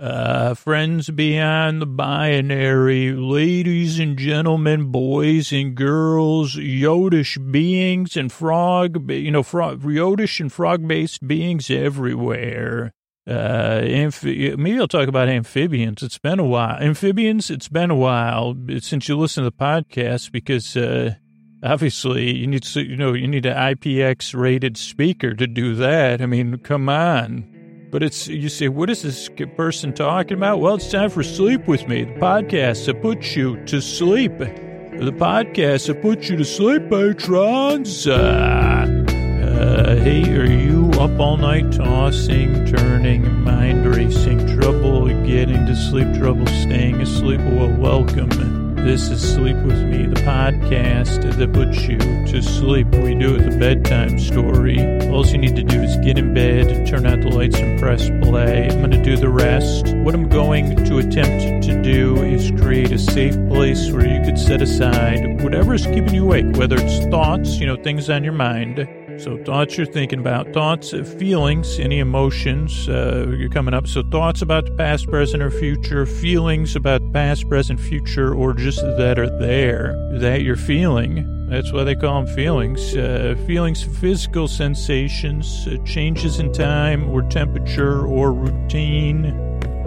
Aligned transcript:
Uh, 0.00 0.54
friends 0.54 1.08
beyond 1.08 1.80
the 1.80 1.86
binary, 1.86 3.12
ladies 3.12 4.00
and 4.00 4.18
gentlemen, 4.18 4.90
boys 4.90 5.52
and 5.52 5.76
girls, 5.76 6.56
Yodish 6.56 7.38
beings 7.52 8.16
and 8.16 8.32
frog, 8.32 9.08
you 9.08 9.30
know, 9.30 9.44
frog, 9.44 9.82
Yodish 9.82 10.40
and 10.40 10.52
frog-based 10.52 11.24
beings 11.28 11.70
everywhere. 11.70 12.92
Uh, 13.24 13.82
maybe 14.24 14.78
I'll 14.80 14.88
talk 14.88 15.06
about 15.06 15.28
amphibians. 15.28 16.02
It's 16.02 16.18
been 16.18 16.40
a 16.40 16.44
while. 16.44 16.76
Amphibians, 16.80 17.48
it's 17.48 17.68
been 17.68 17.92
a 17.92 17.96
while 17.96 18.56
since 18.80 19.08
you 19.08 19.16
listen 19.16 19.44
to 19.44 19.50
the 19.50 19.56
podcast 19.56 20.32
because, 20.32 20.76
uh, 20.76 21.14
obviously 21.62 22.34
you 22.34 22.48
need 22.48 22.64
to, 22.64 22.82
you 22.82 22.96
know, 22.96 23.12
you 23.12 23.28
need 23.28 23.46
an 23.46 23.56
IPX 23.56 24.34
rated 24.34 24.76
speaker 24.76 25.34
to 25.34 25.46
do 25.46 25.76
that. 25.76 26.20
I 26.20 26.26
mean, 26.26 26.58
come 26.58 26.88
on. 26.88 27.53
But 27.94 28.02
it's, 28.02 28.26
you 28.26 28.48
say, 28.48 28.66
what 28.66 28.90
is 28.90 29.02
this 29.02 29.30
person 29.56 29.92
talking 29.92 30.36
about? 30.36 30.58
Well, 30.58 30.74
it's 30.74 30.90
time 30.90 31.10
for 31.10 31.22
Sleep 31.22 31.68
With 31.68 31.86
Me, 31.86 32.02
the 32.02 32.14
podcast 32.14 32.86
that 32.86 33.00
puts 33.00 33.36
you 33.36 33.64
to 33.66 33.80
sleep. 33.80 34.36
The 34.36 35.14
podcast 35.16 35.86
that 35.86 36.02
puts 36.02 36.28
you 36.28 36.36
to 36.36 36.44
sleep, 36.44 36.90
patrons. 36.90 38.08
Uh, 38.08 38.84
uh, 39.08 39.94
hey, 40.02 40.28
are 40.36 40.44
you 40.44 40.90
up 40.98 41.20
all 41.20 41.36
night 41.36 41.70
tossing, 41.70 42.66
turning, 42.66 43.44
mind 43.44 43.86
racing, 43.86 44.44
trouble 44.58 45.06
getting 45.24 45.64
to 45.64 45.76
sleep, 45.76 46.12
trouble 46.18 46.48
staying 46.48 47.00
asleep? 47.00 47.38
Well, 47.42 47.70
welcome. 47.78 48.63
This 48.84 49.08
is 49.08 49.32
Sleep 49.32 49.56
With 49.56 49.82
Me, 49.82 50.04
the 50.04 50.20
podcast 50.20 51.38
that 51.38 51.52
puts 51.54 51.88
you 51.88 51.96
to 51.96 52.42
sleep. 52.42 52.86
We 52.88 53.14
do 53.14 53.34
it 53.34 53.50
the 53.50 53.56
bedtime 53.56 54.18
story. 54.18 54.78
All 55.08 55.26
you 55.26 55.38
need 55.38 55.56
to 55.56 55.62
do 55.62 55.80
is 55.80 55.96
get 56.04 56.18
in 56.18 56.34
bed, 56.34 56.86
turn 56.86 57.06
out 57.06 57.22
the 57.22 57.30
lights, 57.30 57.56
and 57.56 57.80
press 57.80 58.10
play. 58.20 58.68
I'm 58.68 58.80
going 58.80 58.90
to 58.90 59.02
do 59.02 59.16
the 59.16 59.30
rest. 59.30 59.94
What 59.96 60.14
I'm 60.14 60.28
going 60.28 60.76
to 60.84 60.98
attempt 60.98 61.64
to 61.66 61.82
do 61.82 62.22
is 62.24 62.50
create 62.60 62.92
a 62.92 62.98
safe 62.98 63.36
place 63.48 63.90
where 63.90 64.06
you 64.06 64.22
could 64.22 64.38
set 64.38 64.60
aside 64.60 65.42
whatever 65.42 65.72
is 65.72 65.86
keeping 65.86 66.14
you 66.14 66.24
awake, 66.24 66.54
whether 66.56 66.76
it's 66.78 67.06
thoughts, 67.06 67.58
you 67.58 67.66
know, 67.66 67.76
things 67.76 68.10
on 68.10 68.22
your 68.22 68.34
mind 68.34 68.86
so 69.18 69.42
thoughts 69.44 69.76
you're 69.76 69.86
thinking 69.86 70.18
about, 70.18 70.52
thoughts, 70.52 70.90
feelings, 71.18 71.78
any 71.78 71.98
emotions 71.98 72.88
uh, 72.88 73.34
you're 73.38 73.48
coming 73.48 73.74
up. 73.74 73.86
So 73.86 74.02
thoughts 74.02 74.42
about 74.42 74.66
the 74.66 74.72
past, 74.72 75.08
present, 75.08 75.42
or 75.42 75.50
future, 75.50 76.06
feelings 76.06 76.76
about 76.76 77.02
the 77.02 77.10
past, 77.10 77.48
present, 77.48 77.80
future, 77.80 78.34
or 78.34 78.54
just 78.54 78.80
that 78.80 79.18
are 79.18 79.30
there 79.38 79.94
that 80.18 80.42
you're 80.42 80.56
feeling. 80.56 81.48
That's 81.48 81.72
why 81.72 81.84
they 81.84 81.94
call 81.94 82.24
them 82.24 82.34
feelings. 82.34 82.96
Uh, 82.96 83.36
feelings, 83.46 83.82
physical 83.82 84.48
sensations, 84.48 85.66
uh, 85.68 85.76
changes 85.84 86.40
in 86.40 86.52
time 86.52 87.08
or 87.08 87.22
temperature 87.22 88.06
or 88.06 88.32
routine. 88.32 89.40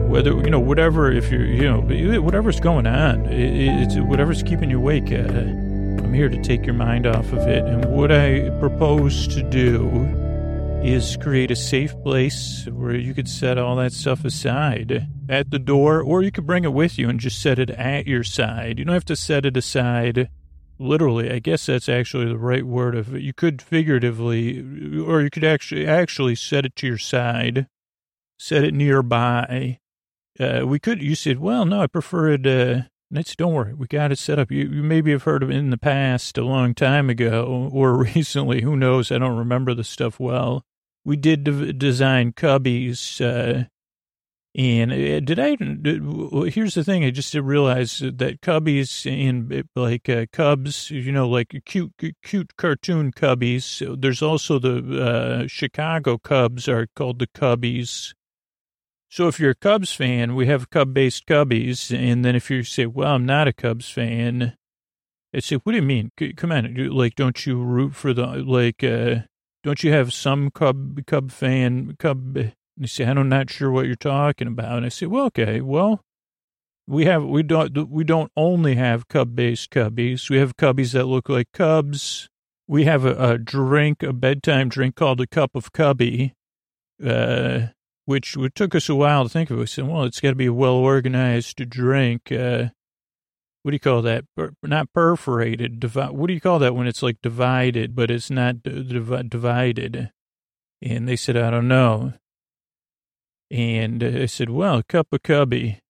Whether 0.07 0.31
you 0.31 0.49
know 0.49 0.59
whatever, 0.59 1.11
if 1.11 1.29
you're 1.29 1.45
you 1.45 1.63
know 1.63 1.81
whatever's 2.21 2.59
going 2.59 2.87
on, 2.87 3.25
it, 3.25 3.83
it's 3.83 3.95
whatever's 3.97 4.41
keeping 4.43 4.69
you 4.69 4.77
awake. 4.77 5.11
Uh, 5.11 5.66
I'm 5.99 6.13
here 6.13 6.29
to 6.29 6.41
take 6.41 6.65
your 6.65 6.75
mind 6.75 7.05
off 7.05 7.31
of 7.33 7.47
it. 7.47 7.63
And 7.65 7.85
what 7.85 8.11
I 8.11 8.49
propose 8.59 9.27
to 9.29 9.43
do 9.43 9.89
is 10.83 11.17
create 11.17 11.51
a 11.51 11.55
safe 11.55 11.93
place 12.03 12.67
where 12.71 12.95
you 12.95 13.13
could 13.13 13.27
set 13.27 13.57
all 13.57 13.75
that 13.75 13.91
stuff 13.91 14.23
aside 14.23 15.07
at 15.27 15.51
the 15.51 15.59
door, 15.59 16.01
or 16.01 16.21
you 16.21 16.31
could 16.31 16.45
bring 16.45 16.63
it 16.63 16.73
with 16.73 16.97
you 16.97 17.09
and 17.09 17.19
just 17.19 17.41
set 17.41 17.59
it 17.59 17.69
at 17.71 18.07
your 18.07 18.23
side. 18.23 18.79
You 18.79 18.85
don't 18.85 18.93
have 18.93 19.05
to 19.05 19.15
set 19.15 19.45
it 19.45 19.57
aside 19.57 20.29
literally. 20.79 21.31
I 21.31 21.39
guess 21.39 21.65
that's 21.65 21.89
actually 21.89 22.25
the 22.25 22.37
right 22.37 22.65
word 22.65 22.95
of 22.95 23.15
it. 23.15 23.21
You 23.21 23.33
could 23.33 23.61
figuratively, 23.61 24.59
or 25.01 25.21
you 25.21 25.29
could 25.29 25.43
actually 25.43 25.87
actually 25.87 26.35
set 26.35 26.65
it 26.65 26.75
to 26.77 26.87
your 26.87 26.97
side, 26.97 27.67
set 28.37 28.63
it 28.63 28.73
nearby. 28.73 29.79
Uh, 30.39 30.61
we 30.65 30.79
could. 30.79 31.01
You 31.01 31.15
said, 31.15 31.39
well, 31.39 31.65
no, 31.65 31.81
I 31.81 31.87
prefer 31.87 32.29
it. 32.29 32.45
Uh, 32.45 32.81
it's, 33.11 33.35
don't 33.35 33.53
worry, 33.53 33.73
we 33.73 33.87
got 33.87 34.11
it 34.11 34.19
set 34.19 34.39
up. 34.39 34.51
You, 34.51 34.67
you 34.67 34.83
maybe 34.83 35.11
have 35.11 35.23
heard 35.23 35.43
of 35.43 35.49
it 35.49 35.55
in 35.55 35.69
the 35.69 35.77
past, 35.77 36.37
a 36.37 36.43
long 36.43 36.73
time 36.73 37.09
ago, 37.09 37.69
or 37.73 37.95
recently. 37.95 38.61
Who 38.61 38.75
knows? 38.75 39.11
I 39.11 39.17
don't 39.17 39.37
remember 39.37 39.73
the 39.73 39.83
stuff 39.83 40.19
well. 40.19 40.65
We 41.05 41.15
did 41.15 41.45
de- 41.45 41.71
design 41.71 42.33
cubbies, 42.33 43.21
uh, 43.21 43.65
and 44.55 44.91
uh, 44.91 45.19
did 45.21 45.39
I? 45.39 45.55
Did, 45.55 46.03
here's 46.53 46.73
the 46.73 46.83
thing: 46.83 47.05
I 47.05 47.11
just 47.11 47.33
realized 47.33 48.17
that 48.17 48.41
cubbies 48.41 49.09
and 49.09 49.63
like 49.73 50.09
uh, 50.09 50.25
cubs, 50.33 50.91
you 50.91 51.13
know, 51.13 51.29
like 51.29 51.61
cute, 51.65 51.93
cute 52.23 52.57
cartoon 52.57 53.13
cubbies. 53.13 54.01
There's 54.01 54.21
also 54.21 54.59
the 54.59 55.01
uh, 55.01 55.47
Chicago 55.47 56.17
Cubs 56.17 56.67
are 56.67 56.87
called 56.93 57.19
the 57.19 57.27
Cubbies. 57.27 58.13
So 59.17 59.27
if 59.27 59.39
you're 59.39 59.49
a 59.49 59.55
Cubs 59.55 59.91
fan, 59.91 60.35
we 60.35 60.45
have 60.45 60.69
Cub-based 60.69 61.25
Cubbies, 61.25 61.91
and 61.91 62.23
then 62.23 62.35
if 62.35 62.51
you 62.51 62.61
say, 62.61 62.85
"Well, 62.85 63.15
I'm 63.15 63.25
not 63.25 63.47
a 63.47 63.51
Cubs 63.51 63.89
fan," 63.89 64.55
I 65.33 65.39
say, 65.39 65.55
"What 65.55 65.71
do 65.71 65.77
you 65.77 65.81
mean? 65.81 66.11
Come 66.35 66.51
on, 66.51 66.75
like, 66.91 67.15
don't 67.15 67.43
you 67.43 67.63
root 67.63 67.95
for 67.95 68.13
the 68.13 68.27
like? 68.27 68.83
uh 68.83 69.21
Don't 69.63 69.83
you 69.83 69.91
have 69.91 70.13
some 70.13 70.51
Cub 70.51 71.03
Cub 71.07 71.31
fan 71.31 71.95
Cub?" 71.97 72.37
And 72.37 72.53
you 72.77 72.85
say, 72.85 73.05
"I'm 73.05 73.27
not 73.27 73.49
sure 73.49 73.71
what 73.71 73.87
you're 73.87 73.95
talking 73.95 74.45
about." 74.45 74.77
And 74.77 74.85
I 74.85 74.89
say, 74.89 75.07
"Well, 75.07 75.25
okay, 75.25 75.61
well." 75.61 76.01
We 76.85 77.05
have 77.05 77.23
we 77.25 77.41
don't 77.41 77.89
we 77.89 78.03
don't 78.03 78.31
only 78.37 78.75
have 78.75 79.07
cub 79.07 79.35
based 79.35 79.71
cubbies. 79.71 80.29
We 80.29 80.37
have 80.37 80.55
cubbies 80.57 80.93
that 80.93 81.05
look 81.05 81.27
like 81.27 81.51
cubs. 81.51 82.29
We 82.67 82.85
have 82.85 83.03
a, 83.03 83.31
a 83.31 83.37
drink, 83.39 84.03
a 84.03 84.13
bedtime 84.13 84.69
drink 84.69 84.95
called 84.95 85.19
a 85.21 85.27
cup 85.27 85.55
of 85.55 85.73
cubby. 85.73 86.33
Uh, 87.03 87.69
which 88.07 88.37
took 88.55 88.73
us 88.73 88.87
a 88.87 88.95
while 88.95 89.23
to 89.23 89.29
think 89.29 89.49
of. 89.49 89.57
We 89.57 89.65
said, 89.65 89.85
well, 89.85 90.05
it's 90.05 90.21
got 90.21 90.29
to 90.29 90.35
be 90.35 90.45
a 90.45 90.53
well 90.53 90.75
organized 90.75 91.57
drink. 91.69 92.31
Uh, 92.31 92.69
what 93.63 93.71
do 93.71 93.75
you 93.75 93.81
call 93.81 94.01
that? 94.03 94.23
Not 94.63 94.93
perforated. 94.93 95.81
Divi- 95.81 96.13
what 96.13 96.27
do 96.27 96.33
you 96.33 96.39
call 96.39 96.57
that 96.59 96.73
when 96.73 96.87
it's 96.87 97.03
like 97.03 97.21
divided, 97.21 97.97
but 97.97 98.09
it's 98.09 98.31
not 98.31 98.63
div- 98.63 99.29
divided? 99.29 100.11
And 100.81 101.05
they 101.05 101.17
said, 101.17 101.35
I 101.35 101.49
don't 101.49 101.67
know. 101.67 102.13
And 103.51 104.01
I 104.01 104.25
said, 104.27 104.51
well, 104.51 104.77
a 104.77 104.83
cup 104.83 105.07
of 105.11 105.21
cubby. 105.23 105.81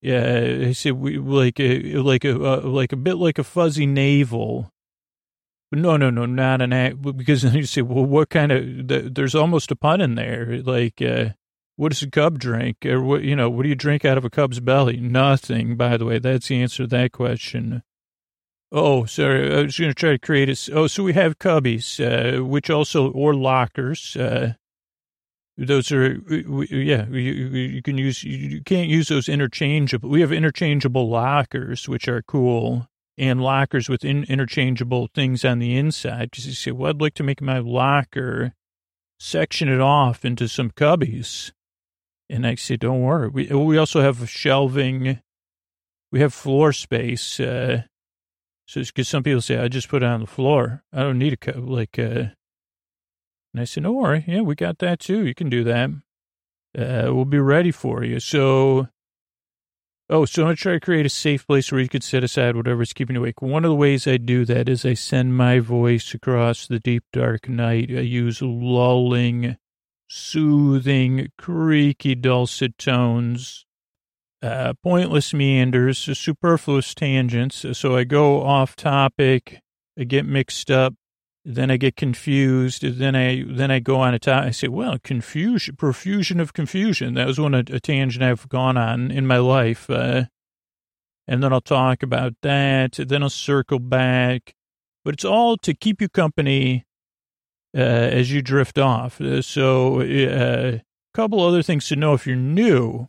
Yeah, 0.00 0.68
I 0.68 0.72
said 0.72 0.92
we 0.92 1.18
like 1.18 1.60
a 1.60 1.96
like 1.96 2.24
a 2.24 2.34
uh, 2.34 2.60
like 2.62 2.92
a 2.92 2.96
bit 2.96 3.16
like 3.16 3.38
a 3.38 3.44
fuzzy 3.44 3.84
navel. 3.84 4.70
No, 5.70 5.98
no, 5.98 6.08
no, 6.08 6.24
not 6.24 6.62
an 6.62 6.72
act. 6.72 7.02
Because 7.02 7.42
then 7.42 7.56
you 7.56 7.64
say, 7.64 7.82
well, 7.82 8.06
what 8.06 8.30
kind 8.30 8.52
of? 8.52 9.14
There's 9.14 9.34
almost 9.34 9.70
a 9.70 9.76
pun 9.76 10.00
in 10.00 10.14
there. 10.14 10.62
Like, 10.62 11.02
uh, 11.02 11.30
what 11.78 11.92
does 11.92 12.02
a 12.02 12.10
cub 12.10 12.40
drink? 12.40 12.84
Or 12.84 13.00
what, 13.00 13.22
you 13.22 13.36
know, 13.36 13.48
what 13.48 13.62
do 13.62 13.68
you 13.68 13.76
drink 13.76 14.04
out 14.04 14.18
of 14.18 14.24
a 14.24 14.30
cub's 14.30 14.58
belly? 14.58 14.96
Nothing, 14.96 15.76
by 15.76 15.96
the 15.96 16.04
way. 16.04 16.18
That's 16.18 16.48
the 16.48 16.60
answer 16.60 16.82
to 16.82 16.86
that 16.88 17.12
question. 17.12 17.84
Oh, 18.72 19.04
sorry. 19.04 19.54
I 19.54 19.62
was 19.62 19.78
going 19.78 19.90
to 19.90 19.94
try 19.94 20.10
to 20.10 20.18
create 20.18 20.48
a. 20.48 20.74
Oh, 20.74 20.88
so 20.88 21.04
we 21.04 21.12
have 21.12 21.38
cubbies, 21.38 22.00
uh, 22.00 22.44
which 22.44 22.68
also, 22.68 23.12
or 23.12 23.32
lockers. 23.32 24.16
Uh, 24.16 24.54
those 25.56 25.92
are, 25.92 26.14
yeah, 26.68 27.06
you, 27.06 27.32
you 27.32 27.82
can 27.82 27.96
use, 27.96 28.24
you 28.24 28.60
can't 28.62 28.88
use 28.88 29.06
those 29.06 29.28
interchangeable. 29.28 30.08
We 30.08 30.20
have 30.20 30.32
interchangeable 30.32 31.08
lockers, 31.08 31.88
which 31.88 32.08
are 32.08 32.22
cool, 32.22 32.88
and 33.16 33.40
lockers 33.40 33.88
with 33.88 34.04
in, 34.04 34.24
interchangeable 34.24 35.08
things 35.14 35.44
on 35.44 35.60
the 35.60 35.76
inside. 35.76 36.32
Because 36.32 36.48
you 36.48 36.54
say, 36.54 36.72
well, 36.72 36.90
I'd 36.90 37.00
like 37.00 37.14
to 37.14 37.22
make 37.22 37.40
my 37.40 37.60
locker, 37.60 38.54
section 39.20 39.68
it 39.68 39.80
off 39.80 40.24
into 40.24 40.48
some 40.48 40.72
cubbies. 40.72 41.52
And 42.30 42.46
I 42.46 42.56
said, 42.56 42.80
don't 42.80 43.00
worry. 43.00 43.28
We, 43.28 43.46
we 43.46 43.78
also 43.78 44.00
have 44.00 44.28
shelving. 44.28 45.20
We 46.12 46.20
have 46.20 46.34
floor 46.34 46.72
space. 46.72 47.40
Uh, 47.40 47.82
so 48.66 48.82
because 48.82 49.08
some 49.08 49.22
people 49.22 49.40
say, 49.40 49.58
I 49.58 49.68
just 49.68 49.88
put 49.88 50.02
it 50.02 50.06
on 50.06 50.20
the 50.20 50.26
floor. 50.26 50.84
I 50.92 51.00
don't 51.00 51.18
need 51.18 51.32
a, 51.32 51.36
cup. 51.38 51.56
like, 51.58 51.98
uh, 51.98 52.32
and 53.54 53.62
I 53.62 53.64
said, 53.64 53.84
don't 53.84 53.94
worry. 53.94 54.24
Yeah, 54.26 54.42
we 54.42 54.54
got 54.54 54.78
that 54.78 55.00
too. 55.00 55.26
You 55.26 55.34
can 55.34 55.48
do 55.48 55.64
that. 55.64 55.90
Uh, 56.78 57.14
we'll 57.14 57.24
be 57.24 57.38
ready 57.38 57.70
for 57.70 58.04
you. 58.04 58.20
So, 58.20 58.88
oh, 60.10 60.26
so 60.26 60.42
I'm 60.42 60.46
going 60.48 60.56
to 60.56 60.62
try 60.62 60.72
to 60.74 60.80
create 60.80 61.06
a 61.06 61.10
safe 61.10 61.46
place 61.46 61.72
where 61.72 61.80
you 61.80 61.88
could 61.88 62.04
set 62.04 62.22
aside 62.22 62.56
whatever's 62.56 62.92
keeping 62.92 63.16
you 63.16 63.22
awake. 63.22 63.40
One 63.40 63.64
of 63.64 63.70
the 63.70 63.74
ways 63.74 64.06
I 64.06 64.18
do 64.18 64.44
that 64.44 64.68
is 64.68 64.84
I 64.84 64.92
send 64.94 65.34
my 65.36 65.60
voice 65.60 66.12
across 66.12 66.66
the 66.66 66.78
deep, 66.78 67.04
dark 67.10 67.48
night. 67.48 67.90
I 67.90 68.00
use 68.00 68.42
lulling 68.42 69.56
soothing, 70.08 71.28
creaky, 71.36 72.14
dulcet 72.14 72.78
tones, 72.78 73.66
uh, 74.42 74.72
pointless 74.82 75.34
meanders, 75.34 75.98
superfluous 75.98 76.94
tangents. 76.94 77.64
So 77.72 77.96
I 77.96 78.04
go 78.04 78.42
off 78.42 78.76
topic, 78.76 79.60
I 79.98 80.04
get 80.04 80.24
mixed 80.26 80.70
up, 80.70 80.94
then 81.44 81.70
I 81.70 81.76
get 81.76 81.96
confused, 81.96 82.82
then 82.82 83.16
I 83.16 83.44
then 83.46 83.70
I 83.70 83.78
go 83.80 84.00
on 84.00 84.14
a 84.14 84.18
top. 84.18 84.44
I 84.44 84.50
say, 84.50 84.68
well, 84.68 84.98
confusion, 85.02 85.76
profusion 85.76 86.40
of 86.40 86.52
confusion. 86.52 87.14
That 87.14 87.26
was 87.26 87.40
one 87.40 87.54
a, 87.54 87.60
a 87.60 87.80
tangent 87.80 88.22
I've 88.22 88.48
gone 88.48 88.76
on 88.76 89.10
in 89.10 89.26
my 89.26 89.38
life, 89.38 89.88
uh, 89.88 90.24
and 91.26 91.42
then 91.42 91.52
I'll 91.52 91.60
talk 91.60 92.02
about 92.02 92.34
that. 92.42 92.92
Then 92.92 93.22
I'll 93.22 93.30
circle 93.30 93.78
back, 93.78 94.54
but 95.04 95.14
it's 95.14 95.24
all 95.24 95.56
to 95.58 95.74
keep 95.74 96.00
you 96.00 96.08
company 96.08 96.84
uh, 97.76 97.80
as 97.80 98.32
you 98.32 98.42
drift 98.42 98.78
off. 98.78 99.20
Uh, 99.20 99.42
so, 99.42 100.00
uh, 100.00 100.78
a 100.78 100.82
couple 101.14 101.40
other 101.40 101.62
things 101.62 101.86
to 101.88 101.96
know 101.96 102.14
if 102.14 102.26
you're 102.26 102.36
new. 102.36 103.08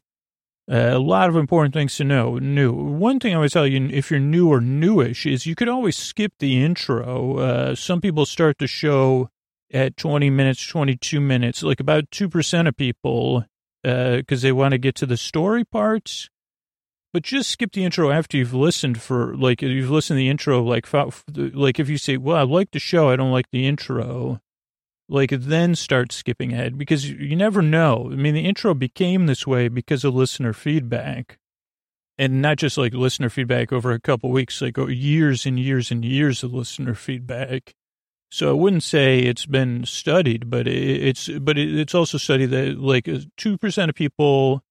Uh, 0.70 0.92
a 0.92 1.00
lot 1.00 1.30
of 1.30 1.36
important 1.36 1.74
things 1.74 1.96
to 1.98 2.04
know. 2.04 2.38
New. 2.38 2.72
One 2.72 3.20
thing 3.20 3.34
I 3.34 3.40
would 3.40 3.52
tell 3.52 3.66
you, 3.66 3.90
if 3.92 4.12
you're 4.12 4.20
new 4.20 4.50
or 4.50 4.62
newish, 4.62 5.26
is 5.26 5.48
you 5.48 5.56
could 5.56 5.70
always 5.70 5.98
skip 5.98 6.34
the 6.40 6.64
intro. 6.64 7.38
Uh, 7.38 7.76
some 7.76 8.02
people 8.02 8.26
start 8.26 8.58
the 8.60 8.68
show 8.68 9.30
at 9.74 9.98
20 9.98 10.30
minutes, 10.30 10.66
22 10.68 11.20
minutes, 11.20 11.64
like 11.64 11.80
about 11.80 12.12
2% 12.12 12.68
of 12.68 12.78
people, 12.78 13.46
because 13.82 14.44
uh, 14.44 14.46
they 14.46 14.52
want 14.52 14.74
to 14.74 14.78
get 14.78 14.94
to 14.96 15.08
the 15.08 15.18
story 15.18 15.64
parts. 15.64 16.30
But 17.12 17.24
just 17.24 17.50
skip 17.50 17.72
the 17.72 17.84
intro 17.84 18.12
after 18.12 18.38
you've 18.38 18.54
listened 18.54 19.02
for, 19.02 19.36
like, 19.36 19.64
you've 19.64 19.90
listened 19.90 20.18
to 20.18 20.20
the 20.20 20.30
intro, 20.30 20.62
like, 20.62 20.88
like 21.36 21.80
if 21.80 21.90
you 21.90 21.98
say, 21.98 22.18
well, 22.18 22.38
I 22.38 22.44
like 22.44 22.70
the 22.70 22.80
show, 22.80 23.10
I 23.10 23.16
don't 23.16 23.32
like 23.32 23.50
the 23.52 23.66
intro 23.66 24.40
like 25.10 25.32
then 25.32 25.76
start 25.76 26.12
skipping 26.12 26.54
ahead 26.54 26.78
because 26.78 27.10
you 27.10 27.36
never 27.36 27.62
know. 27.62 28.10
I 28.12 28.16
mean, 28.16 28.36
the 28.36 28.46
intro 28.46 28.74
became 28.74 29.26
this 29.26 29.46
way 29.48 29.68
because 29.68 30.04
of 30.06 30.14
listener 30.14 30.54
feedback 30.54 31.40
and 32.18 32.42
not 32.42 32.58
just 32.58 32.78
like 32.78 32.94
listener 32.94 33.30
feedback 33.30 33.74
over 33.74 33.92
a 33.92 34.00
couple 34.00 34.30
weeks, 34.30 34.62
like 34.62 34.78
oh, 34.78 34.88
years 34.88 35.46
and 35.46 35.60
years 35.60 35.90
and 35.90 36.06
years 36.06 36.44
of 36.44 36.54
listener 36.54 36.94
feedback. 36.94 37.74
So 38.30 38.50
I 38.50 38.54
wouldn't 38.54 38.84
say 38.84 39.20
it's 39.20 39.48
been 39.48 39.86
studied, 39.86 40.50
but 40.50 40.68
it's, 40.68 41.28
but 41.30 41.58
it's 41.58 41.96
also 41.96 42.20
studied 42.20 42.52
that 42.52 42.78
like 42.78 43.08
uh, 43.08 43.20
2% 43.38 43.90
of 43.90 43.96
people 43.96 44.62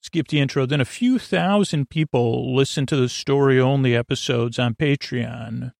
skip 0.00 0.28
the 0.28 0.40
intro. 0.40 0.64
Then 0.64 0.80
a 0.80 0.86
few 0.86 1.18
thousand 1.18 1.90
people 1.90 2.54
listen 2.54 2.86
to 2.86 2.96
the 2.96 3.08
story 3.08 3.60
only 3.60 3.94
episodes 3.94 4.58
on 4.58 4.74
Patreon. 4.74 5.72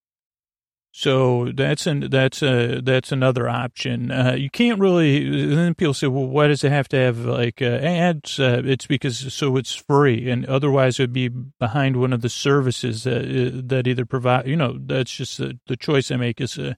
So 0.95 1.51
that's 1.55 1.87
an 1.87 2.11
that's 2.11 2.43
a 2.43 2.83
that's 2.83 3.13
another 3.13 3.49
option. 3.49 4.11
Uh, 4.11 4.35
you 4.39 4.51
can't 4.51 4.79
really. 4.79 5.49
Then 5.55 5.75
people 5.75 5.95
say, 5.95 6.07
"Well, 6.07 6.27
why 6.27 6.49
does 6.49 6.63
it 6.65 6.71
have 6.71 6.87
to 6.89 6.99
have 6.99 7.19
like 7.21 7.63
uh, 7.63 7.65
ads?" 7.65 8.39
Uh, 8.39 8.61
it's 8.63 8.87
because 8.87 9.33
so 9.33 9.57
it's 9.57 9.75
free, 9.75 10.29
and 10.29 10.45
otherwise 10.45 11.01
it 11.01 11.05
would 11.05 11.13
be 11.15 11.29
behind 11.29 11.97
one 11.97 12.13
of 12.13 12.21
the 12.21 12.29
services 12.29 13.05
that 13.05 13.23
uh, 13.23 13.63
that 13.65 13.87
either 13.87 14.05
provide. 14.05 14.47
You 14.47 14.57
know, 14.57 14.77
that's 14.79 15.11
just 15.11 15.39
the, 15.39 15.59
the 15.67 15.79
choice 15.79 16.11
I 16.11 16.17
make 16.17 16.43
is 16.43 16.59
uh, 16.59 16.75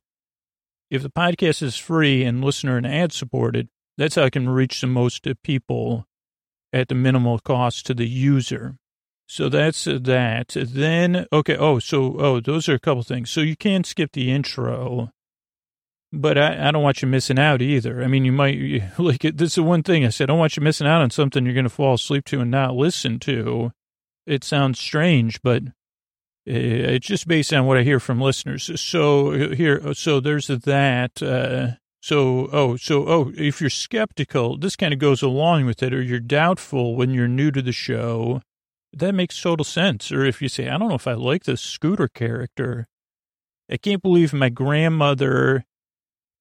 if 0.90 1.02
the 1.02 1.10
podcast 1.10 1.60
is 1.60 1.76
free 1.76 2.22
and 2.22 2.44
listener 2.44 2.76
and 2.76 2.86
ad 2.86 3.12
supported, 3.12 3.68
that's 3.98 4.14
how 4.14 4.22
I 4.22 4.30
can 4.30 4.48
reach 4.48 4.80
the 4.80 4.86
most 4.86 5.26
people 5.42 6.06
at 6.72 6.86
the 6.86 6.94
minimal 6.94 7.40
cost 7.40 7.84
to 7.86 7.94
the 7.94 8.06
user. 8.08 8.76
So 9.26 9.48
that's 9.48 9.84
that. 9.84 10.54
Then, 10.54 11.26
okay. 11.32 11.56
Oh, 11.56 11.78
so, 11.78 12.16
oh, 12.18 12.40
those 12.40 12.68
are 12.68 12.74
a 12.74 12.80
couple 12.80 13.02
things. 13.02 13.30
So 13.30 13.40
you 13.40 13.56
can 13.56 13.84
skip 13.84 14.12
the 14.12 14.30
intro, 14.30 15.10
but 16.12 16.36
I, 16.38 16.68
I 16.68 16.70
don't 16.70 16.82
want 16.82 17.02
you 17.02 17.08
missing 17.08 17.38
out 17.38 17.62
either. 17.62 18.02
I 18.02 18.06
mean, 18.06 18.24
you 18.24 18.32
might, 18.32 18.58
like, 18.98 19.20
this 19.20 19.50
is 19.50 19.54
the 19.56 19.62
one 19.62 19.82
thing 19.82 20.04
I 20.04 20.10
said, 20.10 20.24
I 20.24 20.32
don't 20.32 20.38
want 20.38 20.56
you 20.56 20.62
missing 20.62 20.86
out 20.86 21.02
on 21.02 21.10
something 21.10 21.44
you're 21.44 21.54
going 21.54 21.64
to 21.64 21.70
fall 21.70 21.94
asleep 21.94 22.24
to 22.26 22.40
and 22.40 22.50
not 22.50 22.74
listen 22.74 23.18
to. 23.20 23.72
It 24.26 24.44
sounds 24.44 24.78
strange, 24.78 25.40
but 25.42 25.62
it's 26.46 27.06
just 27.06 27.26
based 27.26 27.52
on 27.52 27.66
what 27.66 27.78
I 27.78 27.82
hear 27.82 28.00
from 28.00 28.20
listeners. 28.20 28.70
So 28.80 29.52
here, 29.54 29.94
so 29.94 30.20
there's 30.20 30.48
that. 30.48 31.22
Uh, 31.22 31.76
so, 32.00 32.48
oh, 32.52 32.76
so, 32.76 33.06
oh, 33.08 33.32
if 33.34 33.62
you're 33.62 33.70
skeptical, 33.70 34.58
this 34.58 34.76
kind 34.76 34.92
of 34.92 35.00
goes 35.00 35.22
along 35.22 35.64
with 35.64 35.82
it, 35.82 35.94
or 35.94 36.02
you're 36.02 36.20
doubtful 36.20 36.96
when 36.96 37.10
you're 37.10 37.28
new 37.28 37.50
to 37.50 37.62
the 37.62 37.72
show 37.72 38.42
that 38.98 39.14
makes 39.14 39.40
total 39.40 39.64
sense. 39.64 40.10
Or 40.12 40.24
if 40.24 40.40
you 40.42 40.48
say, 40.48 40.68
I 40.68 40.78
don't 40.78 40.88
know 40.88 40.94
if 40.94 41.06
I 41.06 41.14
like 41.14 41.44
this 41.44 41.60
scooter 41.60 42.08
character. 42.08 42.88
I 43.70 43.76
can't 43.76 44.02
believe 44.02 44.32
my 44.32 44.50
grandmother, 44.50 45.64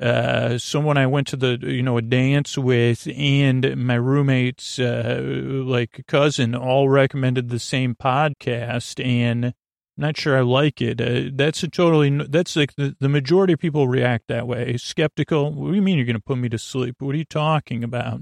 uh, 0.02 0.58
someone 0.58 0.98
I 0.98 1.08
went 1.08 1.28
to 1.28 1.38
the, 1.38 1.58
you 1.62 1.82
know, 1.82 1.98
a 1.98 2.02
dance 2.02 2.58
with 2.58 3.08
and 3.16 3.78
my 3.78 3.96
roommate's, 3.96 4.78
uh, 4.80 5.22
like 5.66 6.04
cousin 6.08 6.54
all 6.56 6.90
recommended 6.90 7.50
the 7.50 7.60
same 7.60 7.96
podcast 7.96 9.04
and 9.04 9.54
not 9.96 10.18
sure 10.18 10.38
I 10.38 10.42
like 10.42 10.82
it. 10.82 11.00
Uh, 11.00 11.30
that's 11.34 11.64
a 11.64 11.70
totally, 11.70 12.10
that's 12.28 12.56
like 12.56 12.76
the, 12.76 12.96
the 13.00 13.10
majority 13.10 13.54
of 13.54 13.60
people 13.60 13.88
react 13.88 14.28
that 14.28 14.48
way. 14.48 14.76
Skeptical. 14.78 15.54
What 15.54 15.70
do 15.70 15.76
you 15.76 15.82
mean 15.82 15.98
you're 15.98 16.06
going 16.06 16.16
to 16.16 16.22
put 16.22 16.40
me 16.40 16.50
to 16.50 16.58
sleep? 16.58 16.96
What 17.00 17.16
are 17.16 17.20
you 17.20 17.26
talking 17.26 17.84
about? 17.84 18.22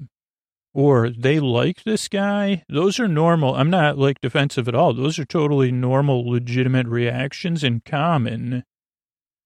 Or 0.74 1.10
they 1.10 1.40
like 1.40 1.84
this 1.84 2.08
guy, 2.08 2.64
those 2.70 3.00
are 3.00 3.08
normal. 3.08 3.56
I'm 3.56 3.70
not 3.70 3.98
like 3.98 4.22
defensive 4.22 4.68
at 4.68 4.76
all. 4.76 4.94
Those 4.94 5.20
are 5.20 5.26
totally 5.26 5.72
normal, 5.72 6.30
legitimate 6.30 6.88
reactions 6.88 7.64
and 7.64 7.84
common. 7.84 8.64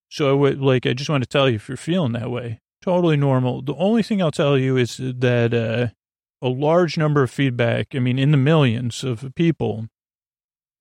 So 0.09 0.29
I 0.29 0.33
would 0.33 0.61
like, 0.61 0.85
I 0.85 0.93
just 0.93 1.09
want 1.09 1.23
to 1.23 1.29
tell 1.29 1.49
you 1.49 1.55
if 1.55 1.67
you're 1.67 1.77
feeling 1.77 2.13
that 2.13 2.29
way, 2.29 2.61
totally 2.81 3.17
normal. 3.17 3.61
The 3.61 3.75
only 3.75 4.03
thing 4.03 4.21
I'll 4.21 4.31
tell 4.31 4.57
you 4.57 4.77
is 4.77 4.97
that, 4.97 5.53
uh, 5.53 5.93
a 6.41 6.49
large 6.49 6.97
number 6.97 7.23
of 7.23 7.31
feedback, 7.31 7.95
I 7.95 7.99
mean, 7.99 8.19
in 8.19 8.31
the 8.31 8.37
millions 8.37 9.03
of 9.03 9.33
people 9.35 9.87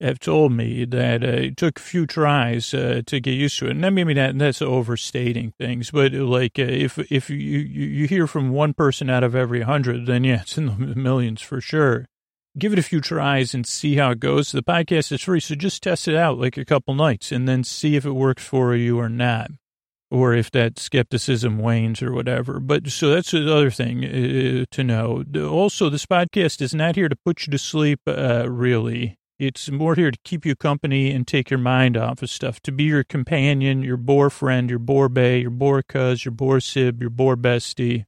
have 0.04 0.18
told 0.18 0.52
me 0.52 0.84
that 0.84 1.24
uh, 1.24 1.28
it 1.28 1.56
took 1.56 1.78
a 1.78 1.82
few 1.82 2.06
tries 2.06 2.74
uh, 2.74 3.02
to 3.06 3.20
get 3.20 3.32
used 3.32 3.58
to 3.58 3.66
it. 3.66 3.76
And 3.76 3.94
maybe 3.94 4.14
that, 4.14 4.38
that's 4.38 4.60
overstating 4.60 5.52
things, 5.58 5.90
but 5.90 6.12
like 6.12 6.58
uh, 6.58 6.62
if 6.62 6.98
if 7.10 7.30
you, 7.30 7.36
you 7.36 8.06
hear 8.06 8.26
from 8.26 8.50
one 8.50 8.74
person 8.74 9.08
out 9.08 9.24
of 9.24 9.34
every 9.34 9.62
hundred, 9.62 10.06
then 10.06 10.24
yeah, 10.24 10.42
it's 10.42 10.58
in 10.58 10.66
the 10.66 10.94
millions 10.94 11.40
for 11.40 11.60
sure. 11.60 12.06
Give 12.56 12.72
it 12.72 12.78
a 12.78 12.82
few 12.82 13.00
tries 13.00 13.54
and 13.54 13.66
see 13.66 13.96
how 13.96 14.12
it 14.12 14.20
goes. 14.20 14.52
The 14.52 14.62
podcast 14.62 15.10
is 15.10 15.22
free, 15.22 15.40
so 15.40 15.54
just 15.54 15.82
test 15.82 16.06
it 16.06 16.14
out 16.14 16.38
like 16.38 16.56
a 16.56 16.64
couple 16.64 16.94
nights 16.94 17.32
and 17.32 17.48
then 17.48 17.64
see 17.64 17.96
if 17.96 18.04
it 18.04 18.12
works 18.12 18.44
for 18.44 18.76
you 18.76 19.00
or 19.00 19.08
not, 19.08 19.50
or 20.10 20.34
if 20.34 20.52
that 20.52 20.78
skepticism 20.78 21.58
wanes 21.58 22.00
or 22.00 22.12
whatever. 22.12 22.60
But 22.60 22.88
so 22.88 23.10
that's 23.10 23.32
the 23.32 23.52
other 23.52 23.70
thing 23.70 24.04
uh, 24.04 24.64
to 24.70 24.84
know. 24.84 25.24
Also, 25.36 25.88
this 25.88 26.06
podcast 26.06 26.60
is 26.60 26.74
not 26.74 26.94
here 26.94 27.08
to 27.08 27.16
put 27.24 27.46
you 27.46 27.50
to 27.50 27.58
sleep, 27.58 28.00
uh, 28.06 28.48
really 28.48 29.18
it's 29.38 29.70
more 29.70 29.94
here 29.94 30.10
to 30.10 30.18
keep 30.24 30.46
you 30.46 30.54
company 30.54 31.10
and 31.10 31.26
take 31.26 31.50
your 31.50 31.58
mind 31.58 31.96
off 31.96 32.22
of 32.22 32.30
stuff, 32.30 32.60
to 32.60 32.72
be 32.72 32.84
your 32.84 33.04
companion, 33.04 33.82
your 33.82 33.96
boar 33.96 34.30
friend, 34.30 34.70
your 34.70 34.78
boar 34.78 35.08
bay, 35.08 35.40
your 35.40 35.50
boar 35.50 35.82
cuz, 35.82 36.24
your 36.24 36.32
boar 36.32 36.60
sib, 36.60 37.00
your 37.00 37.10
boar 37.10 37.36
bestie, 37.36 38.06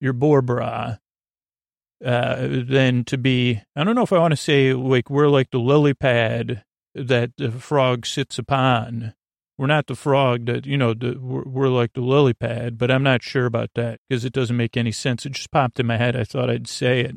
your 0.00 0.12
boar 0.12 0.40
bra. 0.40 0.96
Uh, 2.04 2.36
to 3.06 3.18
be, 3.18 3.60
I 3.76 3.84
don't 3.84 3.94
know 3.94 4.02
if 4.02 4.12
I 4.12 4.18
want 4.18 4.32
to 4.32 4.36
say 4.36 4.74
like 4.74 5.08
we're 5.08 5.28
like 5.28 5.50
the 5.50 5.58
lily 5.58 5.94
pad 5.94 6.64
that 6.94 7.32
the 7.36 7.50
frog 7.50 8.06
sits 8.06 8.38
upon. 8.38 9.14
We're 9.56 9.66
not 9.68 9.86
the 9.86 9.94
frog 9.94 10.46
that, 10.46 10.66
you 10.66 10.76
know, 10.76 10.94
the, 10.94 11.16
we're, 11.18 11.44
we're 11.44 11.68
like 11.68 11.92
the 11.92 12.00
lily 12.00 12.34
pad, 12.34 12.76
but 12.76 12.90
I'm 12.90 13.04
not 13.04 13.22
sure 13.22 13.46
about 13.46 13.70
that 13.74 14.00
because 14.08 14.24
it 14.24 14.32
doesn't 14.32 14.56
make 14.56 14.76
any 14.76 14.92
sense. 14.92 15.24
It 15.24 15.32
just 15.32 15.50
popped 15.50 15.78
in 15.78 15.86
my 15.86 15.96
head. 15.96 16.16
I 16.16 16.24
thought 16.24 16.50
I'd 16.50 16.68
say 16.68 17.00
it 17.00 17.16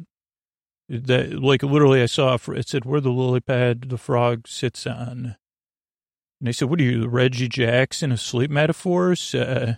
that 0.90 1.42
like 1.42 1.64
literally 1.64 2.02
I 2.02 2.06
saw 2.06 2.36
it 2.36 2.68
said 2.68 2.86
where 2.86 3.02
the 3.02 3.12
lily 3.12 3.40
pad 3.42 3.90
the 3.90 3.98
frog 3.98 4.48
sits 4.48 4.88
on. 4.88 5.36
And 6.40 6.50
I 6.50 6.52
said, 6.52 6.70
"What 6.70 6.80
are 6.80 6.84
you, 6.84 7.08
Reggie 7.08 7.48
Jackson 7.48 8.12
of 8.12 8.20
sleep 8.20 8.52
metaphors?" 8.52 9.34
Uh, 9.34 9.78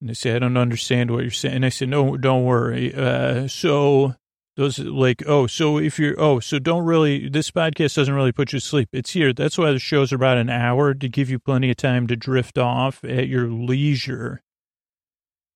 and 0.00 0.10
they 0.10 0.14
said, 0.14 0.36
"I 0.36 0.38
don't 0.40 0.56
understand 0.56 1.10
what 1.10 1.22
you're 1.22 1.30
saying." 1.30 1.56
And 1.56 1.66
I 1.66 1.70
said, 1.70 1.88
"No, 1.88 2.16
don't 2.16 2.44
worry." 2.44 2.94
Uh, 2.94 3.48
so 3.48 4.14
those 4.56 4.78
like, 4.78 5.22
oh, 5.26 5.46
so 5.46 5.78
if 5.78 5.98
you're, 5.98 6.20
oh, 6.20 6.38
so 6.38 6.58
don't 6.58 6.84
really. 6.84 7.28
This 7.28 7.50
podcast 7.50 7.94
doesn't 7.94 8.14
really 8.14 8.32
put 8.32 8.52
you 8.52 8.60
to 8.60 8.64
sleep. 8.64 8.90
It's 8.92 9.12
here. 9.12 9.32
That's 9.32 9.56
why 9.56 9.72
the 9.72 9.78
shows 9.78 10.12
about 10.12 10.36
an 10.36 10.50
hour 10.50 10.92
to 10.92 11.08
give 11.08 11.30
you 11.30 11.38
plenty 11.38 11.70
of 11.70 11.76
time 11.78 12.06
to 12.08 12.16
drift 12.16 12.58
off 12.58 13.02
at 13.02 13.28
your 13.28 13.48
leisure. 13.48 14.42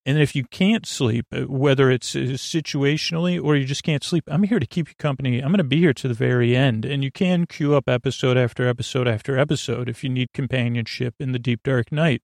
And 0.07 0.19
if 0.19 0.37
you 0.37 0.45
can't 0.45 0.87
sleep, 0.87 1.27
uh, 1.33 1.43
whether 1.43 1.91
it's 1.91 2.15
uh, 2.15 2.37
situationally 2.37 3.43
or 3.43 3.57
you 3.57 3.65
just 3.65 3.83
can't 3.83 4.05
sleep, 4.05 4.25
I'm 4.29 4.43
here 4.43 4.59
to 4.59 4.67
keep 4.67 4.89
you 4.89 4.95
company. 4.99 5.41
I'm 5.41 5.49
going 5.49 5.59
to 5.59 5.65
be 5.65 5.81
here 5.81 5.95
to 5.95 6.09
the 6.09 6.15
very 6.15 6.55
end. 6.55 6.85
And 6.85 7.03
you 7.03 7.11
can 7.11 7.47
queue 7.47 7.75
up 7.75 7.89
episode 7.89 8.37
after 8.37 8.69
episode 8.69 9.09
after 9.09 9.39
episode 9.39 9.89
if 9.89 10.05
you 10.05 10.11
need 10.11 10.29
companionship 10.35 11.15
in 11.19 11.33
the 11.33 11.39
deep 11.39 11.63
dark 11.63 11.91
night. 11.91 12.21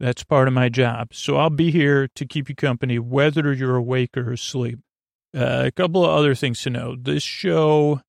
That's 0.00 0.24
part 0.24 0.48
of 0.48 0.54
my 0.54 0.68
job. 0.68 1.08
So 1.12 1.36
I'll 1.36 1.50
be 1.50 1.70
here 1.70 2.08
to 2.14 2.26
keep 2.26 2.48
you 2.48 2.54
company, 2.54 2.98
whether 2.98 3.52
you're 3.52 3.76
awake 3.76 4.16
or 4.16 4.32
asleep. 4.32 4.80
Uh, 5.36 5.64
a 5.66 5.70
couple 5.70 6.04
of 6.04 6.10
other 6.10 6.34
things 6.34 6.62
to 6.62 6.70
know. 6.70 6.96
This 6.98 7.22
show 7.22 8.00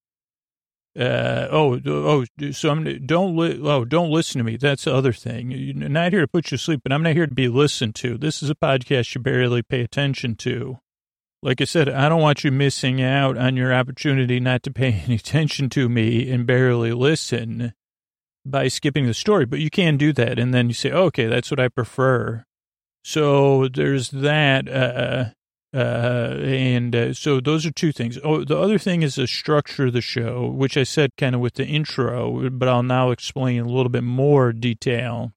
uh, 1.00 1.48
oh, 1.52 1.80
oh, 1.86 2.26
so 2.52 2.70
I'm, 2.70 3.06
don't, 3.06 3.38
li- 3.38 3.60
oh, 3.64 3.86
don't 3.86 4.12
listen 4.12 4.40
to 4.40 4.44
me. 4.44 4.58
That's 4.58 4.84
the 4.84 4.94
other 4.94 5.14
thing. 5.14 5.52
You're 5.52 5.90
not 5.90 6.12
here 6.12 6.22
to 6.22 6.28
put 6.28 6.52
you 6.52 6.58
to 6.58 6.64
sleep, 6.64 6.82
but 6.84 6.92
I'm 6.92 7.04
not 7.04 7.14
here 7.14 7.28
to 7.28 7.34
be 7.34 7.48
listened 7.48 7.96
to. 7.96 8.18
This 8.18 8.44
is 8.44 8.50
a 8.50 8.56
podcast 8.56 9.16
you 9.16 9.22
barely 9.22 9.62
pay 9.62 9.82
attention 9.82 10.36
to. 10.38 10.80
Like 11.42 11.62
I 11.62 11.64
said, 11.64 11.90
I 11.90 12.10
don't 12.10 12.22
want 12.22 12.44
you 12.44 12.52
missing 12.52 13.02
out 13.02 13.38
on 13.38 13.56
your 13.56 13.74
opportunity 13.74 14.40
not 14.40 14.64
to 14.64 14.72
pay 14.72 14.92
any 15.06 15.16
attention 15.16 15.70
to 15.72 15.88
me 15.88 16.30
and 16.30 16.46
barely 16.46 16.92
listen 16.92 17.74
by 18.46 18.68
skipping 18.68 19.06
the 19.06 19.14
story, 19.14 19.46
but 19.46 19.60
you 19.60 19.70
can 19.70 19.98
do 19.98 20.12
that. 20.14 20.38
And 20.40 20.54
then 20.54 20.68
you 20.68 20.74
say, 20.74 20.92
okay, 20.92 21.28
that's 21.28 21.52
what 21.52 21.60
I 21.60 21.68
prefer. 21.68 22.44
So 23.04 23.68
there's 23.68 24.10
that. 24.10 24.68
Uh, 24.68 25.26
uh, 25.74 26.36
and 26.44 26.96
uh, 26.96 27.14
so 27.14 27.40
those 27.40 27.66
are 27.66 27.72
two 27.72 27.92
things. 27.94 28.20
Oh, 28.24 28.44
the 28.44 28.58
other 28.58 28.78
thing 28.78 29.04
is 29.04 29.16
the 29.16 29.28
structure 29.28 29.88
of 29.88 29.94
the 29.94 30.02
show, 30.02 30.48
which 30.48 30.76
I 30.76 30.84
said 30.84 31.12
kind 31.18 31.34
of 31.34 31.42
with 31.42 31.54
the 31.54 31.66
intro, 31.66 32.50
but 32.50 32.68
I'll 32.68 32.84
now 32.84 33.12
explain 33.12 33.62
a 33.62 33.66
little 33.66 33.90
bit 33.90 34.04
more 34.04 34.52
detail. 34.54 35.32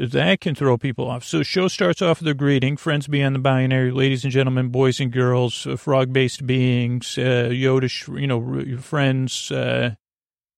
that 0.00 0.40
can 0.40 0.54
throw 0.54 0.78
people 0.78 1.08
off. 1.10 1.24
So 1.24 1.42
show 1.42 1.68
starts 1.68 2.00
off 2.00 2.20
with 2.20 2.28
a 2.28 2.34
greeting, 2.34 2.76
friends 2.76 3.06
beyond 3.06 3.34
the 3.34 3.40
binary, 3.40 3.90
ladies 3.90 4.24
and 4.24 4.32
gentlemen, 4.32 4.68
boys 4.68 4.98
and 4.98 5.12
girls, 5.12 5.66
uh, 5.66 5.76
frog-based 5.76 6.46
beings, 6.46 7.18
uh, 7.18 7.50
Yodish, 7.52 8.08
you 8.18 8.26
know, 8.26 8.78
friends, 8.80 9.50
uh, 9.52 9.94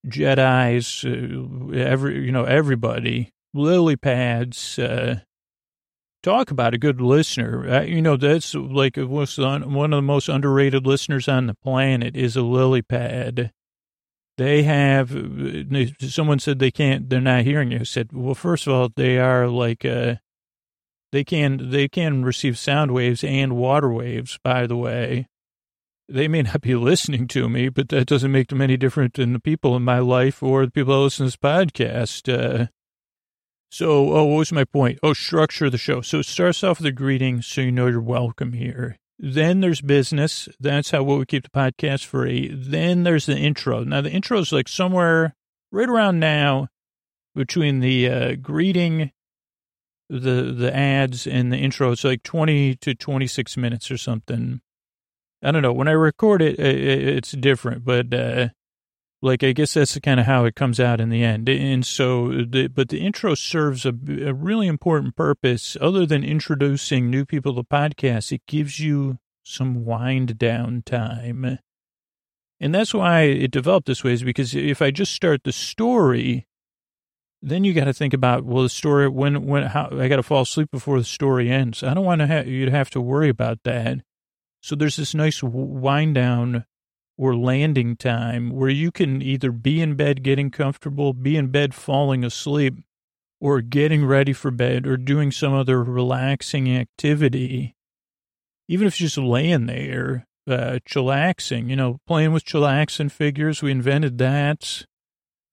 Jedi's, 0.07 1.03
uh, 1.03 1.77
every, 1.77 2.25
you 2.25 2.31
know, 2.31 2.45
everybody, 2.45 3.31
lily 3.53 3.97
pads, 3.97 4.79
uh, 4.79 5.19
talk 6.23 6.49
about 6.49 6.73
a 6.73 6.79
good 6.79 7.01
listener. 7.01 7.69
Uh, 7.69 7.81
you 7.81 8.01
know, 8.01 8.17
that's 8.17 8.55
like 8.55 8.95
one 8.95 9.93
of 9.93 9.97
the 9.97 10.01
most 10.01 10.29
underrated 10.29 10.87
listeners 10.87 11.27
on 11.27 11.47
the 11.47 11.53
planet 11.53 12.15
is 12.15 12.35
a 12.35 12.41
lily 12.41 12.81
pad. 12.81 13.51
They 14.37 14.63
have, 14.63 15.15
someone 15.99 16.39
said 16.39 16.57
they 16.57 16.71
can't, 16.71 17.07
they're 17.09 17.21
not 17.21 17.43
hearing 17.43 17.71
you. 17.71 17.81
I 17.81 17.83
said, 17.83 18.11
well, 18.13 18.33
first 18.33 18.65
of 18.65 18.73
all, 18.73 18.89
they 18.95 19.19
are 19.19 19.47
like, 19.47 19.85
uh, 19.85 20.15
they 21.11 21.23
can, 21.23 21.69
they 21.69 21.87
can 21.87 22.25
receive 22.25 22.57
sound 22.57 22.91
waves 22.91 23.23
and 23.23 23.55
water 23.55 23.91
waves, 23.91 24.39
by 24.43 24.65
the 24.65 24.75
way. 24.75 25.27
They 26.09 26.27
may 26.27 26.41
not 26.41 26.61
be 26.61 26.73
listening 26.75 27.27
to 27.29 27.47
me, 27.47 27.69
but 27.69 27.89
that 27.89 28.07
doesn't 28.07 28.31
make 28.31 28.47
them 28.47 28.61
any 28.61 28.75
different 28.75 29.13
than 29.13 29.33
the 29.33 29.39
people 29.39 29.75
in 29.75 29.83
my 29.83 29.99
life 29.99 30.41
or 30.41 30.65
the 30.65 30.71
people 30.71 30.95
that 30.95 31.01
listen 31.01 31.25
to 31.25 31.27
this 31.27 31.37
podcast. 31.37 32.33
Uh, 32.33 32.67
so, 33.73 34.13
oh, 34.13 34.25
what 34.25 34.37
was 34.37 34.51
my 34.51 34.65
point? 34.65 34.99
Oh, 35.01 35.13
structure 35.13 35.67
the 35.67 35.79
show. 35.79 36.01
So 36.01 36.19
it 36.19 36.27
starts 36.27 36.63
off 36.63 36.77
with 36.77 36.85
a 36.85 36.91
greeting 36.91 37.41
so 37.41 37.61
you 37.61 37.71
know 37.71 37.87
you're 37.87 38.01
welcome 38.01 38.53
here. 38.53 38.99
Then 39.17 39.61
there's 39.61 39.81
business. 39.81 40.47
That's 40.59 40.91
how 40.91 41.01
we 41.01 41.25
keep 41.25 41.41
the 41.41 41.49
podcast 41.49 42.05
free. 42.05 42.53
Then 42.53 43.01
there's 43.01 43.25
the 43.25 43.35
intro. 43.35 43.83
Now, 43.83 44.01
the 44.01 44.11
intro 44.11 44.37
is 44.37 44.51
like 44.51 44.67
somewhere 44.67 45.33
right 45.71 45.89
around 45.89 46.19
now 46.19 46.67
between 47.33 47.79
the 47.79 48.07
uh, 48.07 48.35
greeting, 48.35 49.11
the 50.07 50.53
the 50.55 50.71
ads, 50.71 51.25
and 51.25 51.51
the 51.51 51.57
intro. 51.57 51.91
It's 51.93 52.03
like 52.03 52.21
20 52.21 52.75
to 52.75 52.93
26 52.93 53.57
minutes 53.57 53.89
or 53.89 53.97
something. 53.97 54.61
I 55.41 55.51
don't 55.51 55.63
know. 55.63 55.73
When 55.73 55.87
I 55.87 55.93
record 55.93 56.43
it, 56.43 56.59
it's 56.59 57.31
different, 57.31 57.83
but 57.83 58.13
uh, 58.13 58.49
like, 59.23 59.41
I 59.41 59.53
guess 59.53 59.73
that's 59.73 59.97
kind 59.99 60.19
of 60.19 60.25
how 60.25 60.43
it 60.43 60.53
comes 60.53 60.81
out 60.81 60.99
in 60.99 61.09
the 61.09 61.23
end. 61.23 61.47
And 61.47 61.85
so, 61.85 62.43
the, 62.43 62.67
but 62.67 62.89
the 62.89 62.99
intro 62.99 63.35
serves 63.35 63.85
a, 63.85 63.93
a 64.25 64.33
really 64.33 64.67
important 64.67 65.15
purpose 65.15 65.77
other 65.79 66.05
than 66.05 66.25
introducing 66.25 67.09
new 67.09 67.25
people 67.25 67.55
to 67.55 67.63
podcasts. 67.63 68.33
It 68.33 68.41
gives 68.47 68.81
you 68.81 69.19
some 69.41 69.85
wind 69.85 70.37
down 70.37 70.83
time. 70.85 71.59
And 72.59 72.75
that's 72.75 72.93
why 72.93 73.21
it 73.21 73.51
developed 73.51 73.87
this 73.87 74.03
way 74.03 74.11
is 74.11 74.23
because 74.23 74.53
if 74.55 74.81
I 74.81 74.91
just 74.91 75.13
start 75.13 75.45
the 75.45 75.53
story, 75.53 76.45
then 77.41 77.63
you 77.63 77.73
got 77.73 77.85
to 77.85 77.93
think 77.93 78.13
about, 78.13 78.43
well, 78.43 78.63
the 78.63 78.69
story, 78.69 79.07
when, 79.07 79.45
when, 79.45 79.63
how, 79.63 79.87
I 79.91 80.09
got 80.09 80.17
to 80.17 80.23
fall 80.23 80.41
asleep 80.41 80.69
before 80.69 80.99
the 80.99 81.05
story 81.05 81.49
ends. 81.49 81.81
I 81.81 81.93
don't 81.93 82.05
want 82.05 82.19
to 82.19 82.27
have, 82.27 82.47
you 82.47 82.65
to 82.65 82.71
have 82.71 82.89
to 82.89 83.01
worry 83.01 83.29
about 83.29 83.63
that. 83.63 83.99
So 84.61 84.75
there's 84.75 84.97
this 84.97 85.15
nice 85.15 85.41
wind 85.41 86.15
down 86.15 86.65
or 87.17 87.35
landing 87.35 87.95
time 87.95 88.49
where 88.49 88.69
you 88.69 88.91
can 88.91 89.21
either 89.21 89.51
be 89.51 89.81
in 89.81 89.95
bed 89.95 90.23
getting 90.23 90.49
comfortable, 90.49 91.13
be 91.13 91.37
in 91.37 91.47
bed 91.47 91.73
falling 91.73 92.23
asleep, 92.23 92.75
or 93.39 93.59
getting 93.59 94.05
ready 94.05 94.31
for 94.31 94.51
bed 94.51 94.87
or 94.87 94.95
doing 94.95 95.29
some 95.29 95.53
other 95.53 95.83
relaxing 95.83 96.73
activity. 96.75 97.75
Even 98.69 98.87
if 98.87 98.99
you're 98.99 99.07
just 99.07 99.17
laying 99.17 99.65
there, 99.65 100.25
uh, 100.47 100.79
chillaxing, 100.89 101.69
you 101.69 101.75
know, 101.75 101.99
playing 102.07 102.31
with 102.31 102.45
chillaxing 102.45 103.11
figures. 103.11 103.61
We 103.61 103.71
invented 103.71 104.17
that. 104.19 104.85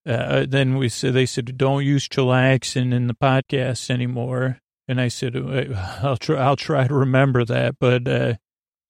Uh, 0.06 0.46
then 0.48 0.76
we 0.76 0.88
said, 0.88 1.14
they 1.14 1.26
said, 1.26 1.58
don't 1.58 1.84
use 1.84 2.08
chillaxing 2.08 2.94
in 2.94 3.06
the 3.06 3.14
podcast 3.14 3.90
anymore. 3.90 4.60
And 4.88 5.00
I 5.00 5.08
said, 5.08 5.36
I'll 5.36 6.16
try, 6.16 6.36
I'll 6.36 6.56
try 6.56 6.86
to 6.86 6.94
remember 6.94 7.44
that. 7.44 7.76
But, 7.78 8.08
uh, 8.08 8.34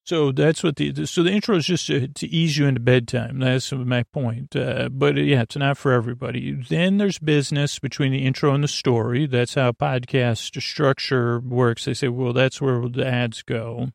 so 0.03 0.31
that's 0.31 0.63
what 0.63 0.77
the, 0.77 1.05
so 1.05 1.23
the 1.23 1.31
intro 1.31 1.55
is 1.55 1.65
just 1.65 1.87
to, 1.87 2.07
to 2.07 2.27
ease 2.27 2.57
you 2.57 2.65
into 2.65 2.79
bedtime. 2.79 3.39
That's 3.39 3.71
my 3.71 4.03
point. 4.03 4.55
Uh, 4.55 4.89
but 4.89 5.17
uh, 5.17 5.21
yeah, 5.21 5.43
it's 5.43 5.55
not 5.55 5.77
for 5.77 5.91
everybody. 5.91 6.51
Then 6.51 6.97
there's 6.97 7.19
business 7.19 7.79
between 7.79 8.11
the 8.11 8.25
intro 8.25 8.53
and 8.53 8.63
the 8.63 8.67
story. 8.67 9.27
That's 9.27 9.53
how 9.53 9.71
podcast 9.71 10.59
structure 10.61 11.39
works. 11.39 11.85
They 11.85 11.93
say, 11.93 12.07
well, 12.07 12.33
that's 12.33 12.59
where 12.59 12.87
the 12.89 13.05
ads 13.05 13.43
go. 13.43 13.89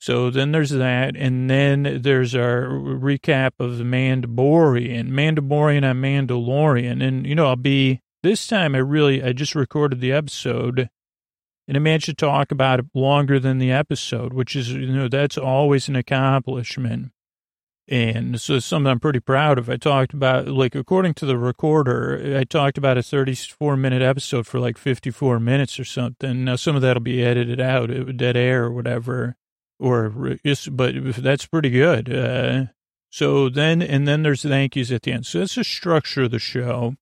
So 0.00 0.30
then 0.30 0.50
there's 0.50 0.70
that. 0.70 1.16
And 1.16 1.48
then 1.48 2.00
there's 2.02 2.34
our 2.34 2.62
recap 2.66 3.52
of 3.60 3.78
the 3.78 3.84
Mandalorian, 3.84 5.10
Mandalorian 5.10 5.88
on 5.88 6.02
Mandalorian. 6.02 7.06
And, 7.06 7.24
you 7.24 7.36
know, 7.36 7.46
I'll 7.46 7.56
be, 7.56 8.00
this 8.22 8.46
time 8.48 8.74
I 8.74 8.78
really, 8.78 9.22
I 9.22 9.32
just 9.32 9.54
recorded 9.54 10.00
the 10.00 10.12
episode 10.12 10.88
and 11.68 11.76
I 11.76 11.80
managed 11.80 12.06
to 12.06 12.14
talk 12.14 12.50
about 12.50 12.80
it 12.80 12.86
longer 12.94 13.38
than 13.38 13.58
the 13.58 13.70
episode, 13.70 14.32
which 14.32 14.56
is, 14.56 14.72
you 14.72 14.86
know, 14.86 15.08
that's 15.08 15.38
always 15.38 15.88
an 15.88 15.96
accomplishment. 15.96 17.12
And 17.88 18.40
so 18.40 18.54
it's 18.54 18.66
something 18.66 18.90
I'm 18.90 19.00
pretty 19.00 19.20
proud 19.20 19.58
of. 19.58 19.68
I 19.68 19.76
talked 19.76 20.14
about, 20.14 20.48
like, 20.48 20.74
according 20.74 21.14
to 21.14 21.26
the 21.26 21.36
recorder, 21.36 22.36
I 22.38 22.44
talked 22.44 22.78
about 22.78 22.96
a 22.96 23.02
34 23.02 23.76
minute 23.76 24.02
episode 24.02 24.46
for 24.46 24.60
like 24.60 24.78
54 24.78 25.40
minutes 25.40 25.78
or 25.78 25.84
something. 25.84 26.44
Now, 26.44 26.56
some 26.56 26.76
of 26.76 26.82
that'll 26.82 27.02
be 27.02 27.22
edited 27.22 27.60
out, 27.60 27.90
dead 28.16 28.36
air 28.36 28.64
or 28.64 28.72
whatever, 28.72 29.36
or 29.78 30.38
just, 30.44 30.76
but 30.76 30.94
that's 31.16 31.46
pretty 31.46 31.70
good. 31.70 32.12
Uh, 32.12 32.66
so 33.10 33.48
then, 33.48 33.82
and 33.82 34.08
then 34.08 34.22
there's 34.22 34.42
thank 34.42 34.74
yous 34.74 34.90
at 34.90 35.02
the 35.02 35.12
end. 35.12 35.26
So 35.26 35.40
that's 35.40 35.56
the 35.56 35.64
structure 35.64 36.22
of 36.22 36.30
the 36.30 36.38
show. 36.38 36.94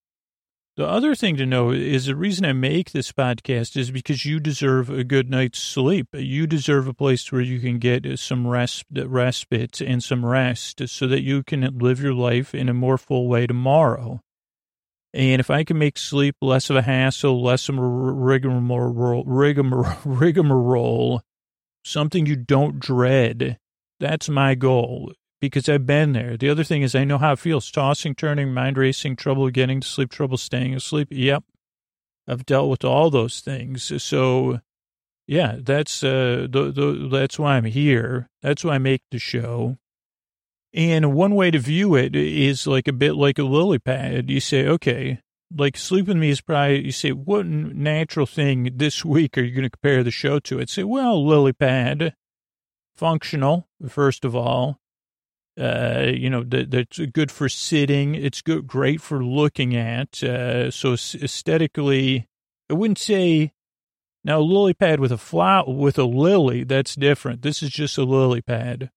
The 0.81 0.89
other 0.89 1.15
thing 1.15 1.37
to 1.37 1.45
know 1.45 1.73
is 1.73 2.07
the 2.07 2.17
reason 2.17 2.47
I 2.47 2.55
make 2.55 2.93
this 2.93 3.13
podcast 3.13 3.77
is 3.77 3.91
because 3.91 4.25
you 4.25 4.41
deserve 4.41 4.89
a 4.89 5.05
good 5.05 5.29
night's 5.29 5.59
sleep. 5.59 6.07
You 6.15 6.47
deserve 6.47 6.89
a 6.89 6.95
place 6.95 7.31
where 7.31 7.43
you 7.43 7.61
can 7.61 7.79
get 7.79 8.19
some 8.19 8.47
rest, 8.47 8.87
respite 8.91 9.83
and 9.83 10.03
some 10.03 10.25
rest 10.25 10.89
so 10.89 11.07
that 11.07 11.21
you 11.21 11.43
can 11.43 11.79
live 11.79 12.01
your 12.01 12.15
life 12.15 12.55
in 12.55 12.71
a 12.71 12.73
more 12.73 12.97
full 12.97 13.29
way 13.29 13.47
tomorrow. 13.47 14.23
And 15.13 15.39
if 15.39 15.51
I 15.51 15.65
can 15.65 15.77
make 15.77 15.99
sleep 15.99 16.37
less 16.41 16.71
of 16.71 16.77
a 16.77 16.83
hassle, 16.83 17.43
less 17.43 17.69
of 17.69 17.77
a 17.77 17.83
rigmarole, 17.83 19.25
rigmarole, 19.27 19.99
rigmarole 20.07 21.21
something 21.85 22.25
you 22.25 22.37
don't 22.37 22.81
dread, 22.81 23.59
that's 23.99 24.31
my 24.31 24.55
goal 24.55 25.13
because 25.41 25.69
I've 25.69 25.87
been 25.87 26.13
there. 26.13 26.37
The 26.37 26.51
other 26.51 26.65
thing 26.65 26.83
is 26.83 26.95
I 26.95 27.05
know 27.05 27.19
how 27.19 27.33
it 27.33 27.39
feels 27.39 27.71
tossing, 27.71 28.15
turning, 28.15 28.53
mind 28.53 28.77
racing, 28.77 29.17
trouble 29.17 29.49
getting 29.51 29.81
to 29.81 29.89
sleep, 29.89 30.11
trouble 30.11 30.37
staying 30.37 30.75
asleep. 30.75 31.09
Yep. 31.11 31.45
I've 32.29 32.47
dealt 32.47 32.71
with 32.71 32.85
all 32.85 33.11
those 33.11 33.41
things. 33.41 34.03
So 34.03 34.61
yeah, 35.27 35.57
that's, 35.59 36.05
uh, 36.05 36.47
the, 36.51 36.73
the, 36.73 37.09
that's 37.11 37.39
why 37.39 37.57
I'm 37.57 37.65
here. 37.65 38.29
That's 38.43 38.65
why 38.65 38.75
I 38.75 38.79
make 38.79 39.03
the 39.11 39.19
show. 39.19 39.79
And 40.73 41.15
one 41.15 41.35
way 41.35 41.51
to 41.51 41.59
view 41.59 41.97
it 41.97 42.15
is 42.15 42.67
like 42.67 42.87
a 42.87 42.93
bit 42.93 43.15
like 43.15 43.39
a 43.39 43.43
lily 43.43 43.79
pad. 43.79 44.31
You 44.31 44.41
say, 44.41 44.67
okay, 44.67 45.21
like 45.57 45.77
sleep 45.77 46.07
with 46.07 46.17
me 46.17 46.31
is 46.31 46.41
probably, 46.41 46.85
you 46.85 46.93
say, 46.93 47.11
what 47.11 47.47
natural 47.47 48.27
thing 48.27 48.71
this 48.75 49.05
week 49.05 49.37
are 49.37 49.43
you 49.43 49.53
going 49.53 49.65
to 49.65 49.71
compare 49.71 50.05
the 50.05 50.11
show 50.11 50.39
to? 50.41 50.61
I'd 50.61 50.71
say, 50.71 50.85
well, 50.85 51.27
lily 51.27 51.53
pad, 51.53 52.15
functional, 52.95 53.69
first 53.89 54.25
of 54.25 54.37
all. 54.37 54.80
Uh, 55.59 56.11
you 56.15 56.31
know, 56.31 56.43
that, 56.45 56.71
that's 56.71 56.99
good 57.13 57.31
for 57.31 57.49
sitting. 57.49 58.15
It's 58.15 58.41
good, 58.41 58.67
great 58.67 59.01
for 59.01 59.23
looking 59.23 59.77
at. 59.77 60.23
Uh, 60.23 60.71
so 60.71 60.93
aesthetically, 60.93 62.29
I 62.71 62.75
wouldn't 62.75 62.99
say 62.99 63.53
now 64.25 64.39
a 64.39 64.43
lily 64.43 64.75
pad 64.75 65.01
with 65.01 65.13
a 65.13 65.19
flower, 65.19 65.65
with 65.67 65.99
a 65.99 66.05
lily, 66.05 66.65
that's 66.65 66.95
different. 66.95 67.43
This 67.43 67.63
is 67.63 67.71
just 67.71 67.99
a 67.99 68.05
lily 68.05 68.43
pad. 68.43 68.91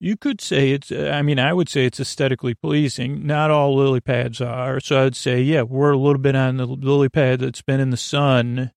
You 0.00 0.16
could 0.16 0.40
say 0.40 0.70
it's, 0.70 0.92
I 0.92 1.22
mean, 1.22 1.40
I 1.40 1.52
would 1.52 1.68
say 1.68 1.84
it's 1.84 1.98
aesthetically 1.98 2.54
pleasing. 2.54 3.26
Not 3.26 3.50
all 3.50 3.76
lily 3.76 4.00
pads 4.00 4.40
are. 4.40 4.78
So 4.78 5.04
I'd 5.04 5.16
say, 5.16 5.42
yeah, 5.42 5.62
we're 5.62 5.90
a 5.90 5.98
little 5.98 6.20
bit 6.20 6.36
on 6.36 6.58
the 6.58 6.66
lily 6.66 7.08
pad 7.08 7.40
that's 7.40 7.62
been 7.62 7.80
in 7.80 7.90
the 7.90 7.96
sun 7.96 8.70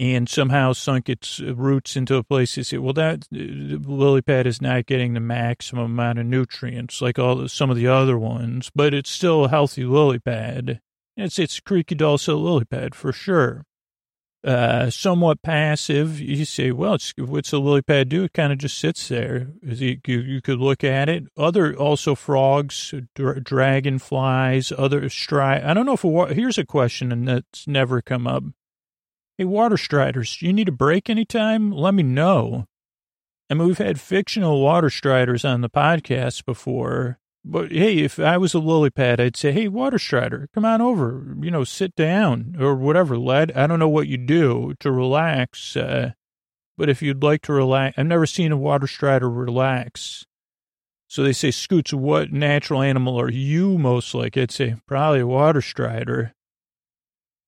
and 0.00 0.30
somehow 0.30 0.72
sunk 0.72 1.10
its 1.10 1.40
roots 1.40 1.94
into 1.94 2.16
a 2.16 2.24
place 2.24 2.56
you 2.56 2.62
say, 2.62 2.78
well, 2.78 2.94
that 2.94 3.26
lily 3.30 4.22
pad 4.22 4.46
is 4.46 4.62
not 4.62 4.86
getting 4.86 5.12
the 5.12 5.20
maximum 5.20 5.84
amount 5.84 6.18
of 6.18 6.24
nutrients 6.24 7.02
like 7.02 7.18
all 7.18 7.36
the, 7.36 7.50
some 7.50 7.68
of 7.68 7.76
the 7.76 7.86
other 7.86 8.18
ones, 8.18 8.70
but 8.74 8.94
it's 8.94 9.10
still 9.10 9.44
a 9.44 9.50
healthy 9.50 9.84
lily 9.84 10.18
pad. 10.18 10.80
It's 11.18 11.38
it's 11.38 11.60
creaky 11.60 11.96
dulcet 11.96 12.34
lily 12.34 12.64
pad 12.64 12.94
for 12.94 13.12
sure. 13.12 13.66
Uh, 14.42 14.88
somewhat 14.88 15.42
passive. 15.42 16.18
You 16.18 16.46
say, 16.46 16.70
well, 16.70 16.96
what's 17.18 17.52
a 17.52 17.58
lily 17.58 17.82
pad 17.82 18.08
do? 18.08 18.24
It 18.24 18.32
kind 18.32 18.54
of 18.54 18.58
just 18.58 18.78
sits 18.78 19.06
there. 19.08 19.48
You, 19.62 19.98
you, 20.06 20.20
you, 20.20 20.40
could 20.40 20.60
look 20.60 20.82
at 20.82 21.10
it. 21.10 21.24
Other 21.36 21.76
also 21.76 22.14
frogs, 22.14 22.94
dra- 23.14 23.38
dragonflies, 23.38 24.72
other 24.78 25.02
stri. 25.10 25.62
I 25.62 25.74
don't 25.74 25.84
know 25.84 25.92
if 25.92 26.04
a, 26.04 26.32
here's 26.32 26.56
a 26.56 26.64
question 26.64 27.12
and 27.12 27.28
that's 27.28 27.68
never 27.68 28.00
come 28.00 28.26
up 28.26 28.44
Hey, 29.40 29.46
water 29.46 29.78
striders, 29.78 30.36
do 30.36 30.44
you 30.44 30.52
need 30.52 30.68
a 30.68 30.70
break 30.70 31.08
anytime? 31.08 31.72
Let 31.72 31.94
me 31.94 32.02
know. 32.02 32.66
I 33.48 33.54
mean, 33.54 33.68
we've 33.68 33.78
had 33.78 33.98
fictional 33.98 34.60
water 34.60 34.90
striders 34.90 35.46
on 35.46 35.62
the 35.62 35.70
podcast 35.70 36.44
before. 36.44 37.18
But 37.42 37.72
hey, 37.72 38.00
if 38.00 38.20
I 38.20 38.36
was 38.36 38.52
a 38.52 38.58
lily 38.58 38.90
pad, 38.90 39.18
I'd 39.18 39.36
say, 39.36 39.50
hey, 39.52 39.66
water 39.66 39.98
strider, 39.98 40.50
come 40.52 40.66
on 40.66 40.82
over, 40.82 41.34
you 41.40 41.50
know, 41.50 41.64
sit 41.64 41.96
down 41.96 42.54
or 42.60 42.74
whatever, 42.74 43.16
lad. 43.16 43.50
I 43.52 43.66
don't 43.66 43.78
know 43.78 43.88
what 43.88 44.08
you 44.08 44.18
do 44.18 44.74
to 44.80 44.92
relax, 44.92 45.74
uh, 45.74 46.10
but 46.76 46.90
if 46.90 47.00
you'd 47.00 47.22
like 47.22 47.40
to 47.44 47.54
relax, 47.54 47.96
I've 47.96 48.04
never 48.04 48.26
seen 48.26 48.52
a 48.52 48.58
water 48.58 48.86
strider 48.86 49.30
relax. 49.30 50.26
So 51.08 51.22
they 51.22 51.32
say, 51.32 51.50
Scoots, 51.50 51.94
what 51.94 52.30
natural 52.30 52.82
animal 52.82 53.18
are 53.18 53.32
you 53.32 53.78
most 53.78 54.14
like? 54.14 54.36
I'd 54.36 54.50
say, 54.50 54.76
probably 54.86 55.20
a 55.20 55.26
water 55.26 55.62
strider. 55.62 56.34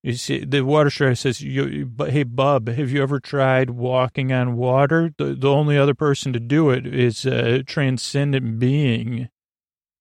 You 0.02 0.14
see, 0.14 0.44
the 0.44 0.62
water 0.62 0.90
strider 0.90 1.14
says, 1.14 1.38
"Hey, 1.38 2.25
bub, 2.25 2.68
have 2.68 2.90
you 2.90 3.02
ever 3.02 3.21
tried 3.21 3.71
walking 3.71 4.32
on 4.32 4.56
water? 4.56 5.14
The, 5.16 5.35
the 5.35 5.50
only 5.50 5.78
other 5.78 5.94
person 5.94 6.32
to 6.32 6.40
do 6.40 6.71
it 6.71 6.87
is 6.87 7.25
a 7.25 7.62
transcendent 7.62 8.59
being." 8.59 9.28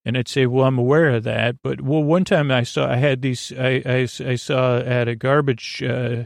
And 0.04 0.18
I'd 0.18 0.28
say, 0.28 0.48
"Well, 0.48 0.66
I'm 0.66 0.80
aware 0.80 1.12
of 1.12 1.24
that, 1.26 1.58
but 1.62 1.82
well, 1.82 2.02
one 2.02 2.26
time 2.26 2.50
I 2.50 2.64
saw 2.64 2.90
I 2.90 2.96
had 2.96 3.22
these 3.22 3.54
I 3.56 3.84
I, 3.86 4.08
I 4.26 4.36
saw 4.36 4.80
at 4.80 5.08
a 5.08 5.16
garbage 5.16 5.84
uh, 5.84 6.24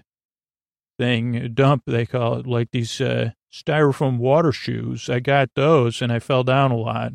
thing 0.97 1.51
dump 1.53 1.83
they 1.85 2.05
call 2.05 2.35
it 2.35 2.47
like 2.47 2.71
these 2.71 3.01
uh, 3.01 3.31
styrofoam 3.51 4.19
water 4.19 4.53
shoes. 4.53 5.09
I 5.09 5.19
got 5.19 5.49
those 5.55 6.01
and 6.01 6.13
I 6.13 6.19
fell 6.19 6.45
down 6.45 6.71
a 6.71 6.77
lot, 6.77 7.11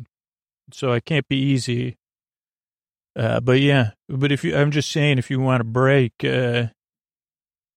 so 0.71 0.93
I 0.93 0.99
can't 0.99 1.27
be 1.27 1.37
easy." 1.37 1.97
Uh, 3.15 3.39
but 3.39 3.59
yeah, 3.59 3.91
but 4.07 4.31
if 4.31 4.43
you, 4.43 4.55
I'm 4.55 4.71
just 4.71 4.91
saying, 4.91 5.17
if 5.17 5.29
you 5.29 5.39
want 5.39 5.61
a 5.61 5.65
break, 5.65 6.13
uh, 6.23 6.67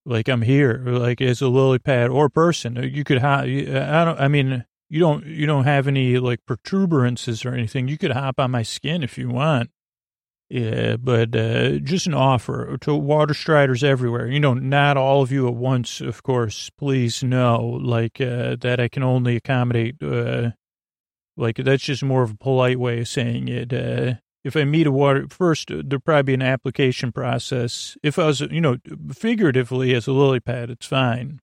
like 0.06 0.28
I'm 0.28 0.42
here, 0.42 0.82
like 0.86 1.20
as 1.20 1.40
a 1.42 1.48
lily 1.48 1.78
pad 1.78 2.10
or 2.10 2.28
person, 2.28 2.76
you 2.92 3.04
could 3.04 3.18
hop. 3.18 3.40
I 3.40 4.04
don't, 4.04 4.20
I 4.20 4.28
mean, 4.28 4.64
you 4.88 5.00
don't, 5.00 5.26
you 5.26 5.46
don't 5.46 5.64
have 5.64 5.88
any 5.88 6.18
like 6.18 6.40
protuberances 6.46 7.44
or 7.44 7.52
anything. 7.54 7.88
You 7.88 7.98
could 7.98 8.12
hop 8.12 8.38
on 8.38 8.50
my 8.50 8.62
skin 8.62 9.02
if 9.02 9.18
you 9.18 9.28
want. 9.28 9.70
Yeah, 10.50 10.96
but 10.96 11.34
uh, 11.34 11.78
just 11.78 12.06
an 12.06 12.14
offer 12.14 12.76
to 12.82 12.94
water 12.94 13.34
striders 13.34 13.82
everywhere. 13.82 14.28
You 14.28 14.38
know, 14.38 14.54
not 14.54 14.96
all 14.96 15.22
of 15.22 15.32
you 15.32 15.48
at 15.48 15.54
once, 15.54 16.00
of 16.00 16.22
course. 16.22 16.70
Please 16.78 17.24
know, 17.24 17.80
like 17.82 18.20
uh, 18.20 18.56
that. 18.60 18.78
I 18.78 18.88
can 18.88 19.02
only 19.02 19.36
accommodate. 19.36 20.00
Uh, 20.02 20.50
like 21.36 21.56
that's 21.56 21.82
just 21.82 22.04
more 22.04 22.22
of 22.22 22.32
a 22.32 22.36
polite 22.36 22.78
way 22.78 23.00
of 23.00 23.08
saying 23.08 23.48
it. 23.48 23.72
If 24.44 24.56
I 24.56 24.64
meet 24.64 24.86
a 24.86 24.92
water, 24.92 25.26
first, 25.30 25.70
uh, 25.70 25.82
there'd 25.84 26.04
probably 26.04 26.22
be 26.22 26.34
an 26.34 26.42
application 26.42 27.12
process. 27.12 27.96
If 28.02 28.18
I 28.18 28.26
was, 28.26 28.40
you 28.40 28.60
know, 28.60 28.76
figuratively 29.12 29.94
as 29.94 30.06
a 30.06 30.12
lily 30.12 30.40
pad, 30.40 30.68
it's 30.68 30.86
fine. 30.86 31.40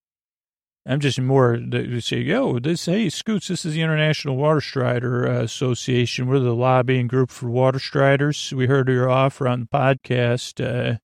I'm 0.86 1.00
just 1.00 1.20
more 1.20 1.58
to 1.58 2.02
say, 2.02 2.18
yo, 2.18 2.58
this, 2.58 2.86
hey, 2.86 3.10
Scoots, 3.10 3.48
this 3.48 3.66
is 3.66 3.76
the 3.76 3.82
International 3.82 4.36
Water 4.36 4.62
Strider 4.62 5.28
uh, 5.28 5.44
Association. 5.44 6.28
We're 6.28 6.40
the 6.40 6.56
lobbying 6.56 7.08
group 7.08 7.30
for 7.30 7.50
water 7.50 7.78
striders. 7.78 8.52
We 8.52 8.66
heard 8.66 8.88
your 8.88 9.10
offer 9.10 9.48
on 9.48 9.62
the 9.62 9.66
podcast, 9.68 10.60
uh, 10.60 10.98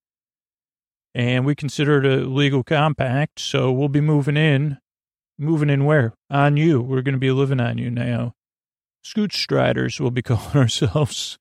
and 1.13 1.45
we 1.45 1.53
consider 1.53 2.03
it 2.03 2.05
a 2.05 2.25
legal 2.25 2.63
compact. 2.63 3.39
So 3.39 3.71
we'll 3.71 3.87
be 3.87 4.01
moving 4.01 4.37
in. 4.37 4.79
Moving 5.37 5.69
in 5.69 5.85
where? 5.85 6.13
On 6.31 6.57
you. 6.57 6.81
We're 6.81 7.03
going 7.03 7.13
to 7.13 7.19
be 7.19 7.31
living 7.31 7.59
on 7.59 7.77
you 7.77 7.91
now. 7.91 8.33
Scoot 9.03 9.31
Striders, 9.31 9.99
we'll 9.99 10.09
be 10.09 10.21
calling 10.23 10.55
ourselves. 10.55 11.37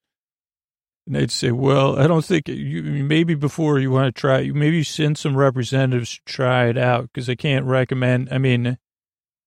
And 1.07 1.15
they'd 1.15 1.31
say, 1.31 1.53
well, 1.53 1.99
I 1.99 2.09
don't 2.09 2.25
think 2.25 2.49
you, 2.49 2.83
maybe 2.83 3.35
before 3.35 3.79
you 3.79 3.93
want 3.93 4.15
to 4.15 4.21
try, 4.21 4.51
maybe 4.51 4.83
send 4.83 5.19
some 5.19 5.37
representatives 5.37 6.17
to 6.17 6.21
try 6.25 6.67
it 6.67 6.77
out 6.77 7.05
because 7.05 7.29
I 7.29 7.37
can't 7.37 7.65
recommend. 7.65 8.29
I 8.33 8.39
mean, 8.39 8.77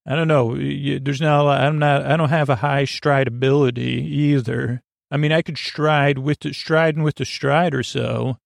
I 0.06 0.14
don't 0.16 0.28
know. 0.28 0.56
There's 0.56 1.20
not 1.20 1.40
a 1.40 1.42
lot, 1.42 1.60
I'm 1.60 1.78
not, 1.78 2.06
I 2.06 2.16
don't 2.16 2.30
have 2.30 2.48
a 2.48 2.56
high 2.56 2.86
stride 2.86 3.28
ability 3.28 4.02
either. 4.02 4.82
I 5.10 5.18
mean, 5.18 5.32
I 5.32 5.42
could 5.42 5.58
stride 5.58 6.18
with 6.18 6.40
the 6.40 6.54
striding 6.54 7.02
with 7.02 7.16
the 7.16 7.24
stride 7.24 7.74
or 7.74 7.82
so. 7.82 8.38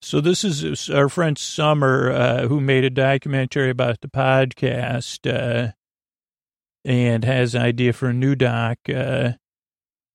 So 0.00 0.20
this 0.20 0.44
is 0.44 0.90
our 0.90 1.08
friend 1.08 1.36
Summer, 1.36 2.10
uh, 2.10 2.48
who 2.48 2.60
made 2.60 2.84
a 2.84 2.90
documentary 2.90 3.70
about 3.70 4.00
the 4.00 4.08
podcast, 4.08 5.26
uh, 5.26 5.72
and 6.84 7.24
has 7.24 7.54
an 7.54 7.62
idea 7.62 7.92
for 7.92 8.08
a 8.08 8.14
new 8.14 8.34
doc. 8.34 8.78
Uh, 8.88 9.32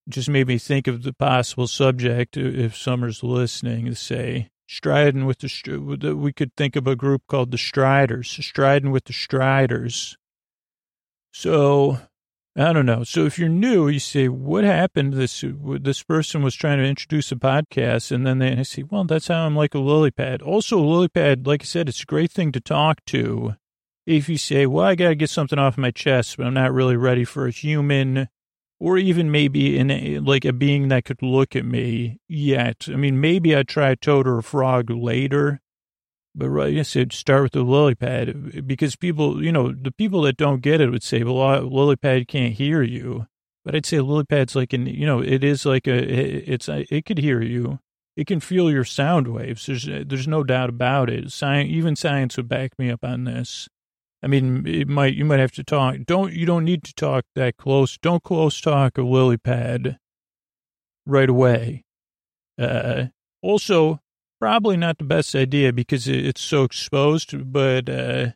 just 0.10 0.30
made 0.30 0.48
me 0.48 0.58
think 0.58 0.88
of 0.88 1.04
the 1.04 1.14
possible 1.14 1.68
subject 1.68 2.38
uh, 2.38 2.42
if 2.42 2.76
Summer's 2.76 3.24
listening 3.24 3.86
to 3.86 3.96
say 3.96 4.50
striding 4.68 5.26
with 5.26 5.40
the, 5.40 6.16
we 6.16 6.34
could 6.34 6.56
think 6.56 6.76
of 6.76 6.88
a 6.88 6.96
group 6.96 7.24
called 7.28 7.52
the 7.52 7.58
Striders, 7.58 8.30
striding 8.30 8.92
with 8.92 9.06
the 9.06 9.14
Striders. 9.14 10.18
So 11.32 12.00
I 12.56 12.74
don't 12.74 12.86
know. 12.86 13.04
So 13.04 13.26
if 13.26 13.40
you're 13.40 13.50
new, 13.50 13.88
you 13.88 14.00
say, 14.00 14.28
what 14.28 14.64
happened? 14.64 15.14
This, 15.14 15.44
uh, 15.44 15.52
this 15.80 16.04
person 16.04 16.44
was 16.44 16.56
trying 16.56 16.78
to 16.80 16.86
introduce 16.86 17.32
a 17.32 17.36
podcast 17.36 18.12
and 18.12 18.26
then 18.26 18.40
they 18.40 18.50
and 18.50 18.60
I 18.60 18.64
say, 18.64 18.84
well, 18.84 19.04
that's 19.04 19.28
how 19.28 19.46
I'm 19.46 19.56
like 19.56 19.74
a 19.74 19.80
lily 19.80 20.12
pad. 20.12 20.42
Also 20.42 20.80
a 20.80 20.82
lily 20.82 21.08
pad, 21.08 21.48
like 21.48 21.64
I 21.64 21.66
said, 21.66 21.90
it's 21.90 22.04
a 22.04 22.08
great 22.08 22.32
thing 22.32 22.52
to 22.52 22.60
talk 22.60 23.04
to. 23.08 23.56
If 24.06 24.28
you 24.28 24.38
say, 24.38 24.66
well, 24.66 24.86
I 24.86 24.96
got 24.96 25.10
to 25.10 25.16
get 25.16 25.30
something 25.30 25.58
off 25.58 25.78
my 25.78 25.92
chest, 25.92 26.38
but 26.38 26.46
I'm 26.46 26.54
not 26.54 26.74
really 26.74 26.98
ready 26.98 27.24
for 27.24 27.48
a 27.48 27.52
human 27.52 28.28
or 28.80 28.98
even 28.98 29.32
maybe 29.32 29.78
in 29.78 29.90
a, 29.90 30.20
like 30.20 30.46
a 30.46 30.54
being 30.54 30.90
that 30.90 31.06
could 31.06 31.22
look 31.22 31.56
at 31.56 31.66
me 31.66 32.20
yet. 32.28 32.88
I 32.90 32.96
mean, 32.96 33.22
maybe 33.22 33.56
I'd 33.56 33.68
try 33.68 33.92
a 33.92 33.96
toad 33.96 34.28
or 34.28 34.38
a 34.38 34.44
frog 34.44 34.90
later, 34.90 35.62
but 36.36 36.50
right, 36.50 36.78
I 36.78 36.82
said 36.82 37.14
start 37.14 37.44
with 37.44 37.52
the 37.54 37.64
lily 37.64 37.96
pad 37.96 38.68
because 38.68 38.96
people, 38.96 39.44
you 39.44 39.52
know, 39.52 39.72
the 39.72 39.92
people 39.92 40.24
that 40.24 40.38
don't 40.38 40.62
get 40.62 40.82
it 40.82 40.90
would 40.90 41.04
say, 41.04 41.24
well, 41.24 41.62
lily 41.62 41.96
pad 41.96 42.28
can't 42.28 42.54
hear 42.54 42.82
you. 42.82 43.28
But 43.64 43.76
I'd 43.76 43.86
say 43.86 44.02
lily 44.02 44.26
pad's 44.26 44.56
like 44.56 44.74
an, 44.74 44.88
you 44.88 45.06
know, 45.06 45.22
it 45.22 45.44
is 45.44 45.66
like 45.66 45.88
a, 45.88 46.52
it's, 46.52 46.68
a, 46.68 46.86
it 46.94 47.06
could 47.06 47.20
hear 47.20 47.42
you. 47.42 47.80
It 48.18 48.28
can 48.28 48.40
feel 48.40 48.70
your 48.70 48.84
sound 48.84 49.28
waves. 49.28 49.66
There's, 49.66 49.86
there's 49.86 50.28
no 50.28 50.44
doubt 50.44 50.70
about 50.70 51.10
it. 51.10 51.32
Science, 51.32 51.70
even 51.70 51.96
science 51.96 52.36
would 52.38 52.50
back 52.50 52.78
me 52.78 52.92
up 52.92 53.04
on 53.04 53.24
this. 53.24 53.70
I 54.24 54.28
mean, 54.28 54.66
it 54.66 54.88
might 54.88 55.16
you 55.16 55.26
might 55.26 55.40
have 55.40 55.52
to 55.54 55.64
talk. 55.64 55.98
Don't 56.06 56.32
you 56.34 56.46
don't 56.46 56.64
need 56.64 56.84
to 56.86 56.94
talk 56.94 57.26
that 57.36 57.58
close. 57.58 57.98
Don't 57.98 58.24
close 58.24 58.62
talk 58.62 58.98
a 58.98 59.02
lily 59.02 59.38
pad 59.38 59.98
right 61.06 61.30
away. 61.30 61.84
Uh, 62.58 63.08
also, 63.42 64.00
probably 64.40 64.78
not 64.78 64.98
the 64.98 65.04
best 65.04 65.36
idea 65.36 65.74
because 65.74 66.08
it's 66.08 66.42
so 66.42 66.64
exposed. 66.64 67.52
But 67.52 67.90
uh, 67.90 68.28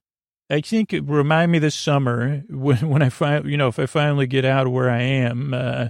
I 0.50 0.60
think 0.60 0.92
it 0.92 1.06
remind 1.06 1.54
me 1.54 1.60
this 1.60 1.76
summer 1.76 2.44
when 2.50 2.90
when 2.90 3.02
I 3.02 3.10
find 3.10 3.46
you 3.50 3.56
know 3.56 3.70
if 3.70 3.80
I 3.80 3.86
finally 3.86 4.28
get 4.28 4.44
out 4.44 4.68
of 4.68 4.74
where 4.74 4.90
I 4.90 5.02
am. 5.02 5.54
Uh, 5.54 5.90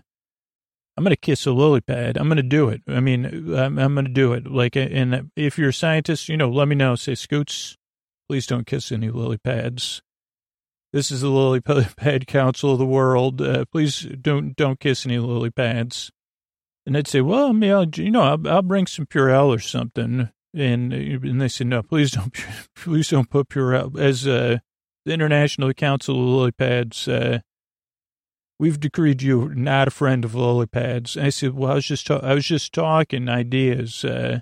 I'm 0.95 1.05
to 1.05 1.15
kiss 1.15 1.45
a 1.45 1.51
lily 1.51 1.81
pad. 1.81 2.17
I'm 2.17 2.27
to 2.31 2.41
do 2.41 2.69
it. 2.69 2.81
I 2.87 2.99
mean, 3.01 3.53
I'm, 3.55 3.77
I'm 3.77 3.95
to 3.95 4.01
do 4.11 4.33
it. 4.33 4.47
Like, 4.47 4.75
and 4.75 5.29
if 5.35 5.59
you're 5.59 5.69
a 5.69 5.73
scientist, 5.73 6.27
you 6.27 6.35
know, 6.35 6.49
let 6.49 6.67
me 6.67 6.73
know. 6.73 6.95
Say, 6.95 7.13
Scoots, 7.13 7.77
Please 8.29 8.45
don't 8.47 8.67
kiss 8.67 8.91
any 8.91 9.09
lily 9.09 9.37
pads. 9.37 10.01
This 10.93 11.11
is 11.11 11.21
the 11.21 11.29
lily 11.29 11.61
pad 11.61 12.27
council 12.27 12.73
of 12.73 12.79
the 12.79 12.85
world. 12.85 13.41
Uh, 13.41 13.65
please 13.65 14.01
don't 14.21 14.55
don't 14.55 14.79
kiss 14.79 15.05
any 15.05 15.19
lily 15.19 15.49
pads. 15.49 16.11
And 16.85 16.95
they'd 16.95 17.07
say, 17.07 17.19
well, 17.19 17.47
I 17.47 17.67
I'll, 17.67 17.85
you 17.89 18.11
know, 18.11 18.21
I'll, 18.21 18.47
I'll 18.47 18.61
bring 18.61 18.87
some 18.87 19.05
Purell 19.05 19.53
or 19.53 19.59
something. 19.59 20.29
And 20.53 20.93
and 20.93 21.41
they 21.41 21.49
said, 21.49 21.67
no, 21.67 21.83
please 21.83 22.11
don't, 22.11 22.33
please 22.75 23.09
don't 23.09 23.29
put 23.29 23.49
Purell 23.49 23.99
as 23.99 24.25
uh, 24.25 24.59
the 25.05 25.13
International 25.13 25.73
Council 25.73 26.15
of 26.15 26.27
Lily 26.27 26.51
Pads. 26.51 27.07
Uh, 27.07 27.39
we've 28.59 28.79
decreed 28.79 29.21
you 29.21 29.49
not 29.55 29.87
a 29.87 29.91
friend 29.91 30.25
of 30.25 30.35
lily 30.35 30.67
pads. 30.67 31.15
And 31.15 31.25
I 31.25 31.29
said, 31.29 31.53
well, 31.53 31.71
I 31.71 31.75
was 31.75 31.85
just 31.85 32.07
ta- 32.07 32.19
I 32.23 32.33
was 32.33 32.45
just 32.45 32.73
talking 32.73 33.29
ideas. 33.29 34.03
Uh, 34.03 34.39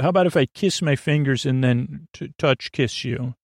how 0.00 0.08
about 0.08 0.26
if 0.26 0.36
I 0.36 0.46
kiss 0.46 0.82
my 0.82 0.96
fingers 0.96 1.46
and 1.46 1.62
then 1.62 2.08
t- 2.12 2.32
touch 2.38 2.72
kiss 2.72 3.04
you? 3.04 3.34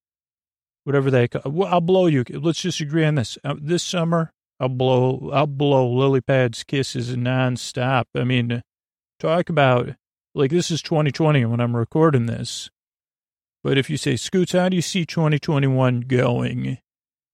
Whatever 0.85 1.11
they 1.11 1.29
call. 1.29 1.51
Well, 1.51 1.73
I'll 1.73 1.81
blow 1.81 2.07
you. 2.07 2.25
Let's 2.29 2.61
just 2.61 2.81
agree 2.81 3.05
on 3.05 3.15
this. 3.15 3.39
Uh, 3.45 3.55
this 3.61 3.83
summer, 3.83 4.33
I'll 4.59 4.69
blow. 4.69 5.31
I'll 5.33 5.47
blow 5.47 5.89
lily 5.89 6.21
pads 6.21 6.65
kisses 6.65 7.15
nonstop. 7.17 8.05
I 8.15 8.25
mean, 8.25 8.63
talk 9.21 9.49
about 9.49 9.91
like 10.35 10.51
this 10.51 10.71
is 10.71 10.83
2020 10.83 11.45
when 11.45 11.61
I'm 11.61 11.77
recording 11.77 12.27
this. 12.27 12.71
But 13.63 13.79
if 13.79 13.89
you 13.89 13.97
say, 13.97 14.17
Scoots, 14.17 14.53
how 14.53 14.69
do 14.69 14.77
you 14.77 14.83
see 14.83 15.07
2021 15.07 16.01
going 16.03 16.79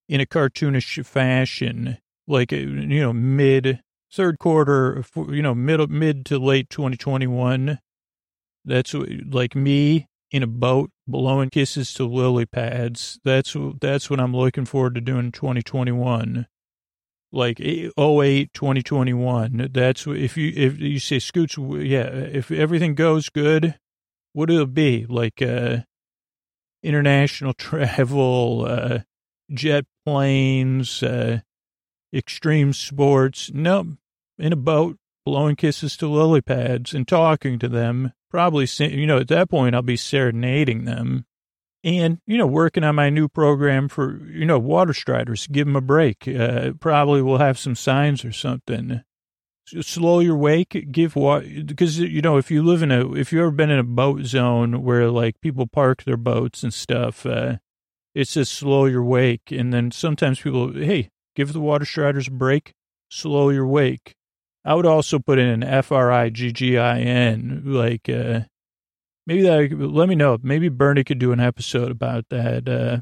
in 0.09 0.21
a 0.21 0.27
cartoonish 0.27 1.05
fashion? 1.07 1.99
Like, 2.27 2.53
uh, 2.53 2.57
you 2.57 3.01
know, 3.01 3.15
mid 3.15 3.81
third 4.13 4.39
quarter, 4.39 5.05
you 5.17 5.43
know, 5.43 5.55
mid, 5.55 5.91
mid 5.91 6.27
to 6.27 6.39
late 6.39 6.69
2021 6.69 7.79
that's 8.69 8.95
like 8.95 9.55
me 9.55 10.09
in 10.31 10.43
a 10.43 10.47
boat 10.47 10.91
blowing 11.07 11.51
kisses 11.51 11.93
to 11.95 12.07
lily 12.07 12.47
pads. 12.47 13.19
That's 13.25 13.57
that's 13.81 14.11
what 14.11 14.21
I'm 14.21 14.37
looking 14.37 14.65
forward 14.65 14.95
to 14.95 15.01
doing 15.01 15.27
in 15.27 15.33
2021. 15.33 16.47
Like 17.31 17.61
08, 17.61 18.55
2021. 18.55 19.69
That's 19.73 20.07
if 20.07 20.37
you 20.37 20.53
if 20.55 20.79
you 20.79 20.99
say 20.99 21.19
scoots, 21.19 21.57
yeah. 21.59 22.07
If 22.09 22.51
everything 22.51 22.95
goes 22.95 23.29
good, 23.29 23.79
what 24.33 24.49
will 24.49 24.63
it 24.63 24.75
be 24.75 25.07
like? 25.09 25.43
Uh, 25.43 25.79
international 26.83 27.53
travel, 27.59 28.65
uh, 28.67 29.01
jet 29.53 29.85
planes, 30.07 31.03
uh, 31.03 31.41
extreme 32.15 32.73
sports. 32.73 33.51
Nope, 33.53 33.89
in 34.39 34.53
a 34.53 34.57
boat 34.57 34.97
blowing 35.27 35.57
kisses 35.57 35.97
to 35.99 36.09
lily 36.09 36.41
pads 36.41 36.95
and 36.95 37.07
talking 37.07 37.59
to 37.59 37.69
them. 37.69 38.13
Probably, 38.31 38.67
you 38.79 39.07
know, 39.07 39.19
at 39.19 39.29
that 39.29 39.49
point, 39.49 39.75
I'll 39.75 39.83
be 39.83 39.97
serenading 39.97 40.85
them 40.85 41.25
and, 41.83 42.19
you 42.27 42.37
know, 42.37 42.47
working 42.47 42.85
on 42.85 42.97
my 42.97 43.09
new 43.09 43.29
program 43.29 43.89
for, 43.89 44.21
you 44.27 44.45
know, 44.45 44.59
water 44.59 44.93
striders. 44.93 45.47
Give 45.47 45.67
them 45.67 45.77
a 45.77 45.81
break. 45.81 46.29
Uh, 46.29 46.73
probably 46.79 47.23
will 47.23 47.39
have 47.39 47.59
some 47.59 47.75
signs 47.75 48.25
or 48.25 48.33
something. 48.33 49.03
Slow 49.65 50.21
your 50.21 50.37
wake, 50.37 50.89
give 50.93 51.15
water, 51.17 51.47
because, 51.65 51.99
you 51.99 52.21
know, 52.21 52.37
if 52.37 52.51
you 52.51 52.63
live 52.63 52.83
in 52.83 52.91
a, 52.91 53.15
if 53.15 53.33
you've 53.33 53.41
ever 53.41 53.51
been 53.51 53.71
in 53.71 53.79
a 53.79 53.85
boat 53.85 54.25
zone 54.25 54.83
where 54.83 55.11
like 55.11 55.41
people 55.41 55.67
park 55.67 56.05
their 56.05 56.17
boats 56.17 56.63
and 56.63 56.75
stuff, 56.75 57.25
uh, 57.25 57.57
it 58.15 58.29
says 58.29 58.49
slow 58.49 58.87
your 58.87 59.05
wake. 59.05 59.53
And 59.53 59.73
then 59.73 59.91
sometimes 59.91 60.41
people, 60.41 60.73
hey, 60.73 61.11
give 61.35 61.53
the 61.53 61.61
water 61.61 61.85
striders 61.85 62.29
a 62.29 62.31
break, 62.33 62.73
slow 63.09 63.51
your 63.51 63.67
wake. 63.67 64.15
I 64.69 64.75
would 64.75 64.85
also 64.85 65.19
put 65.19 65.39
in 65.39 65.49
an 65.49 65.63
F 65.63 65.91
R 65.91 66.13
I 66.13 66.29
G 66.29 66.53
G 66.53 66.77
I 66.77 67.01
N, 67.01 67.63
like, 67.65 68.07
uh, 68.11 68.41
maybe 69.27 69.41
that, 69.41 69.73
let 69.73 70.11
me 70.11 70.15
know. 70.15 70.37
Maybe 70.43 70.69
Bernie 70.69 71.05
could 71.05 71.19
do 71.19 71.33
an 71.33 71.41
episode 71.41 71.91
about 71.91 72.27
that. 72.29 72.69
Uh, 72.69 73.01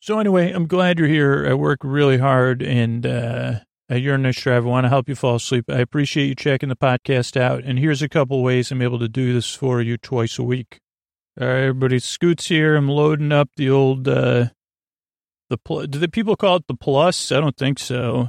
so 0.00 0.18
anyway, 0.18 0.52
I'm 0.52 0.66
glad 0.66 0.98
you're 0.98 1.08
here. 1.08 1.46
I 1.48 1.54
work 1.54 1.78
really 1.82 2.18
hard 2.18 2.62
and, 2.62 3.06
uh, 3.06 3.60
you're 3.88 4.16
a 4.16 4.18
nice 4.18 4.38
driver. 4.38 4.66
I 4.66 4.70
want 4.70 4.84
to 4.84 4.90
help 4.90 5.08
you 5.08 5.14
fall 5.14 5.36
asleep. 5.36 5.64
I 5.70 5.78
appreciate 5.78 6.26
you 6.26 6.34
checking 6.34 6.68
the 6.68 6.76
podcast 6.76 7.40
out. 7.40 7.64
And 7.64 7.78
here's 7.78 8.02
a 8.02 8.08
couple 8.08 8.42
ways 8.42 8.70
I'm 8.70 8.82
able 8.82 8.98
to 8.98 9.08
do 9.08 9.32
this 9.32 9.54
for 9.54 9.80
you 9.80 9.96
twice 9.96 10.38
a 10.38 10.42
week. 10.42 10.78
All 11.40 11.48
right, 11.48 11.62
everybody, 11.62 12.00
Scoots 12.00 12.48
here. 12.48 12.76
I'm 12.76 12.88
loading 12.88 13.32
up 13.32 13.48
the 13.56 13.70
old, 13.70 14.06
uh, 14.06 14.48
the, 15.48 15.56
pl- 15.56 15.86
do 15.86 15.98
the 15.98 16.08
people 16.08 16.36
call 16.36 16.56
it 16.56 16.66
the 16.68 16.74
plus? 16.74 17.32
I 17.32 17.40
don't 17.40 17.56
think 17.56 17.78
so. 17.78 18.28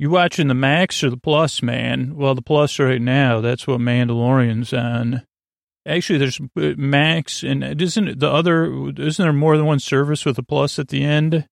You 0.00 0.08
watching 0.08 0.48
the 0.48 0.54
Max 0.54 1.04
or 1.04 1.10
the 1.10 1.18
Plus, 1.18 1.62
man? 1.62 2.16
Well, 2.16 2.34
the 2.34 2.40
Plus 2.40 2.78
right 2.78 3.02
now, 3.02 3.42
that's 3.42 3.66
what 3.66 3.80
Mandalorian's 3.80 4.72
on. 4.72 5.26
Actually, 5.86 6.18
there's 6.18 6.40
uh, 6.40 6.72
Max, 6.78 7.42
and 7.42 7.62
isn't 7.62 8.18
the 8.18 8.30
other, 8.30 8.88
isn't 8.96 9.22
there 9.22 9.30
more 9.34 9.58
than 9.58 9.66
one 9.66 9.78
service 9.78 10.24
with 10.24 10.38
a 10.38 10.42
plus 10.42 10.78
at 10.78 10.88
the 10.88 11.04
end? 11.04 11.46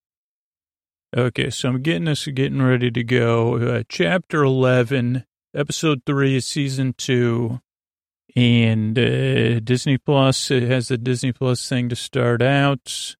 Okay, 1.15 1.51
so 1.51 1.69
I'm 1.69 1.83
getting 1.83 2.07
this, 2.07 2.27
getting 2.27 2.63
ready 2.63 2.91
to 2.91 3.05
go. 3.05 3.59
Uh, 3.59 3.83
chapter 3.87 4.43
11, 4.45 5.27
episode 5.55 6.01
3 6.07 6.37
is 6.37 6.47
season 6.47 6.95
2. 6.97 7.61
And 8.35 8.99
uh, 8.99 9.61
Disney 9.61 9.99
Plus, 9.99 10.51
it 10.51 10.63
has 10.63 10.89
the 10.89 10.97
Disney 10.97 11.33
Plus 11.33 11.69
thing 11.69 11.91
to 11.91 11.97
start 11.97 12.41
out. 12.41 13.15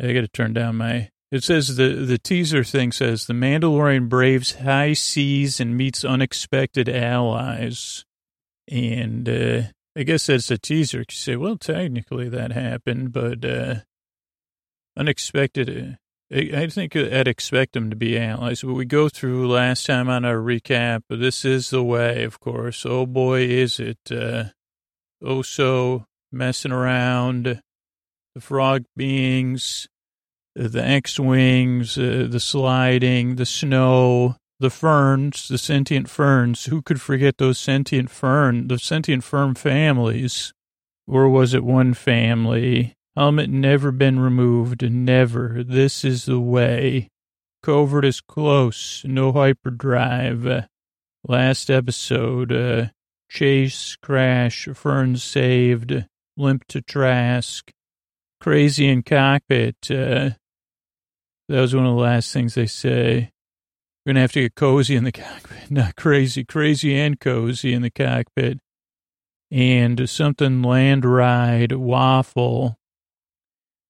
I 0.00 0.14
got 0.14 0.22
to 0.22 0.28
turn 0.28 0.54
down 0.54 0.76
my. 0.76 1.10
It 1.32 1.42
says 1.42 1.76
the, 1.76 1.88
the 1.88 2.18
teaser 2.18 2.62
thing 2.62 2.92
says 2.92 3.26
the 3.26 3.34
Mandalorian 3.34 4.08
braves 4.08 4.56
high 4.56 4.92
seas 4.92 5.58
and 5.58 5.76
meets 5.76 6.04
unexpected 6.04 6.88
allies. 6.88 8.04
And 8.68 9.28
uh, 9.28 9.62
I 9.96 10.04
guess 10.04 10.26
that's 10.26 10.50
a 10.50 10.58
teaser. 10.58 11.00
You 11.00 11.04
say, 11.10 11.36
well, 11.36 11.56
technically 11.56 12.28
that 12.28 12.52
happened, 12.52 13.12
but 13.12 13.44
uh, 13.44 13.74
unexpected. 14.96 15.68
Uh, 15.68 15.96
I 16.30 16.68
think 16.68 16.94
I'd 16.96 17.28
expect 17.28 17.72
them 17.72 17.90
to 17.90 17.96
be 17.96 18.18
allies. 18.18 18.62
But 18.62 18.74
we 18.74 18.84
go 18.84 19.08
through 19.08 19.48
last 19.48 19.86
time 19.86 20.08
on 20.08 20.24
our 20.24 20.36
recap. 20.36 21.02
This 21.08 21.44
is 21.44 21.70
the 21.70 21.82
way, 21.82 22.24
of 22.24 22.38
course. 22.40 22.84
Oh 22.86 23.06
boy, 23.06 23.42
is 23.42 23.80
it 23.80 23.98
uh, 24.10 24.44
oh 25.22 25.42
so 25.42 26.04
messing 26.32 26.72
around. 26.72 27.62
The 28.34 28.40
frog 28.42 28.84
beings, 28.94 29.88
the 30.56 30.82
X-wings, 30.82 31.98
uh, 31.98 32.26
the 32.30 32.40
sliding, 32.40 33.36
the 33.36 33.46
snow, 33.46 34.36
the 34.58 34.70
ferns, 34.70 35.48
the 35.48 35.58
sentient 35.58 36.08
ferns. 36.08 36.64
Who 36.64 36.80
could 36.80 37.00
forget 37.00 37.36
those 37.36 37.58
sentient 37.58 38.10
fern, 38.10 38.68
the 38.68 38.78
sentient 38.78 39.22
fern 39.22 39.54
families? 39.54 40.52
Or 41.06 41.28
was 41.28 41.54
it 41.54 41.62
one 41.62 41.94
family? 41.94 42.94
Helmet 43.14 43.50
never 43.50 43.92
been 43.92 44.18
removed, 44.18 44.90
never. 44.90 45.62
This 45.62 46.04
is 46.04 46.24
the 46.24 46.40
way. 46.40 47.08
Covert 47.62 48.04
is 48.04 48.20
close, 48.20 49.02
no 49.04 49.32
hyperdrive. 49.32 50.66
Last 51.26 51.70
episode, 51.70 52.52
uh, 52.52 52.86
chase, 53.28 53.96
crash, 54.02 54.68
ferns 54.74 55.22
saved, 55.22 56.04
limp 56.36 56.64
to 56.68 56.80
Trask, 56.80 57.70
crazy 58.40 58.88
in 58.88 59.02
cockpit. 59.02 59.90
Uh, 59.90 60.30
that 61.48 61.60
was 61.60 61.74
one 61.74 61.86
of 61.86 61.94
the 61.94 62.00
last 62.00 62.32
things 62.32 62.54
they 62.54 62.66
say. 62.66 63.30
We're 64.04 64.10
going 64.10 64.16
to 64.16 64.20
have 64.22 64.32
to 64.32 64.42
get 64.42 64.54
cozy 64.54 64.96
in 64.96 65.04
the 65.04 65.12
cockpit. 65.12 65.70
Not 65.70 65.96
crazy, 65.96 66.44
crazy 66.44 66.96
and 66.96 67.18
cozy 67.18 67.72
in 67.72 67.82
the 67.82 67.90
cockpit. 67.90 68.60
And 69.50 70.08
something 70.08 70.62
land 70.62 71.04
ride 71.04 71.72
waffle. 71.72 72.78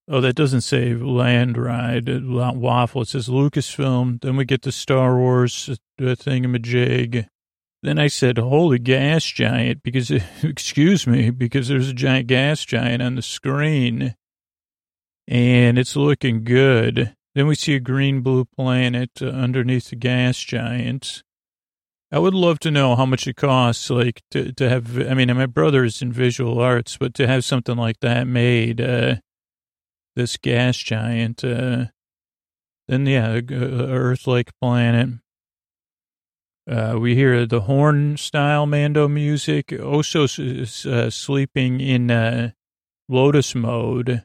Oh, 0.08 0.20
that 0.20 0.36
doesn't 0.36 0.60
say 0.60 0.94
land 0.94 1.58
ride 1.58 2.08
waffle. 2.24 3.02
It 3.02 3.08
says 3.08 3.28
Lucasfilm. 3.28 4.20
Then 4.20 4.36
we 4.36 4.44
get 4.44 4.62
the 4.62 4.72
Star 4.72 5.16
Wars 5.16 5.68
uh, 5.68 5.74
thingamajig. 6.02 7.26
Then 7.82 7.98
I 7.98 8.06
said, 8.08 8.38
holy 8.38 8.78
gas 8.78 9.24
giant, 9.24 9.82
because, 9.82 10.10
excuse 10.42 11.06
me, 11.06 11.30
because 11.30 11.68
there's 11.68 11.88
a 11.88 11.94
giant 11.94 12.26
gas 12.26 12.64
giant 12.64 13.02
on 13.02 13.16
the 13.16 13.22
screen. 13.22 14.14
And 15.28 15.78
it's 15.78 15.96
looking 15.96 16.44
good. 16.44 17.14
Then 17.36 17.46
we 17.48 17.54
see 17.54 17.74
a 17.74 17.80
green 17.80 18.22
blue 18.22 18.46
planet 18.46 19.10
uh, 19.20 19.26
underneath 19.26 19.90
the 19.90 19.96
gas 19.96 20.38
giant. 20.38 21.22
I 22.10 22.18
would 22.18 22.32
love 22.32 22.58
to 22.60 22.70
know 22.70 22.96
how 22.96 23.04
much 23.04 23.26
it 23.26 23.36
costs, 23.36 23.90
like 23.90 24.22
to, 24.30 24.52
to 24.52 24.68
have. 24.70 24.98
I 25.06 25.12
mean, 25.12 25.36
my 25.36 25.44
brother 25.44 25.84
is 25.84 26.00
in 26.00 26.12
visual 26.12 26.58
arts, 26.58 26.96
but 26.96 27.12
to 27.12 27.26
have 27.26 27.44
something 27.44 27.76
like 27.76 28.00
that 28.00 28.26
made, 28.26 28.80
uh, 28.80 29.16
this 30.14 30.38
gas 30.38 30.78
giant, 30.78 31.44
uh, 31.44 31.86
then 32.88 33.04
yeah, 33.04 33.38
Earth-like 33.50 34.58
planet. 34.58 35.20
Uh, 36.66 36.96
we 36.98 37.16
hear 37.16 37.44
the 37.44 37.60
horn 37.60 38.16
style 38.16 38.64
Mando 38.64 39.08
music. 39.08 39.74
Also, 39.78 40.24
uh, 40.24 41.10
sleeping 41.10 41.82
in 41.82 42.10
uh, 42.10 42.52
lotus 43.10 43.54
mode. 43.54 44.24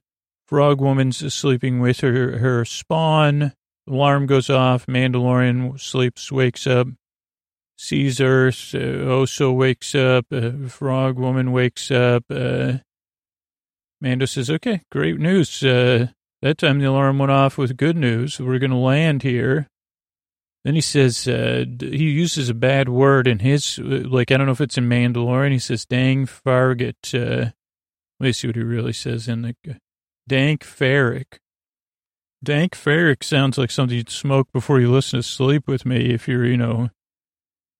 Frog 0.51 0.81
Woman's 0.81 1.33
sleeping 1.33 1.79
with 1.79 2.01
her, 2.01 2.37
her 2.39 2.65
spawn. 2.65 3.53
Alarm 3.87 4.25
goes 4.25 4.49
off. 4.49 4.85
Mandalorian 4.85 5.79
sleeps, 5.79 6.29
wakes 6.29 6.67
up, 6.67 6.87
sees 7.77 8.19
Earth. 8.19 8.75
Uh, 8.75 9.07
also 9.09 9.53
wakes 9.53 9.95
up. 9.95 10.25
Uh, 10.29 10.67
Frog 10.67 11.17
Woman 11.17 11.53
wakes 11.53 11.89
up. 11.89 12.25
Uh, 12.29 12.79
Mando 14.01 14.25
says, 14.25 14.49
okay, 14.49 14.81
great 14.91 15.17
news. 15.19 15.63
Uh, 15.63 16.07
that 16.41 16.57
time 16.57 16.79
the 16.79 16.85
alarm 16.89 17.17
went 17.17 17.31
off 17.31 17.57
with 17.57 17.77
good 17.77 17.95
news. 17.95 18.37
We're 18.37 18.59
going 18.59 18.71
to 18.71 18.75
land 18.75 19.23
here. 19.23 19.67
Then 20.65 20.75
he 20.75 20.81
says, 20.81 21.29
uh, 21.29 21.63
he 21.79 22.09
uses 22.09 22.49
a 22.49 22.53
bad 22.53 22.89
word 22.89 23.25
in 23.25 23.39
his, 23.39 23.79
uh, 23.79 24.03
like, 24.05 24.33
I 24.33 24.37
don't 24.37 24.47
know 24.47 24.51
if 24.51 24.59
it's 24.59 24.77
in 24.77 24.89
Mandalorian. 24.89 25.53
He 25.53 25.59
says, 25.59 25.85
dang 25.85 26.25
Fargut. 26.25 27.13
Uh, 27.13 27.51
let 28.19 28.27
me 28.27 28.33
see 28.33 28.47
what 28.47 28.57
he 28.57 28.63
really 28.63 28.93
says 28.93 29.29
in 29.29 29.43
the, 29.43 29.55
Dank 30.27 30.63
Farrik. 30.63 31.39
Dank 32.43 32.73
Farrik 32.73 33.23
sounds 33.23 33.57
like 33.57 33.71
something 33.71 33.97
you'd 33.97 34.09
smoke 34.09 34.47
before 34.51 34.79
you 34.79 34.91
listen 34.91 35.19
to 35.19 35.23
Sleep 35.23 35.67
With 35.67 35.85
Me 35.85 36.11
if 36.11 36.27
you're, 36.27 36.45
you 36.45 36.57
know. 36.57 36.89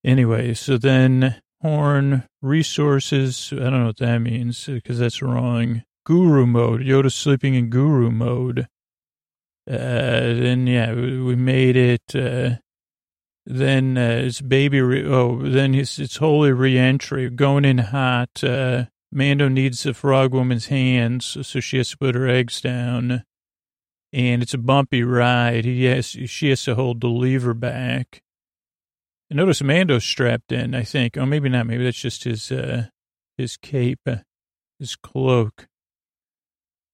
Anyway, 0.04 0.54
so 0.54 0.78
then 0.78 1.42
Horn, 1.62 2.24
resources, 2.42 3.54
I 3.54 3.56
don't 3.58 3.82
know 3.82 3.86
what 3.88 3.98
that 3.98 4.18
means 4.18 4.66
because 4.66 4.98
that's 4.98 5.22
wrong. 5.22 5.84
Guru 6.06 6.48
mode, 6.48 6.82
Yoda 6.82 7.12
sleeping 7.12 7.54
in 7.54 7.70
guru 7.70 8.10
mode. 8.10 8.68
Uh, 9.70 9.76
then, 10.34 10.66
yeah, 10.66 10.92
we 10.92 11.36
made 11.36 11.76
it. 11.76 12.16
Uh, 12.16 12.56
then 13.46 13.96
uh, 13.96 14.24
it's 14.24 14.42
baby, 14.42 14.82
re- 14.82 15.06
oh, 15.06 15.38
then 15.38 15.76
it's, 15.76 16.00
it's 16.00 16.18
holy 16.18 16.52
reentry, 16.52 17.30
going 17.30 17.64
in 17.64 17.78
hot. 17.78 18.44
Uh, 18.44 18.86
Mando 19.12 19.50
needs 19.50 19.84
the 19.84 19.94
frog 19.94 20.34
woman's 20.34 20.68
hands, 20.68 21.38
so 21.42 21.60
she 21.60 21.78
has 21.78 21.90
to 21.90 21.98
put 21.98 22.16
her 22.16 22.28
eggs 22.28 22.62
down. 22.62 23.24
And 24.14 24.42
it's 24.42 24.54
a 24.54 24.58
bumpy 24.58 25.04
ride. 25.04 25.66
He 25.66 25.86
has, 25.86 26.08
she 26.08 26.50
has 26.50 26.64
to 26.64 26.76
hold 26.76 27.02
the 27.02 27.08
lever 27.08 27.54
back. 27.54 28.22
I 29.32 29.36
notice 29.36 29.62
Mando's 29.62 30.04
strapped 30.04 30.52
in, 30.52 30.76
I 30.76 30.84
think. 30.84 31.18
Oh, 31.18 31.26
maybe 31.26 31.50
not. 31.50 31.68
Maybe 31.68 31.86
that's 31.86 32.02
just 32.02 32.26
his, 32.26 32.52
uh, 32.52 32.88
his 33.38 33.56
cape, 33.58 34.02
uh, 34.06 34.18
his 34.80 34.96
cloak. 34.96 35.68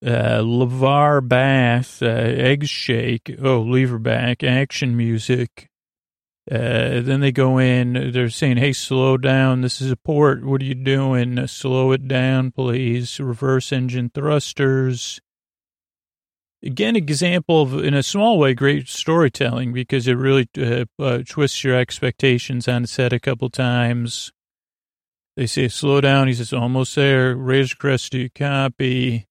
Uh, 0.05 0.41
Levar 0.41 1.27
bath, 1.27 2.03
uh, 2.03 2.05
eggs 2.05 2.69
shake. 2.69 3.35
Oh, 3.41 3.61
lever 3.61 3.97
back, 3.97 4.43
action 4.43 4.95
music. 4.95 5.69
Uh, 6.49 7.01
then 7.01 7.19
they 7.19 7.31
go 7.31 7.57
in, 7.57 8.11
they're 8.13 8.29
saying, 8.29 8.55
hey, 8.55 8.71
slow 8.71 9.17
down. 9.17 9.61
This 9.61 9.81
is 9.81 9.91
a 9.91 9.97
port. 9.97 10.45
What 10.45 10.61
are 10.61 10.65
you 10.65 10.75
doing? 10.75 11.45
slow 11.47 11.91
it 11.91 12.07
down, 12.07 12.51
please. 12.51 13.19
Reverse 13.19 13.73
engine 13.73 14.09
thrusters. 14.13 15.19
again, 16.63 16.95
example 16.95 17.61
of, 17.61 17.73
in 17.83 17.93
a 17.93 18.01
small 18.01 18.39
way, 18.39 18.53
great 18.53 18.87
storytelling 18.87 19.73
because 19.73 20.07
it 20.07 20.13
really 20.13 20.47
uh, 20.57 20.85
uh, 20.97 21.19
twists 21.27 21.65
your 21.65 21.75
expectations 21.75 22.67
on 22.67 22.85
head 22.85 23.11
a 23.11 23.19
couple 23.19 23.49
times. 23.49 24.31
They 25.35 25.47
say, 25.47 25.67
slow 25.67 25.99
down. 25.99 26.27
He 26.27 26.33
says, 26.33 26.53
almost 26.53 26.95
there. 26.95 27.35
Razor 27.35 27.75
Crest 27.75 28.13
to 28.13 28.29
copy. 28.29 29.26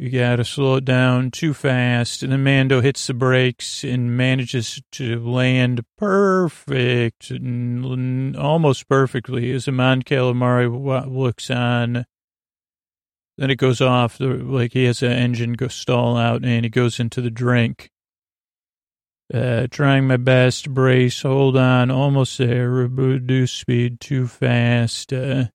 You 0.00 0.08
got 0.08 0.36
to 0.36 0.46
slow 0.46 0.76
it 0.76 0.86
down 0.86 1.30
too 1.30 1.52
fast. 1.52 2.22
And 2.22 2.32
then 2.32 2.42
Mando 2.42 2.80
hits 2.80 3.06
the 3.06 3.12
brakes 3.12 3.84
and 3.84 4.16
manages 4.16 4.80
to 4.92 5.22
land 5.22 5.84
perfect, 5.98 7.30
almost 7.30 8.88
perfectly, 8.88 9.52
as 9.52 9.68
Mon 9.68 10.00
Calamari 10.00 10.70
looks 11.06 11.50
on. 11.50 12.06
Then 13.36 13.50
it 13.50 13.56
goes 13.56 13.82
off, 13.82 14.16
like 14.18 14.72
he 14.72 14.84
has 14.84 15.02
an 15.02 15.12
engine 15.12 15.52
go 15.52 15.68
stall 15.68 16.16
out, 16.16 16.46
and 16.46 16.64
he 16.64 16.70
goes 16.70 16.98
into 16.98 17.20
the 17.20 17.28
drink. 17.28 17.90
Uh, 19.32 19.66
trying 19.70 20.06
my 20.06 20.16
best, 20.16 20.72
brace, 20.72 21.20
hold 21.20 21.58
on, 21.58 21.90
almost 21.90 22.38
there, 22.38 22.70
reduce 22.70 23.52
speed 23.52 24.00
too 24.00 24.26
fast. 24.26 25.12
Uh, 25.12 25.48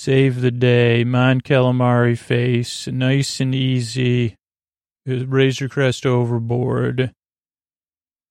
Save 0.00 0.42
the 0.42 0.52
day. 0.52 1.02
Mon 1.02 1.40
Calamari 1.40 2.16
face. 2.16 2.86
Nice 2.86 3.40
and 3.40 3.52
easy. 3.52 4.36
Razor 5.04 5.68
Crest 5.68 6.06
overboard. 6.06 7.12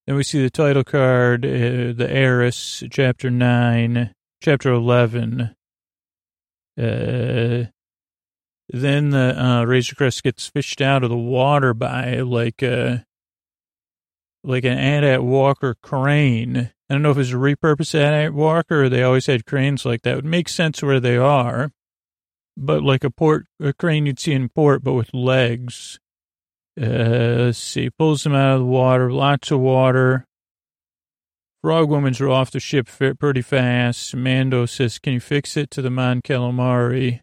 Then 0.06 0.16
we 0.16 0.24
see 0.24 0.42
the 0.42 0.50
title 0.50 0.86
card, 0.86 1.46
uh, 1.46 1.92
The 1.92 2.08
Heiress, 2.10 2.86
Chapter 2.90 3.30
9, 3.30 4.14
Chapter 4.42 4.72
11. 4.72 5.42
Uh, 6.78 7.66
then 8.70 9.10
the 9.10 9.36
uh, 9.38 9.66
Razor 9.66 9.96
Crest 9.96 10.24
gets 10.24 10.48
fished 10.48 10.80
out 10.80 11.04
of 11.04 11.10
the 11.10 11.18
water 11.18 11.74
by 11.74 12.22
like 12.22 12.62
a, 12.62 13.04
like 14.42 14.64
an 14.64 14.78
AT-AT 14.78 15.22
Walker 15.22 15.76
crane. 15.84 16.72
I 16.90 16.94
don't 16.94 17.02
know 17.02 17.12
if 17.12 17.18
it's 17.18 17.32
a 17.32 17.36
repurposed 17.36 17.96
AT-AT 17.96 18.34
Walker 18.34 18.84
or 18.84 18.90
they 18.90 19.04
always 19.04 19.26
had 19.26 19.46
cranes 19.46 19.86
like 19.86 20.04
that. 20.04 20.12
It 20.12 20.16
would 20.18 20.26
make 20.26 20.48
sense 20.48 20.82
where 20.82 21.02
they 21.02 21.18
are, 21.18 21.72
but 22.56 22.82
like 22.82 23.04
a 23.04 23.10
port, 23.10 23.46
a 23.62 23.74
crane 23.74 24.06
you'd 24.06 24.20
see 24.20 24.32
in 24.32 24.50
port, 24.50 24.84
but 24.84 24.94
with 24.94 25.14
legs. 25.14 26.00
Uh, 26.80 27.46
let's 27.46 27.58
see, 27.58 27.90
pulls 27.90 28.24
them 28.24 28.36
out 28.36 28.54
of 28.54 28.60
the 28.60 28.66
water, 28.66 29.12
lots 29.12 29.52
of 29.52 29.60
water. 29.60 30.26
Frog 31.62 31.90
woman's 31.90 32.22
are 32.22 32.30
off 32.30 32.52
the 32.52 32.60
ship 32.60 32.88
pretty 33.20 33.42
fast. 33.42 34.16
Mando 34.16 34.66
says, 34.66 35.00
can 35.00 35.14
you 35.14 35.20
fix 35.20 35.58
it 35.58 35.72
to 35.72 35.82
the 35.82 35.90
Mon 35.90 36.22
Calamari? 36.22 37.22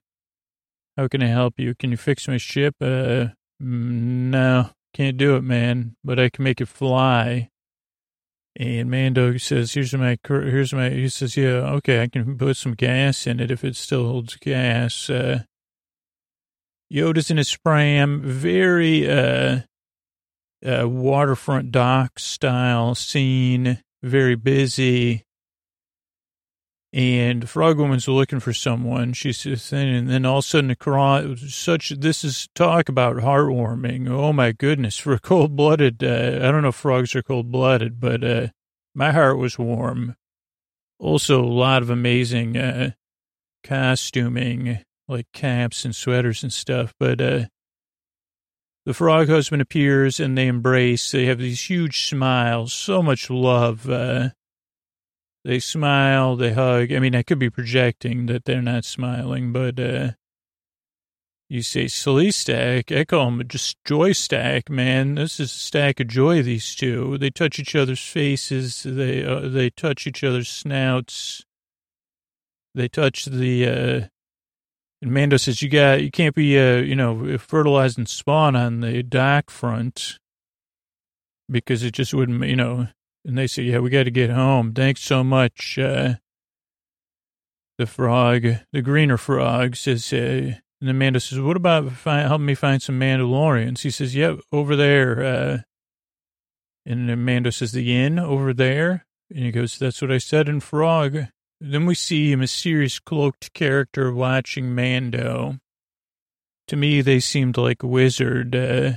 How 0.96 1.08
can 1.08 1.22
I 1.22 1.28
help 1.28 1.54
you? 1.58 1.74
Can 1.74 1.90
you 1.90 1.96
fix 1.96 2.28
my 2.28 2.36
ship? 2.36 2.74
Uh, 2.80 3.32
mm, 3.62 4.30
no, 4.30 4.70
can't 4.92 5.16
do 5.16 5.36
it, 5.36 5.42
man, 5.42 5.96
but 6.04 6.18
I 6.18 6.28
can 6.28 6.44
make 6.44 6.60
it 6.60 6.68
fly. 6.68 7.50
And 8.56 8.88
Mando 8.88 9.36
says, 9.36 9.74
"Here's 9.74 9.92
my, 9.94 10.16
here's 10.26 10.72
my." 10.72 10.90
He 10.90 11.08
says, 11.08 11.36
"Yeah, 11.36 11.72
okay, 11.76 12.02
I 12.02 12.06
can 12.06 12.38
put 12.38 12.56
some 12.56 12.74
gas 12.74 13.26
in 13.26 13.40
it 13.40 13.50
if 13.50 13.64
it 13.64 13.74
still 13.74 14.06
holds 14.06 14.36
gas." 14.36 15.10
Uh, 15.10 15.42
Yoda's 16.92 17.30
in 17.30 17.36
his 17.36 17.56
pram, 17.56 18.22
very 18.22 19.10
uh, 19.10 19.60
uh, 20.64 20.88
waterfront 20.88 21.72
dock 21.72 22.18
style 22.20 22.94
scene, 22.94 23.82
very 24.02 24.36
busy. 24.36 25.24
And 26.94 27.50
Frog 27.50 27.78
Woman's 27.78 28.06
looking 28.06 28.38
for 28.38 28.52
someone. 28.52 29.14
She's 29.14 29.40
saying, 29.60 29.96
and 29.96 30.08
then 30.08 30.24
all 30.24 30.38
of 30.38 30.44
a 30.44 30.46
sudden, 30.46 30.68
the 30.68 31.36
such 31.48 31.88
this 31.88 32.22
is 32.22 32.48
talk 32.54 32.88
about 32.88 33.16
heartwarming. 33.16 34.08
Oh 34.08 34.32
my 34.32 34.52
goodness, 34.52 34.96
for 34.96 35.18
cold 35.22 35.56
blooded. 35.56 36.04
Uh, 36.04 36.38
I 36.40 36.52
don't 36.52 36.62
know 36.62 36.68
if 36.68 36.76
frogs 36.76 37.16
are 37.16 37.22
cold 37.22 37.50
blooded, 37.50 37.98
but 37.98 38.22
uh, 38.22 38.46
my 38.94 39.10
heart 39.10 39.38
was 39.38 39.58
warm. 39.58 40.14
Also, 41.00 41.42
a 41.42 41.44
lot 41.44 41.82
of 41.82 41.90
amazing 41.90 42.56
uh, 42.56 42.92
costuming, 43.64 44.78
like 45.08 45.26
caps 45.32 45.84
and 45.84 45.96
sweaters 45.96 46.44
and 46.44 46.52
stuff. 46.52 46.94
But 47.00 47.20
uh, 47.20 47.46
the 48.86 48.94
frog 48.94 49.28
husband 49.28 49.62
appears 49.62 50.20
and 50.20 50.38
they 50.38 50.46
embrace. 50.46 51.10
They 51.10 51.26
have 51.26 51.38
these 51.38 51.68
huge 51.68 52.06
smiles, 52.06 52.72
so 52.72 53.02
much 53.02 53.30
love. 53.30 53.90
They 55.44 55.58
smile, 55.58 56.36
they 56.36 56.52
hug. 56.52 56.90
I 56.90 56.98
mean, 56.98 57.14
I 57.14 57.22
could 57.22 57.38
be 57.38 57.50
projecting 57.50 58.26
that 58.26 58.46
they're 58.46 58.62
not 58.62 58.86
smiling, 58.86 59.52
but 59.52 59.78
uh, 59.78 60.12
you 61.50 61.60
say 61.60 61.86
silly 61.86 62.30
stack. 62.30 62.90
I 62.90 63.04
call 63.04 63.26
them 63.26 63.46
just 63.46 63.76
joy 63.84 64.12
stack, 64.12 64.70
man. 64.70 65.16
This 65.16 65.38
is 65.38 65.52
a 65.52 65.54
stack 65.54 66.00
of 66.00 66.08
joy, 66.08 66.42
these 66.42 66.74
two. 66.74 67.18
They 67.18 67.28
touch 67.28 67.58
each 67.58 67.76
other's 67.76 68.00
faces. 68.00 68.84
They, 68.84 69.22
uh, 69.22 69.48
they 69.48 69.68
touch 69.68 70.06
each 70.06 70.24
other's 70.24 70.48
snouts. 70.48 71.44
They 72.74 72.88
touch 72.88 73.26
the, 73.26 73.66
uh, 73.66 74.00
and 75.02 75.12
Mando 75.12 75.36
says, 75.36 75.60
you 75.60 75.68
got, 75.68 76.02
you 76.02 76.10
can't 76.10 76.34
be, 76.34 76.58
uh, 76.58 76.76
you 76.76 76.96
know, 76.96 77.36
fertilizing 77.36 78.06
spawn 78.06 78.56
on 78.56 78.80
the 78.80 79.02
dock 79.02 79.50
front 79.50 80.18
because 81.50 81.82
it 81.82 81.92
just 81.92 82.14
wouldn't, 82.14 82.42
you 82.44 82.56
know, 82.56 82.88
and 83.24 83.38
they 83.38 83.46
say, 83.46 83.62
yeah, 83.62 83.78
we 83.78 83.90
got 83.90 84.04
to 84.04 84.10
get 84.10 84.30
home. 84.30 84.72
Thanks 84.72 85.02
so 85.02 85.24
much. 85.24 85.78
Uh, 85.78 86.14
the 87.78 87.86
frog, 87.86 88.46
the 88.72 88.82
greener 88.82 89.16
frog 89.16 89.76
says, 89.76 90.12
uh, 90.12 90.54
and 90.80 90.90
Amanda 90.90 91.20
says, 91.20 91.40
what 91.40 91.56
about 91.56 91.90
find, 91.92 92.28
helping 92.28 92.46
me 92.46 92.54
find 92.54 92.82
some 92.82 93.00
Mandalorians? 93.00 93.80
He 93.80 93.90
says, 93.90 94.14
yep, 94.14 94.36
yeah, 94.36 94.58
over 94.58 94.76
there. 94.76 95.22
Uh, 95.24 95.58
and 96.86 97.10
Amanda 97.10 97.50
says, 97.50 97.72
the 97.72 97.96
inn 97.96 98.18
over 98.18 98.52
there? 98.52 99.06
And 99.30 99.44
he 99.44 99.50
goes, 99.50 99.78
that's 99.78 100.02
what 100.02 100.12
I 100.12 100.18
said 100.18 100.48
in 100.48 100.60
Frog. 100.60 101.26
Then 101.60 101.86
we 101.86 101.94
see 101.94 102.32
a 102.32 102.36
mysterious 102.36 102.98
cloaked 102.98 103.54
character 103.54 104.12
watching 104.12 104.74
Mando. 104.74 105.58
To 106.68 106.76
me, 106.76 107.00
they 107.00 107.20
seemed 107.20 107.56
like 107.56 107.82
a 107.82 107.86
wizard. 107.86 108.54
Uh, 108.54 108.92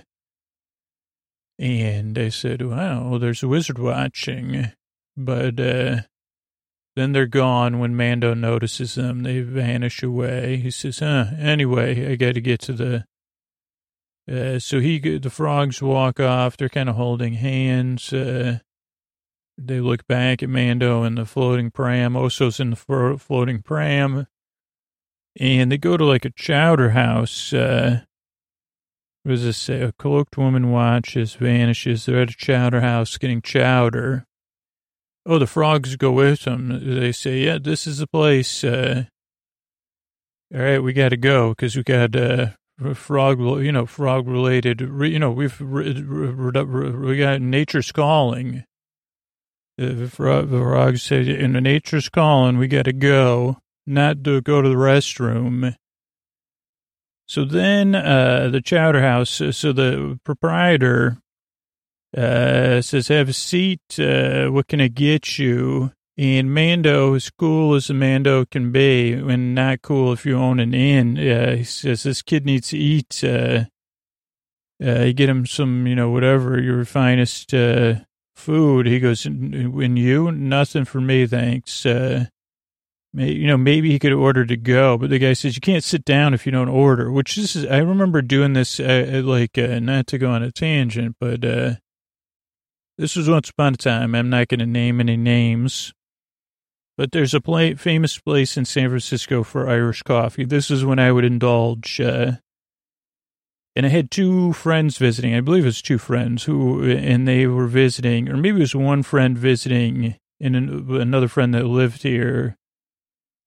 and 1.60 2.18
I 2.18 2.30
said, 2.30 2.62
wow, 2.62 3.18
there's 3.18 3.44
a 3.44 3.48
wizard 3.48 3.80
watching. 3.80 4.72
But 5.16 5.60
uh, 5.60 6.02
then 6.96 7.12
they're 7.14 7.26
gone 7.26 7.80
when 7.80 7.96
Mando 7.96 8.34
notices 8.34 8.96
them. 8.96 9.24
They 9.24 9.42
vanish 9.42 10.04
away. 10.04 10.58
He 10.58 10.72
says, 10.72 11.00
huh, 11.00 11.26
anyway, 11.40 12.12
I 12.12 12.16
got 12.16 12.36
to 12.36 12.42
get 12.42 12.60
to 12.62 12.74
the. 12.74 13.06
Uh, 14.30 14.60
so 14.60 14.80
he, 14.80 15.00
the 15.00 15.30
frogs 15.30 15.82
walk 15.82 16.20
off. 16.20 16.58
They're 16.58 16.70
kind 16.70 16.90
of 16.90 16.96
holding 16.96 17.34
hands. 17.34 18.12
Uh, 18.12 18.60
they 19.58 19.80
look 19.80 20.06
back 20.06 20.44
at 20.44 20.50
Mando 20.50 21.02
and 21.04 21.18
the 21.18 21.26
floating 21.26 21.72
pram. 21.72 22.16
Oso's 22.16 22.60
in 22.60 22.72
the 22.72 23.18
floating 23.20 23.62
pram. 23.62 24.28
And 25.40 25.72
they 25.72 25.78
go 25.78 25.98
to 25.98 26.06
like 26.06 26.26
a 26.26 26.32
chowder 26.32 26.92
house. 26.92 27.54
Uh, 27.54 28.02
does 29.28 29.44
this? 29.44 29.70
A 29.70 29.94
cloaked 29.98 30.38
woman 30.38 30.72
watches, 30.72 31.36
vanishes. 31.36 32.06
They're 32.06 32.22
at 32.22 32.32
a 32.32 32.36
chowder 32.36 32.82
house 32.82 33.18
getting 33.18 33.42
chowder. 33.42 34.26
Oh, 35.26 35.40
the 35.40 35.48
frogs 35.48 35.96
go 35.98 36.12
with 36.12 36.44
them. 36.44 37.00
They 37.00 37.12
say, 37.12 37.40
yeah, 37.40 37.58
this 37.62 37.86
is 37.86 37.98
the 37.98 38.08
place. 38.08 38.64
Uh, 38.64 39.06
all 40.54 40.62
right, 40.62 40.80
we 40.80 40.94
got 40.94 41.10
to 41.10 41.18
go 41.18 41.50
because 41.50 41.76
we 41.76 41.84
got 41.84 42.16
uh, 42.16 42.52
frog, 42.94 43.40
you 43.40 43.72
know, 43.72 43.86
frog 43.86 44.28
related, 44.28 44.80
you 44.80 45.20
know, 45.20 45.32
we've, 45.32 45.60
we 45.60 47.18
got 47.18 47.42
nature's 47.42 47.92
calling. 47.92 48.64
The 49.78 50.08
frogs 50.08 51.04
say, 51.04 51.28
in 51.38 51.52
nature's 51.52 52.08
calling, 52.08 52.58
we 52.58 52.68
got 52.68 52.86
to 52.86 52.94
go, 52.94 53.58
not 53.86 54.24
to 54.24 54.42
go 54.42 54.62
to 54.62 54.70
the 54.70 54.76
restroom. 54.76 55.76
So 57.28 57.44
then 57.44 57.94
uh, 57.94 58.50
the 58.50 58.62
chowder 58.62 59.02
house, 59.02 59.42
uh, 59.42 59.52
so 59.52 59.74
the 59.74 60.18
proprietor 60.24 61.18
uh, 62.16 62.82
says, 62.82 63.10
have 63.10 63.30
a 63.30 63.34
seat. 63.34 64.00
Uh, 64.00 64.48
what 64.48 64.68
can 64.68 64.80
I 64.80 64.88
get 64.88 65.38
you? 65.38 65.92
And 66.18 66.52
Mando, 66.52 67.14
as 67.14 67.30
cool 67.30 67.76
as 67.76 67.90
a 67.90 67.94
Mando 67.94 68.46
can 68.46 68.72
be, 68.72 69.14
and 69.14 69.54
not 69.54 69.82
cool 69.82 70.14
if 70.14 70.26
you 70.26 70.38
own 70.38 70.60
an 70.60 70.74
inn, 70.74 71.18
uh, 71.18 71.58
he 71.58 71.64
says, 71.64 72.04
this 72.04 72.22
kid 72.22 72.46
needs 72.46 72.70
to 72.70 72.78
eat. 72.78 73.24
Uh, 73.24 73.66
uh, 74.84 75.02
you 75.02 75.14
get 75.14 75.30
him 75.30 75.46
some, 75.46 75.86
you 75.86 75.96
know, 75.96 76.10
whatever, 76.10 76.60
your 76.60 76.86
finest 76.86 77.54
uh, 77.54 77.96
food. 78.36 78.88
He 78.88 79.00
goes, 79.00 79.26
and 79.26 80.00
you? 80.00 80.32
Nothing 80.32 80.86
for 80.86 81.02
me, 81.02 81.28
thanks. 81.28 81.86
Uh, 83.18 83.24
you 83.24 83.48
know, 83.48 83.58
maybe 83.58 83.92
he 83.92 84.00
could 84.00 84.14
order 84.14 84.46
to 84.46 84.58
go, 84.58 84.98
but 84.98 85.10
the 85.10 85.20
guy 85.20 85.34
says 85.34 85.56
you 85.56 85.62
can't 85.62 85.84
sit 85.84 86.06
down 86.06 86.34
if 86.34 86.46
you 86.46 86.52
don't 86.52 86.70
order. 86.70 87.12
Which 87.12 87.36
this 87.36 87.56
is, 87.56 87.66
I 87.66 87.78
remember 87.78 88.22
doing 88.22 88.54
this, 88.54 88.80
uh, 88.80 89.22
like 89.24 89.58
uh, 89.58 89.80
not 89.80 90.08
to 90.08 90.18
go 90.18 90.30
on 90.30 90.44
a 90.44 90.52
tangent, 90.52 91.16
but 91.20 91.44
uh, 91.44 91.76
this 92.98 93.16
was 93.16 93.30
once 93.30 93.50
upon 93.50 93.74
a 93.74 93.78
time. 93.78 94.14
I'm 94.14 94.30
not 94.30 94.50
going 94.50 94.60
to 94.60 94.66
name 94.66 95.00
any 95.00 95.18
names, 95.18 95.94
but 96.98 97.12
there's 97.12 97.34
a 97.34 97.42
play, 97.42 97.74
famous 97.76 98.20
place 98.20 98.58
in 98.58 98.66
San 98.66 98.90
Francisco 98.90 99.44
for 99.44 99.70
Irish 99.70 100.04
coffee. 100.04 100.46
This 100.46 100.70
is 100.70 100.86
when 100.86 101.00
I 101.00 101.12
would 101.12 101.26
indulge. 101.26 102.00
Uh, 102.00 102.34
and 103.76 103.86
I 103.86 103.90
had 103.90 104.10
two 104.10 104.54
friends 104.54 104.98
visiting. 104.98 105.36
I 105.36 105.42
believe 105.42 105.64
it 105.64 105.68
was 105.68 105.84
two 105.84 106.00
friends 106.00 106.46
who, 106.46 106.84
and 106.84 107.28
they 107.28 107.46
were 107.46 107.68
visiting, 107.68 108.28
or 108.28 108.36
maybe 108.36 108.58
it 108.58 108.62
was 108.62 108.76
one 108.76 109.04
friend 109.04 109.38
visiting 109.38 110.16
and 110.40 110.56
another 110.56 111.28
friend 111.28 111.54
that 111.54 111.66
lived 111.66 112.04
here. 112.04 112.58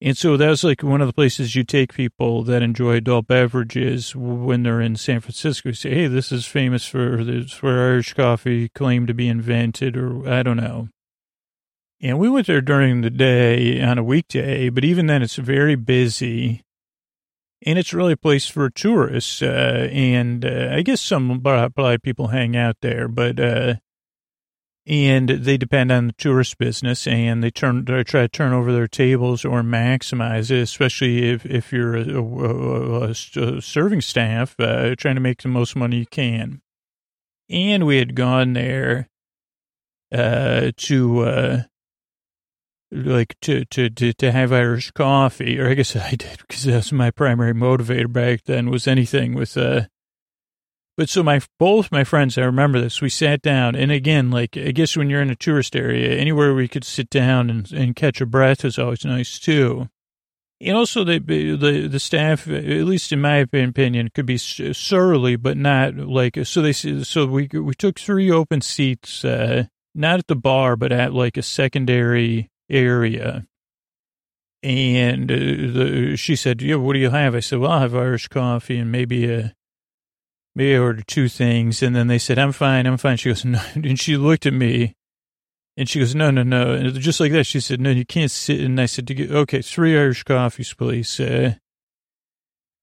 And 0.03 0.17
so 0.17 0.39
that 0.39 0.49
was 0.49 0.65
like 0.65 0.83
one 0.83 1.03
of 1.03 1.07
the 1.07 1.13
places 1.13 1.55
you 1.55 1.63
take 1.63 1.93
people 1.93 2.43
that 2.45 2.63
enjoy 2.63 2.95
adult 2.95 3.27
beverages 3.27 4.17
when 4.17 4.63
they're 4.63 4.81
in 4.81 4.97
San 4.97 5.21
Francisco. 5.21 5.69
You 5.69 5.75
say, 5.75 5.91
hey, 5.91 6.07
this 6.07 6.33
is 6.33 6.47
famous 6.47 6.87
for 6.87 7.23
this, 7.23 7.63
where 7.63 7.93
Irish 7.93 8.15
coffee 8.15 8.71
claimed 8.71 9.09
to 9.09 9.15
be 9.15 9.29
invented, 9.29 9.99
or 9.99 10.27
I 10.27 10.43
don't 10.43 10.57
know. 10.57 10.89
And 12.01 12.19
we 12.19 12.31
went 12.31 12.47
there 12.47 12.63
during 12.63 13.03
the 13.03 13.11
day 13.11 13.83
on 13.83 13.99
a 13.99 14.03
weekday, 14.03 14.71
but 14.71 14.87
even 14.87 15.07
then 15.07 15.23
it's 15.23 15.37
very 15.37 15.75
busy 15.75 16.63
and 17.67 17.79
it's 17.79 17.93
really 17.93 18.15
a 18.15 18.17
place 18.17 18.49
for 18.49 18.71
tourists. 18.71 19.43
Uh, 19.43 19.89
and 19.93 20.45
uh, 20.47 20.69
I 20.73 20.81
guess 20.81 21.03
some 21.03 21.43
probably 21.43 21.99
people 21.99 22.29
hang 22.29 22.57
out 22.57 22.77
there, 22.81 23.07
but 23.07 23.39
uh, 23.39 23.75
and 24.91 25.29
they 25.29 25.57
depend 25.57 25.93
on 25.93 26.09
the 26.09 26.13
tourist 26.15 26.59
business, 26.59 27.07
and 27.07 27.45
they 27.45 27.51
turn 27.51 27.85
they 27.85 28.03
try 28.03 28.23
to 28.23 28.29
turn 28.29 28.53
over 28.53 28.73
their 28.73 28.89
tables 28.89 29.45
or 29.45 29.63
maximize 29.63 30.51
it, 30.51 30.59
especially 30.59 31.31
if 31.31 31.47
if 31.47 31.73
you're 31.73 31.95
a, 31.95 32.03
a, 32.03 33.07
a, 33.07 33.57
a 33.57 33.63
serving 33.63 34.01
staff 34.01 34.59
uh, 34.59 34.97
trying 34.97 35.15
to 35.15 35.21
make 35.21 35.43
the 35.43 35.49
most 35.49 35.77
money 35.77 35.99
you 35.99 36.07
can. 36.07 36.61
And 37.49 37.87
we 37.87 37.99
had 37.99 38.17
gone 38.17 38.55
there 38.55 39.09
uh, 40.13 40.73
to 40.77 41.21
uh, 41.21 41.63
like 42.91 43.39
to, 43.43 43.65
to, 43.67 43.91
to, 43.91 44.13
to 44.13 44.33
have 44.33 44.53
Irish 44.53 44.91
coffee, 44.91 45.61
or 45.61 45.69
I 45.69 45.75
guess 45.75 45.95
I 45.97 46.11
did 46.11 46.39
because 46.39 46.65
that's 46.65 46.91
my 46.91 47.13
primary 47.13 47.55
motivator 47.55 48.13
back 48.13 48.43
then 48.45 48.71
was 48.71 48.89
anything 48.89 49.35
with, 49.35 49.57
uh, 49.57 49.83
but 51.01 51.09
so 51.09 51.23
my, 51.23 51.41
both 51.59 51.91
my 51.91 52.05
friends, 52.05 52.37
I 52.37 52.43
remember 52.43 52.79
this, 52.79 53.01
we 53.01 53.09
sat 53.09 53.41
down 53.41 53.75
and 53.75 53.91
again, 53.91 54.31
like, 54.31 54.55
I 54.55 54.71
guess 54.71 54.99
when 54.99 55.09
you're 55.09 55.23
in 55.23 55.31
a 55.31 55.35
tourist 55.35 55.75
area, 55.75 56.15
anywhere 56.15 56.53
we 56.53 56.69
could 56.69 56.85
sit 56.85 57.09
down 57.09 57.49
and, 57.49 57.73
and 57.73 57.97
catch 57.97 58.21
a 58.21 58.27
breath 58.27 58.67
is 58.67 58.79
always 58.79 59.03
nice 59.03 59.39
too. 59.39 59.89
And 60.61 60.77
also 60.77 61.03
the, 61.03 61.19
the, 61.19 61.89
the 61.89 61.99
staff, 61.99 62.47
at 62.47 62.85
least 62.85 63.13
in 63.13 63.21
my 63.23 63.37
opinion, 63.37 64.11
could 64.15 64.27
be 64.27 64.37
surly, 64.37 65.37
but 65.37 65.57
not 65.57 65.97
like, 65.97 66.39
so 66.45 66.61
they, 66.61 66.75
so 66.75 67.25
we, 67.25 67.49
we 67.51 67.73
took 67.73 67.99
three 67.99 68.31
open 68.31 68.61
seats, 68.61 69.25
uh, 69.25 69.69
not 69.95 70.19
at 70.19 70.27
the 70.27 70.37
bar, 70.37 70.77
but 70.77 70.93
at 70.93 71.15
like 71.15 71.39
a 71.39 71.43
secondary 71.43 72.51
area. 72.69 73.47
And 74.63 75.33
uh, 75.33 75.35
the, 75.35 76.17
she 76.19 76.37
said, 76.37 76.61
yeah, 76.61 76.75
what 76.75 76.93
do 76.93 76.99
you 76.99 77.09
have? 77.09 77.35
I 77.35 77.41
said, 77.41 77.61
well, 77.61 77.73
I'll 77.73 77.81
have 77.81 77.95
Irish 77.95 78.29
coffee 78.29 78.77
and 78.77 78.93
maybe 78.93 79.33
a, 79.33 79.55
maybe 80.55 80.75
I 80.75 80.79
ordered 80.79 81.07
two 81.07 81.29
things. 81.29 81.83
And 81.83 81.95
then 81.95 82.07
they 82.07 82.19
said, 82.19 82.39
I'm 82.39 82.53
fine, 82.53 82.87
I'm 82.87 82.97
fine. 82.97 83.17
She 83.17 83.31
goes, 83.31 83.45
no. 83.45 83.61
And 83.75 83.99
she 83.99 84.17
looked 84.17 84.47
at 84.47 84.53
me 84.53 84.95
and 85.77 85.89
she 85.89 85.99
goes, 85.99 86.15
no, 86.15 86.31
no, 86.31 86.43
no. 86.43 86.73
And 86.73 86.95
just 87.01 87.21
like 87.21 87.33
that, 87.33 87.45
she 87.45 87.61
said, 87.61 87.81
no, 87.81 87.91
you 87.91 88.05
can't 88.05 88.31
sit. 88.31 88.61
And 88.61 88.81
I 88.81 88.87
said, 88.87 89.11
okay, 89.11 89.63
three 89.63 89.97
Irish 89.97 90.25
coffees, 90.25 90.75
please. 90.75 91.19
Uh, 91.19 91.55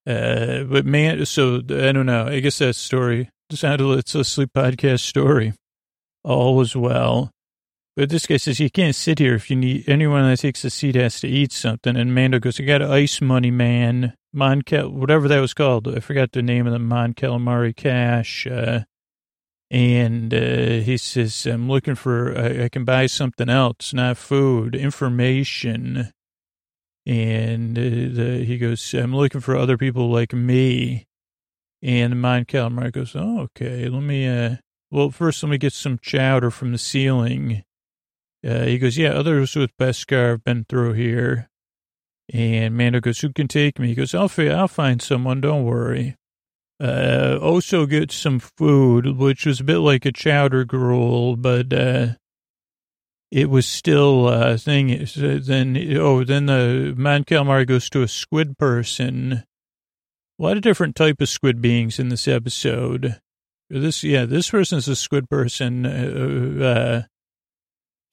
uh, 0.07 0.63
but 0.63 0.85
man, 0.85 1.25
so 1.25 1.57
I 1.57 1.91
don't 1.91 2.05
know. 2.05 2.27
I 2.27 2.39
guess 2.39 2.59
that 2.59 2.75
story, 2.75 3.29
sounded, 3.51 3.99
it's 3.99 4.15
a 4.15 4.23
sleep 4.23 4.51
podcast 4.55 5.01
story. 5.01 5.53
All 6.23 6.55
was 6.55 6.75
well. 6.75 7.31
But 7.97 8.09
this 8.09 8.27
guy 8.27 8.37
says, 8.37 8.59
you 8.59 8.69
can't 8.69 8.95
sit 8.95 9.19
here 9.19 9.33
if 9.33 9.49
you 9.49 9.55
need, 9.55 9.89
anyone 9.89 10.21
that 10.23 10.37
takes 10.37 10.63
a 10.63 10.69
seat 10.69 10.95
has 10.95 11.19
to 11.21 11.27
eat 11.27 11.51
something. 11.51 11.97
And 11.97 12.13
Mando 12.13 12.39
goes, 12.39 12.59
I 12.59 12.63
got 12.63 12.81
ice 12.81 13.21
money, 13.21 13.49
man. 13.51 14.13
Mon 14.37 14.61
whatever 14.69 15.27
that 15.27 15.39
was 15.39 15.53
called. 15.53 15.87
I 15.87 15.99
forgot 15.99 16.31
the 16.31 16.41
name 16.41 16.67
of 16.67 16.73
the 16.73 16.79
Mon 16.79 17.13
Calamari 17.13 17.75
Cash. 17.75 18.47
Uh, 18.47 18.81
and 19.69 20.33
uh, 20.33 20.83
he 20.83 20.95
says, 20.97 21.45
I'm 21.45 21.67
looking 21.67 21.95
for, 21.95 22.37
I, 22.37 22.65
I, 22.65 22.69
can 22.69 22.85
buy 22.85 23.07
something 23.07 23.49
else, 23.49 23.93
not 23.93 24.15
food, 24.15 24.75
information. 24.75 26.13
And 27.05 27.77
uh, 27.77 27.81
the, 27.81 28.43
he 28.45 28.57
goes, 28.57 28.93
I'm 28.93 29.13
looking 29.13 29.41
for 29.41 29.57
other 29.57 29.77
people 29.77 30.09
like 30.09 30.33
me. 30.33 31.07
And 31.81 32.21
Mon 32.21 32.45
Calamari 32.45 32.93
goes, 32.93 33.15
oh, 33.15 33.41
okay, 33.41 33.89
let 33.89 34.03
me, 34.03 34.27
uh, 34.27 34.55
well, 34.89 35.11
first 35.11 35.43
let 35.43 35.49
me 35.49 35.57
get 35.57 35.73
some 35.73 35.99
chowder 36.01 36.49
from 36.49 36.71
the 36.71 36.77
ceiling 36.77 37.63
uh, 38.45 38.63
he 38.63 38.77
goes, 38.77 38.97
yeah, 38.97 39.09
others 39.09 39.55
with 39.55 39.75
Beskar 39.77 40.29
have 40.31 40.43
been 40.43 40.65
through 40.69 40.93
here. 40.93 41.49
And 42.33 42.75
Mando 42.75 42.99
goes, 42.99 43.19
who 43.19 43.31
can 43.31 43.47
take 43.47 43.79
me? 43.79 43.87
He 43.87 43.95
goes, 43.95 44.13
I'll, 44.13 44.31
I'll 44.37 44.67
find 44.67 45.01
someone, 45.01 45.41
don't 45.41 45.63
worry. 45.63 46.15
Uh, 46.79 47.39
also 47.41 47.85
gets 47.85 48.15
some 48.15 48.39
food, 48.39 49.17
which 49.17 49.45
was 49.45 49.59
a 49.59 49.63
bit 49.63 49.77
like 49.79 50.05
a 50.05 50.11
chowder 50.11 50.65
gruel, 50.65 51.35
but, 51.35 51.71
uh, 51.73 52.07
it 53.31 53.49
was 53.49 53.65
still 53.65 54.29
a 54.29 54.53
uh, 54.53 54.57
thing. 54.57 55.05
Then, 55.15 55.77
oh, 55.97 56.23
then 56.23 56.45
the 56.45 56.93
Mon 56.97 57.23
Calamari 57.25 57.67
goes 57.67 57.89
to 57.89 58.01
a 58.01 58.07
squid 58.07 58.57
person. 58.57 59.43
A 60.39 60.43
lot 60.43 60.55
of 60.55 60.63
different 60.63 60.95
type 60.95 61.19
of 61.19 61.27
squid 61.27 61.61
beings 61.61 61.99
in 61.99 62.09
this 62.09 62.27
episode. 62.27 63.19
This, 63.69 64.03
yeah, 64.03 64.25
this 64.25 64.49
person's 64.49 64.87
a 64.87 64.95
squid 64.95 65.29
person. 65.29 65.85
Uh, 65.85 66.63
uh, 66.63 67.01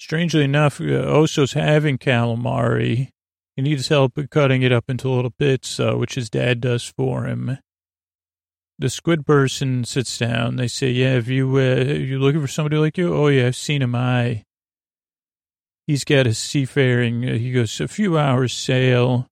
Strangely 0.00 0.42
enough, 0.44 0.80
uh, 0.80 0.84
Oso's 0.84 1.52
having 1.52 1.98
calamari. 1.98 3.10
He 3.56 3.62
needs 3.62 3.88
help 3.88 4.18
cutting 4.30 4.62
it 4.62 4.72
up 4.72 4.90
into 4.90 5.08
little 5.08 5.32
bits, 5.38 5.78
uh, 5.78 5.94
which 5.94 6.16
his 6.16 6.28
dad 6.28 6.60
does 6.60 6.84
for 6.84 7.24
him. 7.24 7.58
The 8.78 8.90
squid 8.90 9.24
person 9.24 9.84
sits 9.84 10.18
down. 10.18 10.56
They 10.56 10.66
say, 10.66 10.90
"Yeah, 10.90 11.12
have 11.12 11.28
you 11.28 11.56
uh, 11.56 11.84
you 11.84 12.18
looking 12.18 12.40
for 12.40 12.48
somebody 12.48 12.76
like 12.76 12.98
you?" 12.98 13.14
Oh 13.14 13.28
yeah, 13.28 13.46
I've 13.46 13.56
seen 13.56 13.82
him. 13.82 13.94
I. 13.94 14.44
He's 15.86 16.04
got 16.04 16.26
a 16.26 16.34
seafaring. 16.34 17.28
Uh, 17.28 17.34
he 17.34 17.52
goes 17.52 17.80
a 17.80 17.86
few 17.86 18.18
hours 18.18 18.52
sail 18.52 19.28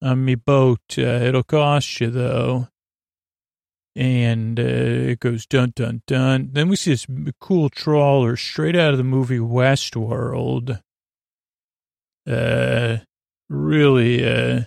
on 0.00 0.24
me 0.24 0.36
boat. 0.36 0.80
Uh, 0.96 1.02
it'll 1.02 1.42
cost 1.42 2.00
you 2.00 2.10
though 2.10 2.68
and 3.96 4.60
uh, 4.60 4.62
it 4.62 5.20
goes 5.20 5.46
dun 5.46 5.72
dun 5.74 6.02
dun. 6.06 6.50
Then 6.52 6.68
we 6.68 6.76
see 6.76 6.90
this 6.90 7.06
cool 7.40 7.70
trawler 7.70 8.36
straight 8.36 8.76
out 8.76 8.92
of 8.92 8.98
the 8.98 9.04
movie 9.04 9.38
Waterworld. 9.38 10.80
Uh, 12.28 12.98
really, 13.48 14.24
uh, 14.24 14.62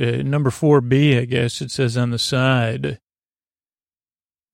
uh, 0.00 0.22
number 0.22 0.50
four 0.50 0.80
B, 0.80 1.18
I 1.18 1.24
guess 1.24 1.60
it 1.60 1.70
says 1.70 1.96
on 1.96 2.10
the 2.10 2.18
side. 2.18 2.98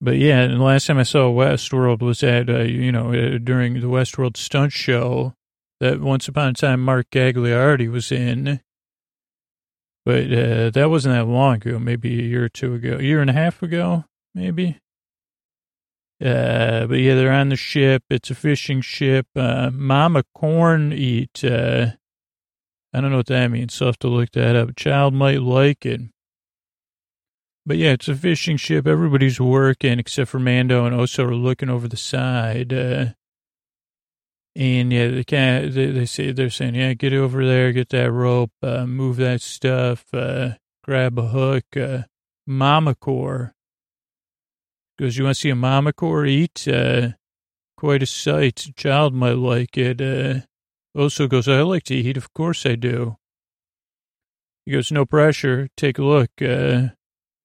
But 0.01 0.17
yeah, 0.17 0.41
and 0.41 0.59
the 0.59 0.63
last 0.63 0.87
time 0.87 0.97
I 0.97 1.03
saw 1.03 1.29
Waterworld 1.31 2.01
was 2.01 2.23
at 2.23 2.49
uh, 2.49 2.59
you 2.59 2.91
know 2.91 3.13
uh, 3.13 3.37
during 3.37 3.73
the 3.75 3.87
Waterworld 3.87 4.37
stunt 4.37 4.71
show 4.71 5.33
that 5.79 5.99
once 5.99 6.27
upon 6.27 6.49
a 6.49 6.53
time 6.53 6.81
Mark 6.81 7.09
Gagliardi 7.11 7.91
was 7.91 8.11
in. 8.11 8.61
But 10.05 10.31
uh, 10.31 10.69
that 10.71 10.89
wasn't 10.89 11.15
that 11.15 11.27
long 11.27 11.55
ago, 11.55 11.77
maybe 11.77 12.19
a 12.19 12.23
year 12.23 12.45
or 12.45 12.49
two 12.49 12.73
ago, 12.73 12.97
a 12.99 13.03
year 13.03 13.21
and 13.21 13.29
a 13.29 13.33
half 13.33 13.61
ago, 13.61 14.05
maybe. 14.33 14.79
Uh, 16.23 16.87
but 16.87 16.95
yeah, 16.95 17.15
they're 17.15 17.31
on 17.31 17.49
the 17.49 17.55
ship. 17.55 18.03
It's 18.09 18.29
a 18.29 18.35
fishing 18.35 18.81
ship. 18.81 19.27
Uh, 19.35 19.69
Mama 19.71 20.23
corn 20.33 20.93
eat. 20.93 21.43
Uh, 21.43 21.91
I 22.93 23.01
don't 23.01 23.11
know 23.11 23.17
what 23.17 23.27
that 23.27 23.51
means. 23.51 23.73
So 23.73 23.85
I 23.85 23.89
have 23.89 23.99
to 23.99 24.07
look 24.07 24.31
that 24.31 24.55
up. 24.55 24.69
A 24.69 24.73
child 24.73 25.13
might 25.13 25.41
like 25.41 25.85
it. 25.85 26.01
But 27.65 27.77
yeah, 27.77 27.91
it's 27.91 28.07
a 28.07 28.15
fishing 28.15 28.57
ship. 28.57 28.87
Everybody's 28.87 29.39
working 29.39 29.99
except 29.99 30.31
for 30.31 30.39
Mando 30.39 30.85
and 30.85 30.95
Oso 30.95 31.27
are 31.27 31.35
looking 31.35 31.69
over 31.69 31.87
the 31.87 31.97
side. 31.97 32.73
Uh, 32.73 33.05
and 34.55 34.91
yeah, 34.91 35.09
they 35.09 35.23
can't, 35.23 35.73
they, 35.73 35.91
they 35.91 36.05
say, 36.05 36.31
they're 36.31 36.49
saying, 36.49 36.75
yeah, 36.75 36.93
get 36.93 37.13
over 37.13 37.45
there, 37.45 37.71
get 37.71 37.89
that 37.89 38.11
rope, 38.11 38.51
uh, 38.63 38.85
move 38.87 39.17
that 39.17 39.41
stuff, 39.41 40.05
uh, 40.13 40.53
grab 40.83 41.19
a 41.19 41.27
hook, 41.27 41.65
uh, 41.77 42.03
mama 42.47 42.95
core. 42.95 43.53
Goes, 44.97 45.17
you 45.17 45.25
want 45.25 45.35
to 45.35 45.41
see 45.41 45.49
a 45.49 45.55
mama 45.55 45.93
core 45.93 46.25
eat? 46.25 46.67
Uh, 46.67 47.09
quite 47.77 48.03
a 48.03 48.07
sight. 48.07 48.65
A 48.65 48.73
child 48.73 49.13
might 49.13 49.37
like 49.37 49.77
it. 49.77 50.45
Also 50.99 51.27
goes, 51.27 51.47
I 51.47 51.61
like 51.61 51.83
to 51.83 51.95
eat. 51.95 52.17
Of 52.17 52.33
course 52.33 52.65
I 52.65 52.75
do. 52.75 53.17
He 54.65 54.73
goes, 54.73 54.91
no 54.91 55.05
pressure. 55.05 55.69
Take 55.77 55.97
a 55.97 56.03
look. 56.03 56.29
Uh, 56.41 56.89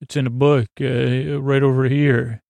it's 0.00 0.16
in 0.16 0.26
a 0.26 0.30
book, 0.30 0.66
uh, 0.80 1.40
right 1.40 1.62
over 1.62 1.84
here 1.84 2.42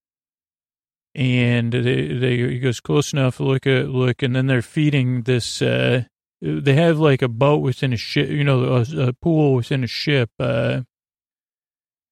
and 1.15 1.73
they, 1.73 2.09
they 2.09 2.37
he 2.37 2.59
goes 2.59 2.81
close 2.81 3.13
enough 3.13 3.39
look 3.39 3.67
at 3.67 3.89
look 3.89 4.23
and 4.23 4.35
then 4.35 4.47
they're 4.47 4.63
feeding 4.63 5.23
this 5.23 5.63
uh 5.63 6.03
they 6.41 6.75
have 6.75 6.99
like 6.99 7.23
a 7.23 7.29
boat 7.29 7.59
within 7.59 7.93
a 7.93 7.97
ship 7.97 8.29
you 8.29 8.43
know 8.43 8.65
a, 8.75 9.09
a 9.09 9.13
pool 9.13 9.55
within 9.55 9.85
a 9.85 9.89
ship 9.89 10.31
uh 10.41 10.81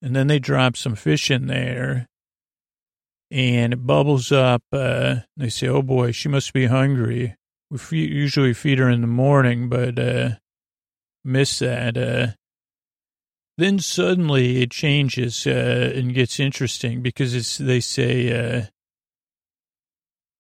and 0.01 0.15
then 0.15 0.29
they 0.29 0.39
drop 0.39 0.77
some 0.77 0.95
fish 0.95 1.31
in 1.31 1.47
there 1.47 2.09
and 3.31 3.73
it 3.73 3.87
bubbles 3.87 4.31
up 4.31 4.63
uh 4.73 5.17
they 5.37 5.49
say 5.49 5.67
oh 5.67 5.83
boy 5.83 6.13
she 6.13 6.29
must 6.29 6.53
be 6.53 6.67
hungry 6.67 7.35
we 7.73 7.79
feed, 7.79 8.13
usually 8.13 8.53
feed 8.53 8.79
her 8.79 8.89
in 8.89 9.01
the 9.01 9.07
morning 9.09 9.69
but 9.69 9.99
uh 9.99 10.29
miss 11.25 11.59
that 11.59 11.97
uh 11.97 12.37
Then 13.59 13.79
suddenly 13.79 14.63
it 14.63 14.71
changes 14.71 15.47
uh, 15.47 15.93
and 15.95 16.15
gets 16.15 16.41
interesting 16.41 17.03
because 17.03 17.35
it's 17.35 17.59
they 17.59 17.81
say 17.81 18.33
uh, 18.33 18.63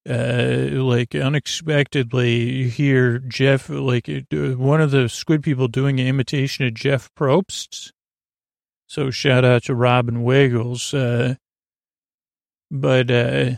uh, 0.08 0.82
like 0.82 1.14
unexpectedly 1.14 2.40
you 2.40 2.68
hear 2.68 3.18
Jeff 3.20 3.68
like 3.68 4.08
uh, 4.08 4.56
one 4.56 4.80
of 4.80 4.90
the 4.90 5.08
squid 5.08 5.42
people 5.42 5.68
doing 5.68 6.00
an 6.00 6.06
imitation 6.06 6.66
of 6.66 6.74
Jeff 6.74 7.10
Probst. 7.14 7.92
So 8.88 9.10
shout 9.10 9.44
out 9.44 9.64
to 9.64 9.74
Robin 9.74 10.22
Wiggles. 10.24 10.94
Uh, 10.94 11.36
but 12.70 13.10
uh, 13.10 13.50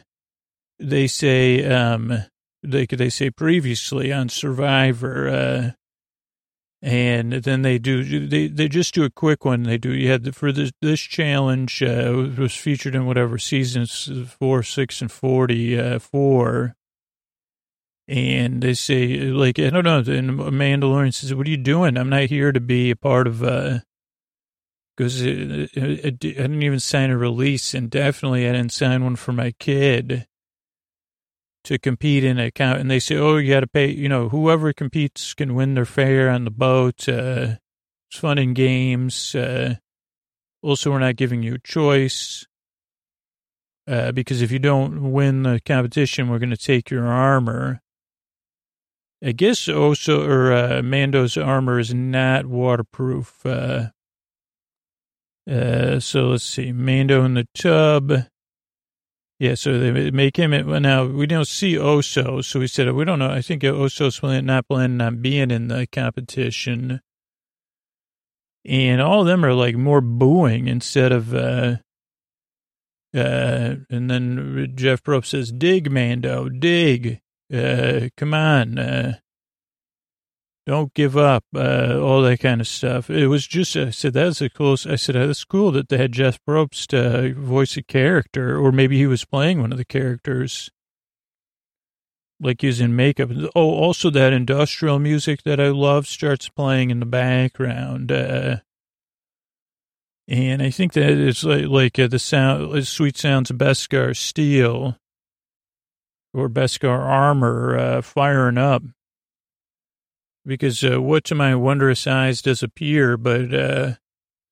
they 0.80 1.06
say 1.06 1.64
um, 1.64 2.24
they 2.64 2.86
they 2.86 3.10
say 3.10 3.30
previously 3.30 4.12
on 4.12 4.28
Survivor, 4.28 5.28
uh, 5.28 5.70
and 6.82 7.32
then 7.32 7.62
they 7.62 7.78
do 7.78 8.26
they 8.26 8.48
they 8.48 8.68
just 8.68 8.94
do 8.94 9.04
a 9.04 9.10
quick 9.10 9.44
one. 9.44 9.62
They 9.62 9.78
do 9.78 9.92
you 9.92 10.10
had 10.10 10.34
for 10.34 10.52
this 10.52 10.72
this 10.80 11.00
challenge 11.00 11.82
uh, 11.82 12.30
was 12.36 12.54
featured 12.54 12.94
in 12.94 13.06
whatever 13.06 13.38
seasons 13.38 14.10
four, 14.38 14.62
six, 14.62 15.00
and 15.00 15.12
forty 15.12 15.78
uh, 15.78 15.98
four. 15.98 16.74
And 18.06 18.62
they 18.62 18.74
say, 18.74 19.16
like, 19.16 19.58
I 19.58 19.70
don't 19.70 19.84
know, 19.84 19.96
and 19.96 20.38
Mandalorian 20.38 21.14
says, 21.14 21.34
what 21.34 21.46
are 21.46 21.50
you 21.50 21.56
doing? 21.56 21.96
I'm 21.96 22.10
not 22.10 22.24
here 22.24 22.52
to 22.52 22.60
be 22.60 22.90
a 22.90 22.96
part 22.96 23.26
of, 23.26 23.42
uh, 23.42 23.78
because 24.94 25.22
I 25.22 26.10
didn't 26.10 26.62
even 26.62 26.80
sign 26.80 27.08
a 27.08 27.16
release, 27.16 27.72
and 27.72 27.88
definitely 27.88 28.46
I 28.46 28.52
didn't 28.52 28.74
sign 28.74 29.04
one 29.04 29.16
for 29.16 29.32
my 29.32 29.52
kid 29.52 30.26
to 31.64 31.78
compete 31.78 32.24
in 32.24 32.38
a 32.38 32.50
count. 32.50 32.80
And 32.80 32.90
they 32.90 33.00
say, 33.00 33.16
oh, 33.16 33.36
you 33.36 33.52
got 33.52 33.60
to 33.60 33.66
pay. 33.66 33.90
You 33.90 34.08
know, 34.08 34.28
whoever 34.28 34.72
competes 34.72 35.34
can 35.34 35.54
win 35.54 35.74
their 35.74 35.84
fare 35.84 36.30
on 36.30 36.44
the 36.44 36.50
boat. 36.50 37.08
Uh, 37.08 37.56
it's 38.10 38.20
fun 38.20 38.38
and 38.38 38.54
games. 38.54 39.34
Uh, 39.34 39.76
also, 40.62 40.90
we're 40.90 40.98
not 40.98 41.16
giving 41.16 41.42
you 41.42 41.54
a 41.54 41.58
choice 41.58 42.46
uh, 43.86 44.12
because 44.12 44.40
if 44.40 44.50
you 44.50 44.58
don't 44.58 45.12
win 45.12 45.42
the 45.42 45.60
competition, 45.64 46.28
we're 46.28 46.38
going 46.38 46.50
to 46.50 46.56
take 46.56 46.90
your 46.90 47.06
armor. 47.06 47.80
I 49.22 49.32
guess 49.32 49.68
also, 49.68 50.28
or 50.28 50.52
uh, 50.52 50.82
Mando's 50.82 51.36
armor 51.36 51.78
is 51.78 51.94
not 51.94 52.46
waterproof. 52.46 53.44
Uh, 53.44 53.88
uh, 55.50 56.00
so 56.00 56.28
let's 56.28 56.44
see, 56.44 56.72
Mando 56.72 57.24
in 57.24 57.34
the 57.34 57.46
tub. 57.54 58.12
Yeah, 59.38 59.56
so 59.56 59.78
they 59.78 60.10
make 60.10 60.36
him. 60.36 60.50
Now 60.82 61.04
we 61.06 61.26
don't 61.26 61.48
see 61.48 61.74
Oso, 61.74 62.44
so 62.44 62.60
we 62.60 62.68
said 62.68 62.92
we 62.92 63.04
don't 63.04 63.18
know. 63.18 63.30
I 63.30 63.42
think 63.42 63.62
Oso's 63.62 64.22
not 64.22 64.68
planning 64.68 65.00
on 65.00 65.22
being 65.22 65.50
in 65.50 65.68
the 65.68 65.88
competition, 65.88 67.00
and 68.64 69.00
all 69.00 69.22
of 69.22 69.26
them 69.26 69.44
are 69.44 69.52
like 69.54 69.74
more 69.76 70.00
booing 70.00 70.68
instead 70.68 71.12
of. 71.12 71.34
uh 71.34 71.76
uh, 73.14 73.76
and 73.90 74.10
then 74.10 74.72
Jeff 74.74 75.00
Probst 75.02 75.26
says, 75.26 75.52
"Dig, 75.52 75.88
Mando, 75.88 76.48
dig. 76.48 77.20
Uh, 77.52 78.08
come 78.16 78.34
on. 78.34 78.76
Uh, 78.76 79.14
don't 80.66 80.94
give 80.94 81.16
up, 81.16 81.44
uh, 81.54 81.98
all 82.00 82.22
that 82.22 82.40
kind 82.40 82.60
of 82.60 82.66
stuff. 82.66 83.10
It 83.10 83.26
was 83.26 83.46
just, 83.46 83.76
I 83.76 83.90
said, 83.90 84.14
that's 84.14 84.40
a 84.40 84.48
cool, 84.48 84.76
I 84.88 84.96
said, 84.96 85.14
that's 85.14 85.44
cool 85.44 85.70
that 85.72 85.88
they 85.88 85.98
had 85.98 86.12
Jeff 86.12 86.38
Probst 86.48 86.94
uh, 86.94 87.38
voice 87.38 87.76
a 87.76 87.82
character, 87.82 88.58
or 88.58 88.72
maybe 88.72 88.96
he 88.96 89.06
was 89.06 89.24
playing 89.24 89.60
one 89.60 89.72
of 89.72 89.78
the 89.78 89.84
characters, 89.84 90.70
like 92.40 92.64
in 92.64 92.96
makeup. 92.96 93.30
Oh, 93.54 93.74
also 93.74 94.08
that 94.10 94.32
industrial 94.32 94.98
music 94.98 95.42
that 95.44 95.60
I 95.60 95.68
love 95.68 96.06
starts 96.06 96.48
playing 96.48 96.90
in 96.90 97.00
the 97.00 97.06
background. 97.06 98.10
Uh, 98.10 98.56
and 100.26 100.62
I 100.62 100.70
think 100.70 100.94
that 100.94 101.10
it's 101.10 101.44
like, 101.44 101.66
like 101.66 101.98
uh, 101.98 102.06
the 102.06 102.18
sound, 102.18 102.86
sweet 102.88 103.18
sounds 103.18 103.50
of 103.50 103.58
Beskar 103.58 104.16
steel 104.16 104.96
or 106.32 106.48
Beskar 106.48 106.98
armor 106.98 107.76
uh, 107.76 108.02
firing 108.02 108.56
up 108.56 108.82
because 110.46 110.84
uh, 110.84 111.00
what 111.00 111.24
to 111.24 111.34
my 111.34 111.54
wondrous 111.54 112.06
eyes 112.06 112.42
does 112.42 112.62
appear, 112.62 113.16
but 113.16 113.54
uh, 113.54 113.92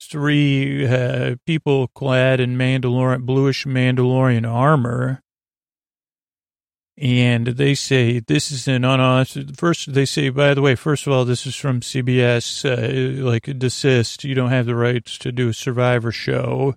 three 0.00 0.86
uh, 0.86 1.36
people 1.46 1.88
clad 1.88 2.40
in 2.40 2.56
Mandalorian, 2.56 3.22
bluish 3.22 3.64
Mandalorian 3.64 4.50
armor. 4.50 5.22
And 6.98 7.46
they 7.46 7.74
say 7.74 8.20
this 8.20 8.52
is 8.52 8.68
an 8.68 8.84
unauthorized. 8.84 9.58
First, 9.58 9.94
they 9.94 10.04
say, 10.04 10.28
by 10.28 10.54
the 10.54 10.60
way, 10.60 10.74
first 10.74 11.06
of 11.06 11.12
all, 11.12 11.24
this 11.24 11.46
is 11.46 11.56
from 11.56 11.80
CBS. 11.80 12.64
Uh, 12.64 13.24
like, 13.24 13.44
desist. 13.58 14.24
You 14.24 14.34
don't 14.34 14.50
have 14.50 14.66
the 14.66 14.76
rights 14.76 15.16
to 15.18 15.32
do 15.32 15.48
a 15.48 15.54
Survivor 15.54 16.12
show 16.12 16.74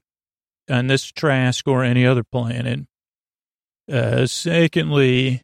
on 0.69 0.87
this 0.87 1.11
Trask 1.11 1.67
or 1.67 1.83
any 1.83 2.05
other 2.05 2.23
planet. 2.23 2.87
Uh, 3.91 4.25
secondly, 4.25 5.41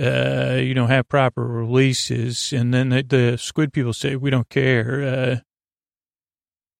uh, 0.00 0.58
you 0.60 0.74
know, 0.74 0.86
have 0.86 1.08
proper 1.08 1.46
releases. 1.46 2.52
And 2.52 2.74
then 2.74 2.88
the, 2.88 3.02
the 3.02 3.38
squid 3.38 3.72
people 3.72 3.92
say, 3.92 4.16
we 4.16 4.30
don't 4.30 4.48
care. 4.48 5.02
Uh, 5.02 5.36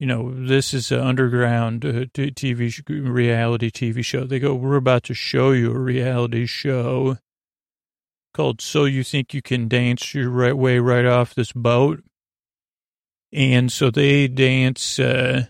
you 0.01 0.07
know, 0.07 0.35
this 0.35 0.75
is 0.75 0.91
an 0.91 1.01
underground 1.01 1.85
uh, 1.85 2.07
TV, 2.15 2.83
reality 2.89 3.71
TV 3.71 4.05
show. 4.05 4.25
They 4.25 4.41
go, 4.41 4.55
we're 4.55 4.77
about 4.77 5.05
to 5.05 5.15
show 5.15 5.53
you 5.53 5.73
a 5.73 5.79
reality 5.79 6.47
show 6.47 7.19
called 8.35 8.61
So 8.61 8.85
You 8.85 9.05
Think 9.05 9.33
You 9.33 9.41
Can 9.41 9.69
Dance 9.69 10.13
Your 10.15 10.29
right 10.29 10.57
way 10.57 10.81
right 10.81 11.07
off 11.07 11.35
this 11.35 11.53
boat. 11.53 12.03
And 13.33 13.71
so 13.71 13.91
they 13.91 14.29
dance, 14.29 14.99
uh, 14.99 15.47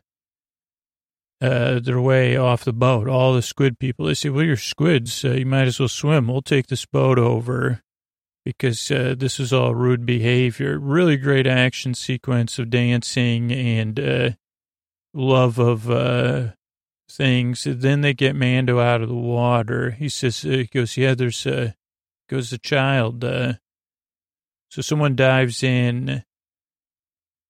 uh, 1.45 1.81
their 1.81 2.01
way 2.01 2.37
off 2.37 2.65
the 2.65 2.73
boat. 2.73 3.09
All 3.09 3.35
the 3.35 3.43
squid 3.43 3.79
people, 3.79 4.07
they 4.07 4.15
say, 4.15 4.31
well, 4.31 4.45
you're 4.45 4.57
squids. 4.57 5.25
Uh, 5.25 5.33
you 5.33 5.47
might 5.47 5.67
as 5.67 5.79
well 5.79 5.89
swim. 5.89 6.29
We'll 6.29 6.43
take 6.43 6.69
this 6.69 6.87
boat 6.87 7.19
over 7.19 7.83
because 8.45 8.91
uh, 8.91 9.15
this 9.17 9.39
is 9.39 9.53
all 9.53 9.75
rude 9.75 10.07
behavior. 10.07 10.79
Really 10.79 11.17
great 11.17 11.47
action 11.47 11.95
sequence 11.95 12.59
of 12.59 12.71
dancing 12.71 13.53
and 13.53 14.01
uh, 14.01 14.31
love 15.13 15.59
of 15.59 15.91
uh, 15.91 16.53
things. 17.11 17.67
Then 17.69 18.01
they 18.01 18.15
get 18.15 18.37
Mando 18.37 18.81
out 18.81 19.03
of 19.03 19.09
the 19.09 19.15
water. 19.15 19.91
He 19.93 20.09
says, 20.09 20.45
uh, 20.45 20.49
he 20.49 20.65
goes, 20.65 20.97
yeah, 20.97 21.15
there's, 21.15 21.47
uh, 21.47 21.73
goes 22.29 22.51
the 22.51 22.59
child. 22.59 23.25
Uh, 23.25 23.55
so 24.71 24.83
someone 24.83 25.15
dives 25.15 25.63
in 25.63 26.25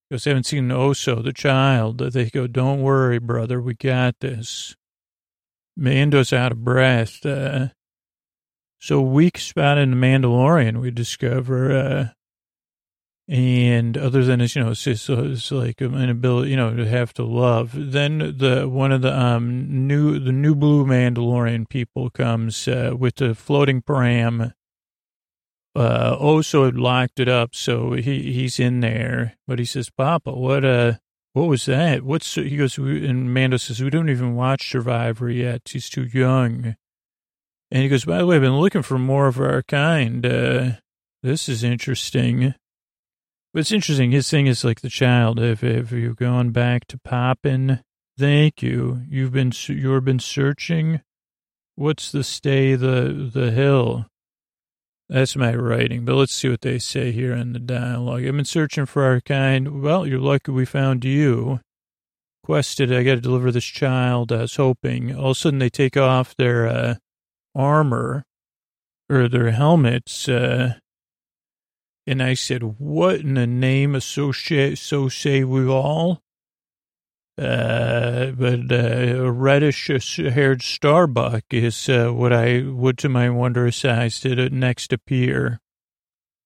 because 0.08 0.24
they 0.24 0.30
haven't 0.30 0.44
seen 0.44 0.68
Oso, 0.68 1.22
the 1.22 1.32
child. 1.32 1.98
They 1.98 2.30
go, 2.30 2.46
don't 2.46 2.82
worry, 2.82 3.18
brother, 3.18 3.60
we 3.60 3.74
got 3.74 4.20
this. 4.20 4.76
Mando's 5.76 6.32
out 6.32 6.52
of 6.52 6.64
breath. 6.64 7.24
Uh, 7.24 7.68
so 8.78 9.00
weak 9.00 9.38
spot 9.38 9.78
in 9.78 9.90
the 9.90 9.96
Mandalorian, 9.96 10.80
we 10.80 10.90
discover, 10.90 11.72
uh, 11.76 12.08
and 13.26 13.96
other 13.96 14.22
than 14.22 14.42
it's, 14.42 14.54
you 14.54 14.62
know, 14.62 14.72
it's, 14.72 14.84
just, 14.84 15.08
it's 15.08 15.50
like 15.50 15.80
an 15.80 15.94
inability, 15.94 16.50
you 16.50 16.56
know, 16.56 16.76
to 16.76 16.86
have 16.86 17.14
to 17.14 17.24
love. 17.24 17.70
Then 17.74 18.36
the, 18.36 18.68
one 18.68 18.92
of 18.92 19.00
the, 19.00 19.18
um, 19.18 19.86
new, 19.86 20.18
the 20.18 20.32
new 20.32 20.54
blue 20.54 20.84
Mandalorian 20.84 21.66
people 21.68 22.10
comes, 22.10 22.68
uh, 22.68 22.92
with 22.96 23.16
the 23.16 23.34
floating 23.34 23.80
pram 23.80 24.52
uh, 25.74 26.16
Oso 26.18 26.64
had 26.64 26.76
locked 26.76 27.18
it 27.18 27.28
up, 27.28 27.54
so 27.54 27.92
he, 27.92 28.32
he's 28.32 28.60
in 28.60 28.80
there. 28.80 29.36
But 29.46 29.58
he 29.58 29.64
says, 29.64 29.90
Papa, 29.90 30.32
what, 30.32 30.64
uh, 30.64 30.94
what 31.32 31.48
was 31.48 31.64
that? 31.66 32.02
What's, 32.02 32.34
he 32.34 32.56
goes, 32.56 32.78
and 32.78 33.34
Mando 33.34 33.56
says, 33.56 33.82
we 33.82 33.90
don't 33.90 34.08
even 34.08 34.36
watch 34.36 34.70
Survivor 34.70 35.28
yet. 35.28 35.62
He's 35.66 35.90
too 35.90 36.04
young. 36.04 36.76
And 37.70 37.82
he 37.82 37.88
goes, 37.88 38.04
by 38.04 38.18
the 38.18 38.26
way, 38.26 38.36
I've 38.36 38.42
been 38.42 38.58
looking 38.58 38.82
for 38.82 38.98
more 38.98 39.26
of 39.26 39.40
our 39.40 39.62
kind. 39.62 40.24
Uh, 40.24 40.70
this 41.22 41.48
is 41.48 41.64
interesting. 41.64 42.54
But 43.52 43.60
it's 43.60 43.72
interesting. 43.72 44.12
His 44.12 44.30
thing 44.30 44.46
is 44.46 44.64
like 44.64 44.80
the 44.80 44.88
child. 44.88 45.40
If, 45.40 45.64
if 45.64 45.90
you've 45.90 46.16
gone 46.16 46.50
back 46.50 46.86
to 46.88 46.98
popping, 46.98 47.80
thank 48.16 48.62
you. 48.62 49.02
You've 49.08 49.32
been, 49.32 49.52
you've 49.66 50.04
been 50.04 50.20
searching. 50.20 51.00
What's 51.74 52.12
the 52.12 52.22
stay 52.22 52.76
the, 52.76 53.30
the 53.32 53.50
hill? 53.50 54.06
That's 55.14 55.36
my 55.36 55.54
writing, 55.54 56.04
but 56.04 56.16
let's 56.16 56.34
see 56.34 56.48
what 56.48 56.62
they 56.62 56.80
say 56.80 57.12
here 57.12 57.34
in 57.34 57.52
the 57.52 57.60
dialogue. 57.60 58.26
I've 58.26 58.34
been 58.34 58.44
searching 58.44 58.84
for 58.84 59.04
our 59.04 59.20
kind. 59.20 59.80
Well, 59.80 60.08
you're 60.08 60.18
lucky 60.18 60.50
we 60.50 60.64
found 60.64 61.04
you. 61.04 61.60
Quested, 62.42 62.92
I 62.92 63.04
got 63.04 63.14
to 63.14 63.20
deliver 63.20 63.52
this 63.52 63.64
child. 63.64 64.32
I 64.32 64.38
was 64.38 64.56
hoping. 64.56 65.14
All 65.14 65.26
of 65.26 65.30
a 65.30 65.34
sudden, 65.36 65.60
they 65.60 65.70
take 65.70 65.96
off 65.96 66.34
their 66.34 66.66
uh, 66.66 66.94
armor 67.54 68.24
or 69.08 69.28
their 69.28 69.52
helmets. 69.52 70.28
Uh, 70.28 70.78
and 72.08 72.20
I 72.20 72.34
said, 72.34 72.80
What 72.80 73.20
in 73.20 73.34
the 73.34 73.46
name 73.46 73.94
of 73.94 74.02
so, 74.02 74.32
so 74.32 75.08
say 75.08 75.44
we 75.44 75.68
all? 75.68 76.23
Uh, 77.36 78.30
but 78.30 78.70
uh, 78.70 79.24
a 79.24 79.30
reddish-haired 79.32 80.62
starbuck 80.62 81.42
is 81.50 81.88
uh, 81.88 82.10
what 82.10 82.32
I 82.32 82.60
would, 82.62 82.96
to 82.98 83.08
my 83.08 83.28
wondrous 83.28 83.84
eyes, 83.84 84.20
did 84.20 84.38
it 84.38 84.52
next 84.52 84.92
appear. 84.92 85.60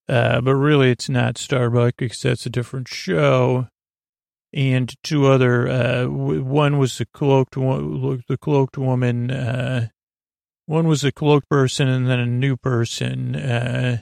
Uh, 0.08 0.40
but 0.40 0.54
really, 0.54 0.90
it's 0.90 1.10
not 1.10 1.36
Starbuck 1.36 1.96
because 1.98 2.22
that's 2.22 2.46
a 2.46 2.50
different 2.50 2.88
show. 2.88 3.68
and 4.52 4.94
two 5.02 5.26
other. 5.26 5.68
Uh, 5.68 6.06
one 6.06 6.78
was 6.78 6.98
the 6.98 7.06
cloaked 7.06 7.56
one, 7.56 8.22
the 8.28 8.38
cloaked 8.38 8.78
woman. 8.78 9.30
Uh, 9.30 9.88
one 10.66 10.86
was 10.88 11.04
a 11.04 11.12
cloaked 11.12 11.48
person, 11.48 11.88
and 11.88 12.06
then 12.06 12.20
a 12.20 12.26
new 12.26 12.56
person. 12.56 13.36
Uh, 13.36 13.98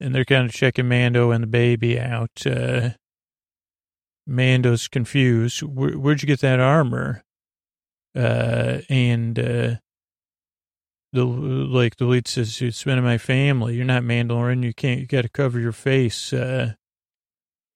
and 0.00 0.14
they're 0.14 0.24
kind 0.24 0.46
of 0.46 0.52
checking 0.52 0.88
Mando 0.88 1.30
and 1.30 1.42
the 1.42 1.48
baby 1.48 1.98
out. 1.98 2.46
Uh, 2.46 2.90
Mando's 4.26 4.88
confused. 4.88 5.62
Where, 5.62 5.98
would 5.98 6.22
you 6.22 6.26
get 6.26 6.40
that 6.40 6.60
armor? 6.60 7.22
Uh, 8.14 8.78
and 8.88 9.38
uh, 9.38 9.76
the 11.12 11.24
like 11.24 11.96
the 11.96 12.06
lead 12.06 12.28
says, 12.28 12.60
"It's 12.60 12.84
been 12.84 12.98
in 12.98 13.04
my 13.04 13.18
family. 13.18 13.76
You're 13.76 13.84
not 13.84 14.02
Mandalorian. 14.02 14.64
You 14.64 14.74
can't. 14.74 15.00
You 15.00 15.06
got 15.06 15.22
to 15.22 15.28
cover 15.28 15.60
your 15.60 15.72
face." 15.72 16.32
Uh, 16.32 16.74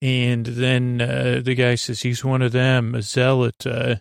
and 0.03 0.45
then 0.45 1.01
uh, 1.01 1.40
the 1.42 1.55
guy 1.55 1.76
says 1.76 2.03
he's 2.03 2.24
one 2.24 2.42
of 2.42 2.53
them, 2.53 2.95
a 2.95 3.03
zealot. 3.03 3.66
Uh, 3.66 3.97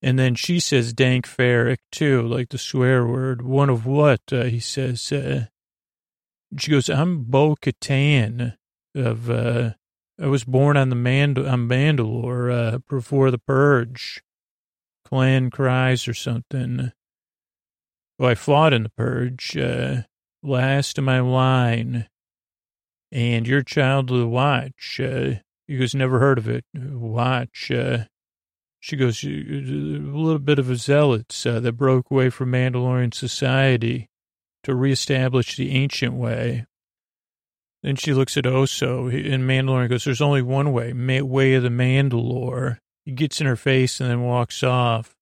and 0.00 0.18
then 0.18 0.34
she 0.34 0.60
says 0.60 0.92
dank 0.92 1.26
farrik 1.26 1.78
too, 1.90 2.22
like 2.22 2.50
the 2.50 2.58
swear 2.58 3.06
word. 3.06 3.42
One 3.42 3.68
of 3.68 3.86
what? 3.86 4.20
Uh, 4.30 4.44
he 4.44 4.60
says. 4.60 5.10
Uh, 5.10 5.46
she 6.56 6.70
goes, 6.70 6.88
I'm 6.88 7.24
Bo 7.24 7.56
Katan 7.56 8.56
of, 8.94 9.28
uh, 9.28 9.72
I 10.20 10.26
was 10.26 10.44
born 10.44 10.76
on 10.76 10.88
the 10.88 10.96
Mand- 10.96 11.38
on 11.38 11.68
Mandalore, 11.68 12.50
uh, 12.50 12.78
before 12.88 13.30
the 13.30 13.38
purge. 13.38 14.22
Clan 15.04 15.50
Kryze 15.50 16.06
or 16.06 16.12
something. 16.12 16.92
Oh, 18.18 18.26
I 18.26 18.34
fought 18.34 18.74
in 18.74 18.82
the 18.82 18.90
purge, 18.90 19.56
uh, 19.56 20.02
last 20.42 20.98
of 20.98 21.04
my 21.04 21.20
line. 21.20 22.08
And 23.10 23.46
your 23.46 23.62
child 23.62 24.08
the 24.08 24.26
watch, 24.26 25.00
uh, 25.02 25.36
you 25.66 25.78
guys 25.78 25.94
never 25.94 26.18
heard 26.18 26.36
of 26.36 26.46
it. 26.46 26.64
Watch, 26.74 27.70
uh, 27.70 28.04
she 28.80 28.96
goes, 28.96 29.24
a 29.24 29.28
little 29.28 30.38
bit 30.38 30.58
of 30.58 30.68
a 30.68 30.76
zealot 30.76 31.42
uh, 31.46 31.58
that 31.60 31.72
broke 31.72 32.10
away 32.10 32.28
from 32.28 32.52
Mandalorian 32.52 33.14
society 33.14 34.10
to 34.64 34.74
reestablish 34.74 35.56
the 35.56 35.70
ancient 35.70 36.14
way. 36.14 36.66
Then 37.82 37.96
she 37.96 38.12
looks 38.12 38.36
at 38.36 38.44
Oso, 38.44 39.08
and 39.08 39.44
Mandalorian 39.44 39.88
goes, 39.88 40.04
There's 40.04 40.20
only 40.20 40.42
one 40.42 40.72
way, 40.72 40.92
way 41.22 41.54
of 41.54 41.62
the 41.62 41.68
Mandalore. 41.68 42.78
He 43.04 43.12
gets 43.12 43.40
in 43.40 43.46
her 43.46 43.56
face 43.56 44.00
and 44.00 44.10
then 44.10 44.22
walks 44.22 44.62
off. 44.62 45.14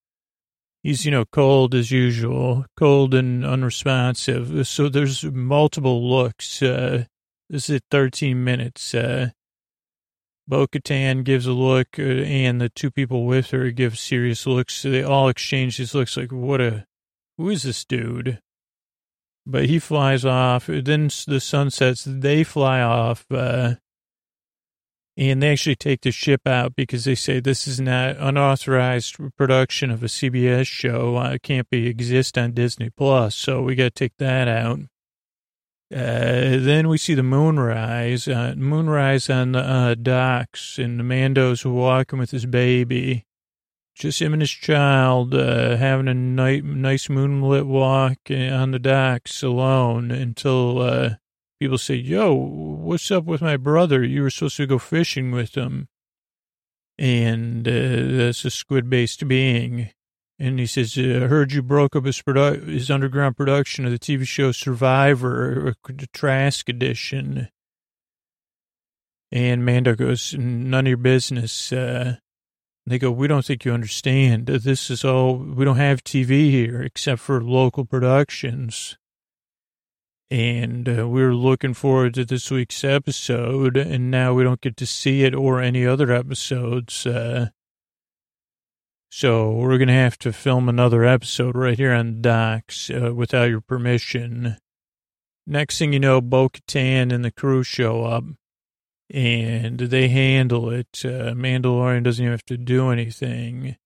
He's, 0.83 1.05
you 1.05 1.11
know, 1.11 1.25
cold 1.25 1.75
as 1.75 1.91
usual, 1.91 2.65
cold 2.77 3.13
and 3.13 3.45
unresponsive. 3.45 4.67
So 4.67 4.89
there's 4.89 5.25
multiple 5.25 6.09
looks. 6.09 6.63
Uh, 6.63 7.05
this 7.51 7.69
is 7.69 7.81
13 7.91 8.43
minutes. 8.43 8.95
Uh, 8.95 9.31
Bo 10.49 10.67
Katan 10.67 11.25
gives 11.25 11.47
a 11.47 11.53
look, 11.53 11.99
uh, 11.99 12.03
and 12.03 12.61
the 12.61 12.69
two 12.69 12.91
people 12.91 13.27
with 13.27 13.51
her 13.51 13.71
give 13.73 13.99
serious 13.99 14.47
looks. 14.47 14.83
They 14.83 15.03
all 15.03 15.29
exchange 15.29 15.79
these 15.79 15.95
looks 15.95 16.17
like, 16.17 16.31
What 16.31 16.61
a, 16.61 16.87
who 17.37 17.51
is 17.51 17.65
this 17.65 17.85
dude? 17.85 18.41
But 19.47 19.67
he 19.67 19.79
flies 19.79 20.25
off. 20.25 20.67
Then 20.67 21.09
the 21.27 21.41
sun 21.41 21.71
sets. 21.71 22.05
They 22.07 22.43
fly 22.43 22.81
off, 22.81 23.25
uh, 23.31 23.75
and 25.17 25.43
they 25.43 25.53
actually 25.53 25.77
take 25.77 26.03
the 26.03 26.11
ship 26.11 26.47
out 26.47 26.75
because 26.75 27.05
they 27.05 27.15
say 27.15 27.41
this 27.41 27.67
is 27.67 27.81
not 27.81 28.11
an 28.11 28.17
unauthorized 28.17 29.17
production 29.37 29.91
of 29.91 30.03
a 30.03 30.07
CBS 30.07 30.67
show. 30.67 31.17
Uh, 31.17 31.31
it 31.31 31.43
can't 31.43 31.71
be 31.71 31.87
exist 31.87 32.37
on 32.37 32.53
Disney 32.53 32.91
Plus, 32.91 33.37
so 33.37 33.63
we 33.63 33.75
got 33.77 33.85
to 33.85 33.91
take 33.91 34.17
that 34.19 34.49
out. 34.49 34.81
Uh, 35.95 36.59
then 36.59 36.89
we 36.89 36.99
see 36.99 37.15
the 37.15 37.23
moonrise, 37.23 38.27
uh, 38.27 38.55
moonrise 38.57 39.31
on 39.31 39.53
the 39.53 39.61
uh, 39.61 39.95
docks, 39.95 40.79
and 40.79 40.99
the 40.99 41.05
Mando's 41.05 41.65
walking 41.65 42.19
with 42.19 42.33
his 42.33 42.45
baby 42.45 43.25
just 43.97 44.21
him 44.21 44.35
and 44.35 44.43
his 44.43 44.51
child 44.51 45.35
uh, 45.35 45.77
having 45.77 46.07
a 46.07 46.15
night, 46.15 46.65
nice 46.65 47.09
moonlit 47.09 47.67
walk 47.67 48.19
on 48.31 48.71
the 48.71 48.79
docks 48.79 49.43
alone 49.43 50.11
until 50.11 50.83
uh, 50.83 51.11
people 51.59 51.79
say, 51.79 51.95
Yo, 51.95 52.35
what's 52.35 53.11
up 53.11 53.25
with 53.25 53.41
my 53.41 53.57
brother? 53.57 54.05
You 54.05 54.23
were 54.23 54.31
supposed 54.31 54.59
to 54.59 54.67
go 54.67 54.79
fishing 54.79 55.31
with 55.31 55.57
him. 55.57 55.89
And 56.99 57.67
uh, 57.67 58.17
that's 58.19 58.45
a 58.45 58.51
squid 58.51 58.91
based 58.91 59.27
being. 59.27 59.91
And 60.39 60.59
he 60.59 60.67
says, 60.67 60.99
I 60.99 61.27
heard 61.27 61.53
you 61.53 61.63
broke 61.63 61.97
up 61.97 62.05
his, 62.05 62.21
produ- 62.21 62.69
his 62.69 62.91
underground 62.91 63.39
production 63.39 63.87
of 63.87 63.93
the 63.93 63.99
TV 63.99 64.27
show 64.27 64.53
Survivor, 64.53 65.75
the 65.89 66.07
Trask 66.09 66.69
edition. 66.69 67.49
And 69.33 69.65
Mando 69.65 69.95
goes, 69.95 70.35
None 70.35 70.87
of 70.87 70.89
your 70.89 70.99
business. 70.99 71.73
Uh, 71.73 72.17
they 72.87 72.99
go, 72.99 73.11
we 73.11 73.27
don't 73.27 73.45
think 73.45 73.65
you 73.65 73.73
understand. 73.73 74.47
This 74.47 74.91
is 74.91 75.05
all, 75.05 75.37
we 75.37 75.65
don't 75.65 75.77
have 75.77 76.05
TV 76.05 76.51
here 76.51 76.83
except 76.83 77.21
for 77.21 77.43
local 77.43 77.85
productions. 77.85 78.97
And 80.31 80.89
uh, 80.89 81.09
we 81.09 81.23
are 81.23 81.35
looking 81.35 81.75
forward 81.75 82.15
to 82.15 82.25
this 82.25 82.51
week's 82.51 82.83
episode, 82.83 83.77
and 83.77 84.11
now 84.11 84.35
we 84.35 84.43
don't 84.43 84.61
get 84.61 84.77
to 84.79 84.87
see 84.87 85.23
it 85.23 85.35
or 85.35 85.61
any 85.61 85.87
other 85.87 86.13
episodes. 86.13 87.07
Uh, 87.07 87.51
so 89.09 89.53
we're 89.53 89.79
going 89.79 89.89
to 89.89 89.95
have 89.95 90.19
to 90.19 90.33
film 90.33 90.69
another 90.69 91.05
episode 91.05 91.57
right 91.57 91.77
here 91.79 91.93
on 91.93 92.23
Docks 92.23 92.91
uh, 92.91 93.15
without 93.15 93.51
your 93.51 93.61
permission. 93.61 94.57
Next 95.47 95.79
thing 95.79 95.93
you 95.93 96.01
know, 96.01 96.21
Bo 96.21 96.49
Katan 96.49 97.13
and 97.13 97.25
the 97.25 97.31
crew 97.31 97.63
show 97.63 98.05
up 98.05 98.25
and 99.13 99.79
they 99.79 100.09
handle 100.09 100.71
it. 100.71 101.03
Uh, 101.05 101.33
Mandalorian 101.35 102.03
doesn't 102.03 102.23
even 102.23 102.33
have 102.33 102.47
to 102.47 102.57
do 102.57 102.91
anything. 102.91 103.77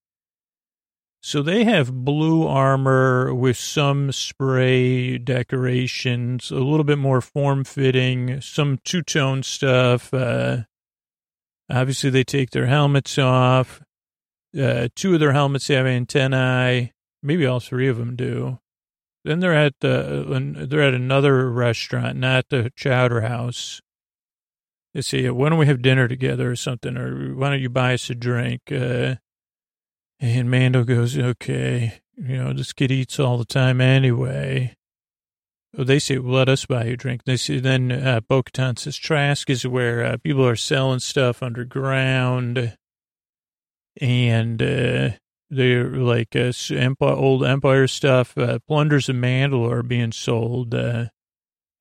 So 1.22 1.42
they 1.42 1.64
have 1.64 2.04
blue 2.04 2.46
armor 2.46 3.34
with 3.34 3.58
some 3.58 4.10
spray 4.10 5.18
decorations, 5.18 6.50
a 6.50 6.56
little 6.56 6.84
bit 6.84 6.96
more 6.96 7.20
form 7.20 7.64
fitting, 7.64 8.40
some 8.40 8.78
two 8.84 9.02
tone 9.02 9.42
stuff. 9.42 10.14
Uh, 10.14 10.62
obviously, 11.70 12.08
they 12.08 12.24
take 12.24 12.50
their 12.50 12.66
helmets 12.66 13.18
off. 13.18 13.82
Uh, 14.58 14.88
two 14.96 15.14
of 15.14 15.20
their 15.20 15.32
helmets 15.32 15.68
have 15.68 15.86
antennae. 15.86 16.92
Maybe 17.22 17.44
all 17.44 17.60
three 17.60 17.88
of 17.88 17.98
them 17.98 18.16
do. 18.16 18.58
Then 19.22 19.40
they're 19.40 19.54
at 19.54 19.74
the 19.80 20.66
they're 20.70 20.80
at 20.80 20.94
another 20.94 21.50
restaurant, 21.50 22.16
not 22.16 22.46
the 22.48 22.72
Chowder 22.74 23.20
House 23.20 23.82
they 24.94 25.02
say, 25.02 25.28
why 25.30 25.48
don't 25.48 25.58
we 25.58 25.66
have 25.66 25.82
dinner 25.82 26.08
together 26.08 26.50
or 26.50 26.56
something? 26.56 26.96
Or 26.96 27.34
why 27.34 27.50
don't 27.50 27.60
you 27.60 27.70
buy 27.70 27.94
us 27.94 28.10
a 28.10 28.14
drink? 28.14 28.62
Uh, 28.70 29.16
and 30.18 30.50
Mando 30.50 30.84
goes, 30.84 31.16
okay, 31.16 32.00
you 32.16 32.36
know, 32.36 32.52
this 32.52 32.72
kid 32.72 32.90
eats 32.90 33.18
all 33.18 33.38
the 33.38 33.44
time 33.44 33.80
anyway. 33.80 34.76
Well, 35.74 35.86
they 35.86 36.00
say, 36.00 36.18
well, 36.18 36.34
let 36.34 36.48
us 36.48 36.66
buy 36.66 36.86
you 36.86 36.94
a 36.94 36.96
drink. 36.96 37.22
They 37.24 37.36
say, 37.36 37.60
then 37.60 37.92
uh, 37.92 38.20
bo 38.28 38.42
says, 38.54 38.96
Trask 38.96 39.48
is 39.48 39.66
where 39.66 40.04
uh, 40.04 40.16
people 40.16 40.46
are 40.46 40.56
selling 40.56 40.98
stuff 40.98 41.42
underground. 41.42 42.76
And 44.00 44.60
uh, 44.60 45.10
they're 45.48 45.88
like 45.88 46.34
uh, 46.34 46.52
old 47.00 47.44
Empire 47.44 47.86
stuff. 47.86 48.36
Uh, 48.36 48.58
plunders 48.66 49.08
of 49.08 49.16
Mandalore 49.16 49.78
are 49.78 49.82
being 49.82 50.12
sold. 50.12 50.74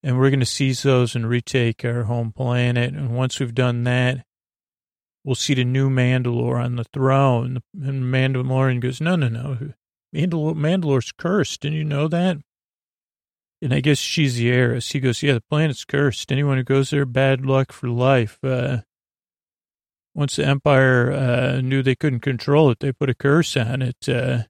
And 0.01 0.17
we're 0.17 0.29
going 0.29 0.39
to 0.39 0.45
seize 0.45 0.83
those 0.83 1.13
and 1.15 1.27
retake 1.27 1.83
our 1.83 2.03
home 2.03 2.31
planet. 2.31 2.93
And 2.93 3.15
once 3.15 3.39
we've 3.39 3.53
done 3.53 3.83
that, 3.83 4.25
we'll 5.25 5.35
see 5.35 5.53
the 5.53 5.65
new 5.65 5.89
Mandalore 5.89 6.63
on 6.63 6.77
the 6.77 6.85
throne. 6.85 7.59
And 7.73 8.03
Mandalorian 8.03 8.79
goes, 8.79 9.01
no, 9.01 9.15
no, 9.17 9.27
no. 9.27 9.73
Mandalore, 10.15 10.55
Mandalore's 10.55 11.11
cursed. 11.11 11.61
Didn't 11.61 11.77
you 11.77 11.83
know 11.83 12.07
that? 12.07 12.37
And 13.61 13.73
I 13.73 13.81
guess 13.81 13.97
she's 13.97 14.37
the 14.37 14.49
heiress. 14.49 14.91
He 14.91 15.01
goes, 15.01 15.21
yeah, 15.21 15.33
the 15.33 15.43
planet's 15.49 15.83
cursed. 15.83 16.31
Anyone 16.31 16.57
who 16.57 16.63
goes 16.63 16.91
there, 16.91 17.05
bad 17.05 17.45
luck 17.45 17.73
for 17.73 17.89
life. 17.89 18.39
Uh, 18.41 18.83
once 20.15 20.37
the 20.37 20.45
Empire 20.45 21.11
uh, 21.11 21.61
knew 21.61 21.83
they 21.83 21.95
couldn't 21.95 22.21
control 22.21 22.71
it, 22.71 22.79
they 22.79 22.93
put 22.93 23.09
a 23.09 23.13
curse 23.13 23.57
on 23.57 23.81
it. 23.81 24.07
Uh, 24.07 24.43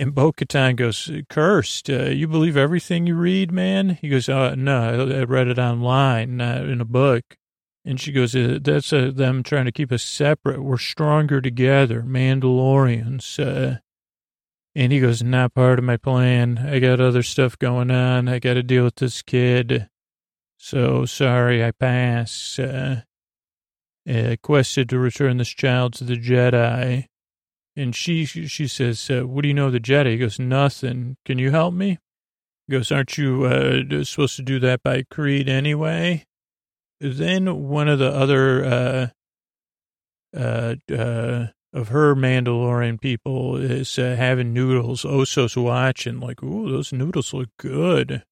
and 0.00 0.14
Bo 0.14 0.32
Katan 0.32 0.76
goes, 0.76 1.10
cursed. 1.28 1.90
Uh, 1.90 2.04
you 2.04 2.26
believe 2.26 2.56
everything 2.56 3.06
you 3.06 3.16
read, 3.16 3.52
man? 3.52 3.90
He 4.00 4.08
goes, 4.08 4.30
uh, 4.30 4.54
no, 4.54 5.06
I 5.10 5.24
read 5.24 5.48
it 5.48 5.58
online, 5.58 6.38
not 6.38 6.62
in 6.62 6.80
a 6.80 6.86
book. 6.86 7.36
And 7.84 8.00
she 8.00 8.10
goes, 8.10 8.34
uh, 8.34 8.60
that's 8.62 8.94
uh, 8.94 9.10
them 9.14 9.42
trying 9.42 9.66
to 9.66 9.72
keep 9.72 9.92
us 9.92 10.02
separate. 10.02 10.62
We're 10.62 10.78
stronger 10.78 11.42
together, 11.42 12.00
Mandalorians. 12.02 13.38
Uh, 13.38 13.80
and 14.74 14.90
he 14.90 15.00
goes, 15.00 15.22
not 15.22 15.52
part 15.52 15.78
of 15.78 15.84
my 15.84 15.98
plan. 15.98 16.56
I 16.56 16.78
got 16.78 16.98
other 16.98 17.22
stuff 17.22 17.58
going 17.58 17.90
on. 17.90 18.26
I 18.26 18.38
got 18.38 18.54
to 18.54 18.62
deal 18.62 18.84
with 18.84 18.96
this 18.96 19.20
kid. 19.20 19.90
So 20.56 21.04
sorry, 21.04 21.62
I 21.62 21.72
pass. 21.72 22.58
Uh, 22.58 23.02
uh, 24.08 24.36
quested 24.42 24.88
to 24.88 24.98
return 24.98 25.36
this 25.36 25.50
child 25.50 25.92
to 25.92 26.04
the 26.04 26.16
Jedi. 26.16 27.09
And 27.76 27.94
she 27.94 28.24
she 28.24 28.66
says, 28.66 29.08
uh, 29.10 29.26
"What 29.26 29.42
do 29.42 29.48
you 29.48 29.54
know 29.54 29.66
of 29.66 29.72
the 29.72 29.80
Jedi?" 29.80 30.12
He 30.12 30.18
goes, 30.18 30.38
"Nothing. 30.38 31.16
Can 31.24 31.38
you 31.38 31.50
help 31.50 31.72
me?" 31.72 31.98
He 32.66 32.72
goes, 32.72 32.90
"Aren't 32.90 33.16
you 33.16 33.44
uh, 33.44 34.04
supposed 34.04 34.36
to 34.36 34.42
do 34.42 34.58
that 34.60 34.82
by 34.82 35.04
creed 35.10 35.48
anyway?" 35.48 36.26
Then 37.00 37.68
one 37.68 37.88
of 37.88 37.98
the 37.98 38.10
other 38.10 38.64
uh, 38.64 39.06
uh, 40.36 40.74
uh, 40.92 41.46
of 41.72 41.88
her 41.88 42.14
Mandalorian 42.14 43.00
people 43.00 43.56
is 43.56 43.96
having 43.96 44.52
noodles. 44.52 45.04
Oso's 45.04 45.56
watching, 45.56 46.20
like, 46.20 46.42
ooh, 46.42 46.70
those 46.70 46.92
noodles 46.92 47.32
look 47.32 47.48
good. 47.58 48.24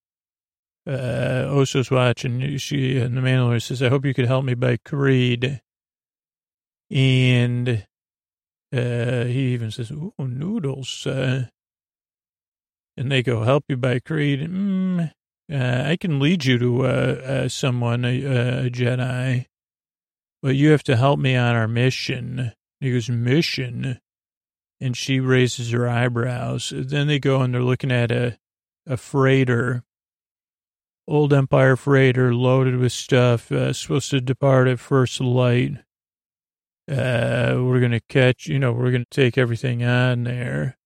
Uh, 0.86 1.47
Oso's 1.49 1.91
watching. 1.91 2.59
She 2.59 2.99
and 2.99 3.16
the 3.16 3.20
Mandalorian 3.20 3.62
says, 3.62 3.82
"I 3.82 3.89
hope 3.89 4.05
you 4.05 4.14
could 4.14 4.26
help 4.26 4.45
me 4.45 4.55
by 4.55 4.78
Creed." 4.84 5.61
And 6.91 7.86
uh, 8.73 9.25
he 9.25 9.55
even 9.55 9.71
says, 9.71 9.91
"Ooh, 9.91 10.14
noodles." 10.19 11.07
Uh, 11.07 11.47
and 12.97 13.11
they 13.11 13.23
go, 13.23 13.45
"Help 13.45 13.64
you 13.69 13.77
by 13.77 13.99
Creed." 14.01 14.41
Mm, 14.41 15.12
uh, 15.51 15.83
I 15.87 15.97
can 15.97 16.21
lead 16.21 16.45
you 16.45 16.59
to 16.59 16.85
uh, 16.85 16.89
uh, 16.89 17.49
someone, 17.49 18.05
a, 18.05 18.66
a 18.66 18.71
Jedi, 18.71 19.47
but 20.43 20.57
you 20.57 20.71
have 20.71 20.83
to 20.85 20.97
help 20.97 21.19
me 21.19 21.37
on 21.37 21.55
our 21.55 21.69
mission. 21.69 22.53
He 22.81 22.93
goes, 22.93 23.09
mission? 23.09 23.99
And 24.81 24.97
she 24.97 25.21
raises 25.21 25.73
her 25.73 25.89
eyebrows. 25.89 26.73
Then 26.75 27.09
they 27.09 27.19
go 27.19 27.41
and 27.41 27.53
they're 27.53 27.62
looking 27.62 27.91
at 27.91 28.12
a, 28.12 28.39
a 28.87 28.97
freighter, 28.97 29.83
old 31.09 31.33
Empire 31.33 31.77
freighter 31.77 32.35
loaded 32.35 32.77
with 32.77 32.93
stuff, 32.93 33.51
uh, 33.51 33.73
supposed 33.73 34.11
to 34.11 34.21
depart 34.21 34.69
at 34.69 34.79
first 34.79 35.21
light. 35.21 35.79
Uh, 36.89 37.57
we're 37.59 37.80
going 37.80 37.93
to 37.93 38.01
catch, 38.09 38.47
you 38.47 38.59
know, 38.59 38.72
we're 38.72 38.91
going 38.91 39.05
to 39.09 39.11
take 39.11 39.36
everything 39.36 39.84
on 39.84 40.24
there. 40.24 40.76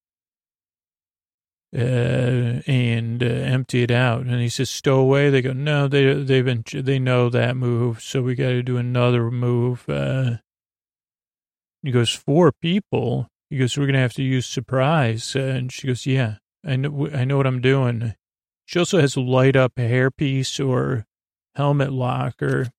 Uh, 1.74 2.60
and 2.66 3.22
uh, 3.22 3.26
empty 3.26 3.82
it 3.82 3.90
out. 3.90 4.26
And 4.26 4.40
he 4.42 4.50
says, 4.50 4.68
"Stow 4.68 4.98
away." 4.98 5.30
They 5.30 5.40
go, 5.40 5.54
"No, 5.54 5.88
they 5.88 6.12
they've 6.12 6.44
been 6.44 6.64
they 6.70 6.98
know 6.98 7.30
that 7.30 7.56
move, 7.56 8.02
so 8.02 8.20
we 8.20 8.34
got 8.34 8.48
to 8.48 8.62
do 8.62 8.76
another 8.76 9.30
move." 9.30 9.88
Uh, 9.88 10.36
he 11.82 11.90
goes, 11.90 12.10
four 12.10 12.52
people. 12.52 13.28
He 13.50 13.58
goes, 13.58 13.76
we're 13.76 13.86
going 13.86 13.94
to 13.94 14.00
have 14.00 14.14
to 14.14 14.22
use 14.22 14.46
surprise. 14.46 15.34
Uh, 15.34 15.40
and 15.40 15.72
she 15.72 15.86
goes, 15.86 16.06
yeah, 16.06 16.36
I 16.64 16.76
know, 16.76 17.08
I 17.12 17.24
know 17.24 17.36
what 17.36 17.46
I'm 17.46 17.60
doing. 17.60 18.14
She 18.64 18.78
also 18.78 19.00
has 19.00 19.16
a 19.16 19.20
light 19.20 19.56
up 19.56 19.74
hairpiece 19.74 20.64
or 20.64 21.04
helmet 21.56 21.92
locker. 21.92 22.70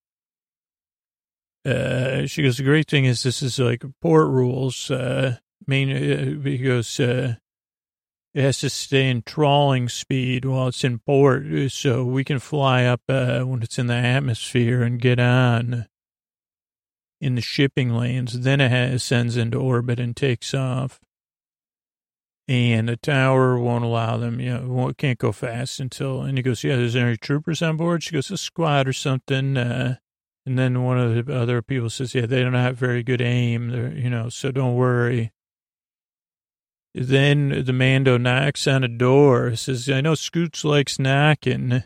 Uh, 1.66 2.26
she 2.26 2.43
goes, 2.43 2.57
the 2.57 2.64
great 2.64 2.89
thing 2.89 3.05
is 3.05 3.24
this 3.24 3.41
is 3.41 3.57
like 3.57 3.84
port 4.01 4.28
rules. 4.28 4.91
Uh, 4.91 5.38
main, 5.66 5.89
uh, 5.91 6.43
he 6.43 6.57
goes, 6.57 6.99
uh, 6.99 7.36
it 8.34 8.41
has 8.41 8.59
to 8.59 8.70
stay 8.70 9.09
in 9.09 9.22
trawling 9.22 9.88
speed 9.88 10.43
while 10.43 10.68
it's 10.68 10.84
in 10.84 10.99
port. 10.99 11.45
So 11.72 12.03
we 12.03 12.24
can 12.24 12.39
fly 12.39 12.84
up, 12.84 13.01
uh, 13.07 13.41
when 13.41 13.61
it's 13.61 13.80
in 13.80 13.88
the 13.88 13.93
atmosphere 13.93 14.84
and 14.84 14.99
get 14.99 15.20
on 15.20 15.88
in 17.22 17.36
the 17.36 17.41
shipping 17.41 17.91
lanes. 17.91 18.41
Then 18.41 18.59
it 18.59 18.93
ascends 18.93 19.38
into 19.38 19.57
orbit 19.57 19.99
and 19.99 20.16
takes 20.16 20.53
off. 20.53 20.99
And 22.45 22.89
the 22.89 22.97
tower 22.97 23.57
won't 23.57 23.86
allow 23.86 24.18
them, 24.18 24.41
you 24.41 24.49
know, 24.49 24.91
can't 24.97 25.18
go 25.18 25.32
fast 25.32 25.80
until, 25.80 26.24
and 26.24 26.38
he 26.38 26.41
goes, 26.41 26.61
yeah, 26.61 26.76
there's 26.76 26.97
any 26.97 27.16
troopers 27.16 27.61
on 27.61 27.78
board? 27.78 28.03
She 28.03 28.11
goes, 28.11 28.30
a 28.32 28.38
squad 28.38 28.86
or 28.86 28.91
something. 28.91 29.55
Uh, 29.55 29.95
and 30.46 30.60
then 30.60 30.84
one 30.84 31.00
of 31.00 31.26
the 31.26 31.36
other 31.36 31.62
people 31.62 31.89
says, 31.89 32.14
yeah, 32.14 32.26
they 32.26 32.41
don't 32.41 32.54
have 32.54 32.78
very 32.78 33.02
good 33.02 33.22
aim. 33.22 33.70
They're, 33.70 33.94
you 33.94 34.10
know, 34.10 34.30
so 34.30 34.52
don't 34.52 34.76
worry. 34.76 35.32
Then 36.94 37.64
the 37.66 37.74
Mando 37.74 38.18
knocks 38.18 38.68
on 38.68 38.84
a 38.84 38.88
door, 38.88 39.56
says, 39.56 39.89
I 39.89 40.02
know 40.02 40.16
Scoots 40.16 40.64
likes 40.64 41.00
knocking. 41.00 41.84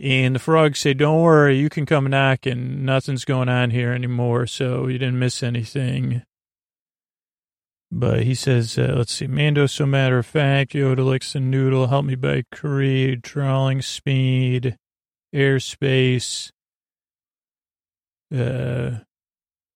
And 0.00 0.34
the 0.34 0.38
frogs 0.38 0.80
say, 0.80 0.92
don't 0.94 1.22
worry, 1.22 1.58
you 1.58 1.68
can 1.68 1.86
come 1.86 2.06
knocking. 2.08 2.84
Nothing's 2.84 3.24
going 3.24 3.48
on 3.48 3.70
here 3.70 3.92
anymore, 3.92 4.46
so 4.46 4.88
you 4.88 4.98
didn't 4.98 5.18
miss 5.18 5.42
anything. 5.42 6.22
But 7.92 8.24
he 8.24 8.34
says, 8.34 8.76
uh, 8.76 8.94
let's 8.96 9.12
see, 9.12 9.26
Mando, 9.26 9.66
so 9.66 9.86
matter 9.86 10.18
of 10.18 10.26
fact, 10.26 10.72
Yoda 10.72 11.06
likes 11.06 11.32
the 11.32 11.40
noodle, 11.40 11.86
help 11.86 12.04
me 12.04 12.16
by 12.16 12.42
Creed, 12.50 13.22
trawling 13.22 13.80
speed, 13.80 14.76
airspace, 15.34 16.50
uh, 18.34 18.98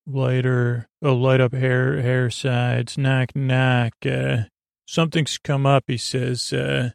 lighter, 0.06 0.88
oh, 1.02 1.14
light 1.14 1.40
up 1.40 1.54
hair, 1.54 2.00
hair 2.00 2.30
sides, 2.30 2.96
knock, 2.96 3.34
knock, 3.34 3.94
uh, 4.04 4.44
something's 4.86 5.38
come 5.38 5.66
up, 5.66 5.84
he 5.86 5.96
says, 5.96 6.52
uh, 6.52 6.90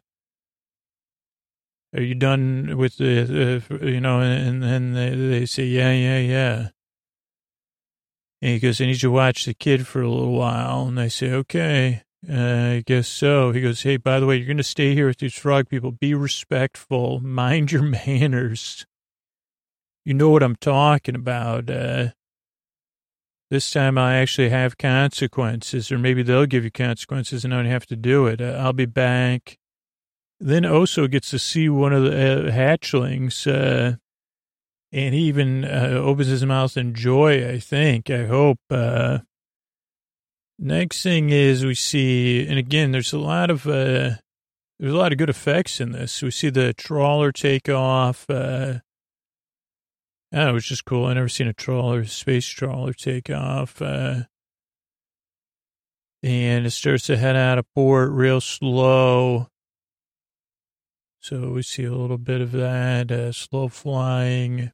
are 1.94 2.02
you 2.02 2.14
done 2.14 2.76
with 2.76 2.98
the, 2.98 3.62
uh, 3.70 3.84
you 3.84 4.00
know, 4.00 4.20
and 4.20 4.62
then 4.62 4.92
they, 4.92 5.14
they 5.14 5.46
say, 5.46 5.64
yeah, 5.64 5.92
yeah, 5.92 6.18
yeah. 6.18 6.68
And 8.42 8.52
he 8.52 8.58
goes, 8.58 8.80
I 8.80 8.86
need 8.86 8.92
you 8.92 9.08
to 9.08 9.10
watch 9.10 9.46
the 9.46 9.54
kid 9.54 9.86
for 9.86 10.02
a 10.02 10.10
little 10.10 10.32
while. 10.32 10.86
And 10.88 10.98
they 10.98 11.08
say, 11.08 11.32
okay, 11.32 12.02
uh, 12.28 12.34
I 12.34 12.82
guess 12.84 13.08
so. 13.08 13.50
He 13.52 13.62
goes, 13.62 13.82
hey, 13.82 13.96
by 13.96 14.20
the 14.20 14.26
way, 14.26 14.36
you're 14.36 14.46
going 14.46 14.58
to 14.58 14.62
stay 14.62 14.94
here 14.94 15.06
with 15.06 15.18
these 15.18 15.34
frog 15.34 15.68
people. 15.68 15.90
Be 15.90 16.12
respectful. 16.12 17.20
Mind 17.20 17.72
your 17.72 17.82
manners. 18.06 18.84
You 20.06 20.14
know 20.14 20.30
what 20.30 20.44
I'm 20.44 20.54
talking 20.54 21.16
about. 21.16 21.68
Uh, 21.68 22.10
this 23.50 23.72
time 23.72 23.98
I 23.98 24.18
actually 24.18 24.50
have 24.50 24.78
consequences, 24.78 25.90
or 25.90 25.98
maybe 25.98 26.22
they'll 26.22 26.46
give 26.46 26.62
you 26.62 26.70
consequences 26.70 27.44
and 27.44 27.52
I 27.52 27.56
don't 27.56 27.66
have 27.66 27.86
to 27.86 27.96
do 27.96 28.28
it. 28.28 28.40
Uh, 28.40 28.56
I'll 28.56 28.72
be 28.72 28.86
back. 28.86 29.58
Then 30.38 30.62
Oso 30.62 31.10
gets 31.10 31.30
to 31.30 31.40
see 31.40 31.68
one 31.68 31.92
of 31.92 32.04
the 32.04 32.12
uh, 32.12 32.52
hatchlings, 32.52 33.48
uh, 33.48 33.96
and 34.92 35.12
he 35.12 35.22
even 35.22 35.64
uh, 35.64 36.00
opens 36.00 36.28
his 36.28 36.46
mouth 36.46 36.76
in 36.76 36.94
joy, 36.94 37.44
I 37.54 37.58
think, 37.58 38.08
I 38.08 38.26
hope. 38.26 38.60
Uh, 38.70 39.18
next 40.56 41.02
thing 41.02 41.30
is 41.30 41.64
we 41.64 41.74
see, 41.74 42.46
and 42.46 42.60
again, 42.60 42.92
there's 42.92 43.12
a 43.12 43.18
lot 43.18 43.50
of, 43.50 43.66
uh, 43.66 44.22
there's 44.78 44.92
a 44.92 44.96
lot 44.96 45.10
of 45.10 45.18
good 45.18 45.30
effects 45.30 45.80
in 45.80 45.90
this. 45.90 46.22
We 46.22 46.30
see 46.30 46.50
the 46.50 46.74
trawler 46.74 47.32
take 47.32 47.68
off. 47.68 48.24
Oh, 50.32 50.48
it 50.48 50.52
was 50.52 50.64
just 50.64 50.84
cool. 50.84 51.06
I 51.06 51.14
never 51.14 51.28
seen 51.28 51.48
a 51.48 51.52
trawler, 51.52 52.04
space 52.04 52.46
trawler 52.46 52.92
take 52.92 53.30
off. 53.30 53.80
Uh, 53.80 54.22
and 56.22 56.66
it 56.66 56.70
starts 56.70 57.06
to 57.06 57.16
head 57.16 57.36
out 57.36 57.58
of 57.58 57.66
port 57.74 58.10
real 58.10 58.40
slow. 58.40 59.48
So 61.20 61.50
we 61.50 61.62
see 61.62 61.84
a 61.84 61.92
little 61.92 62.18
bit 62.18 62.40
of 62.40 62.52
that, 62.52 63.10
uh, 63.10 63.32
slow 63.32 63.68
flying. 63.68 64.72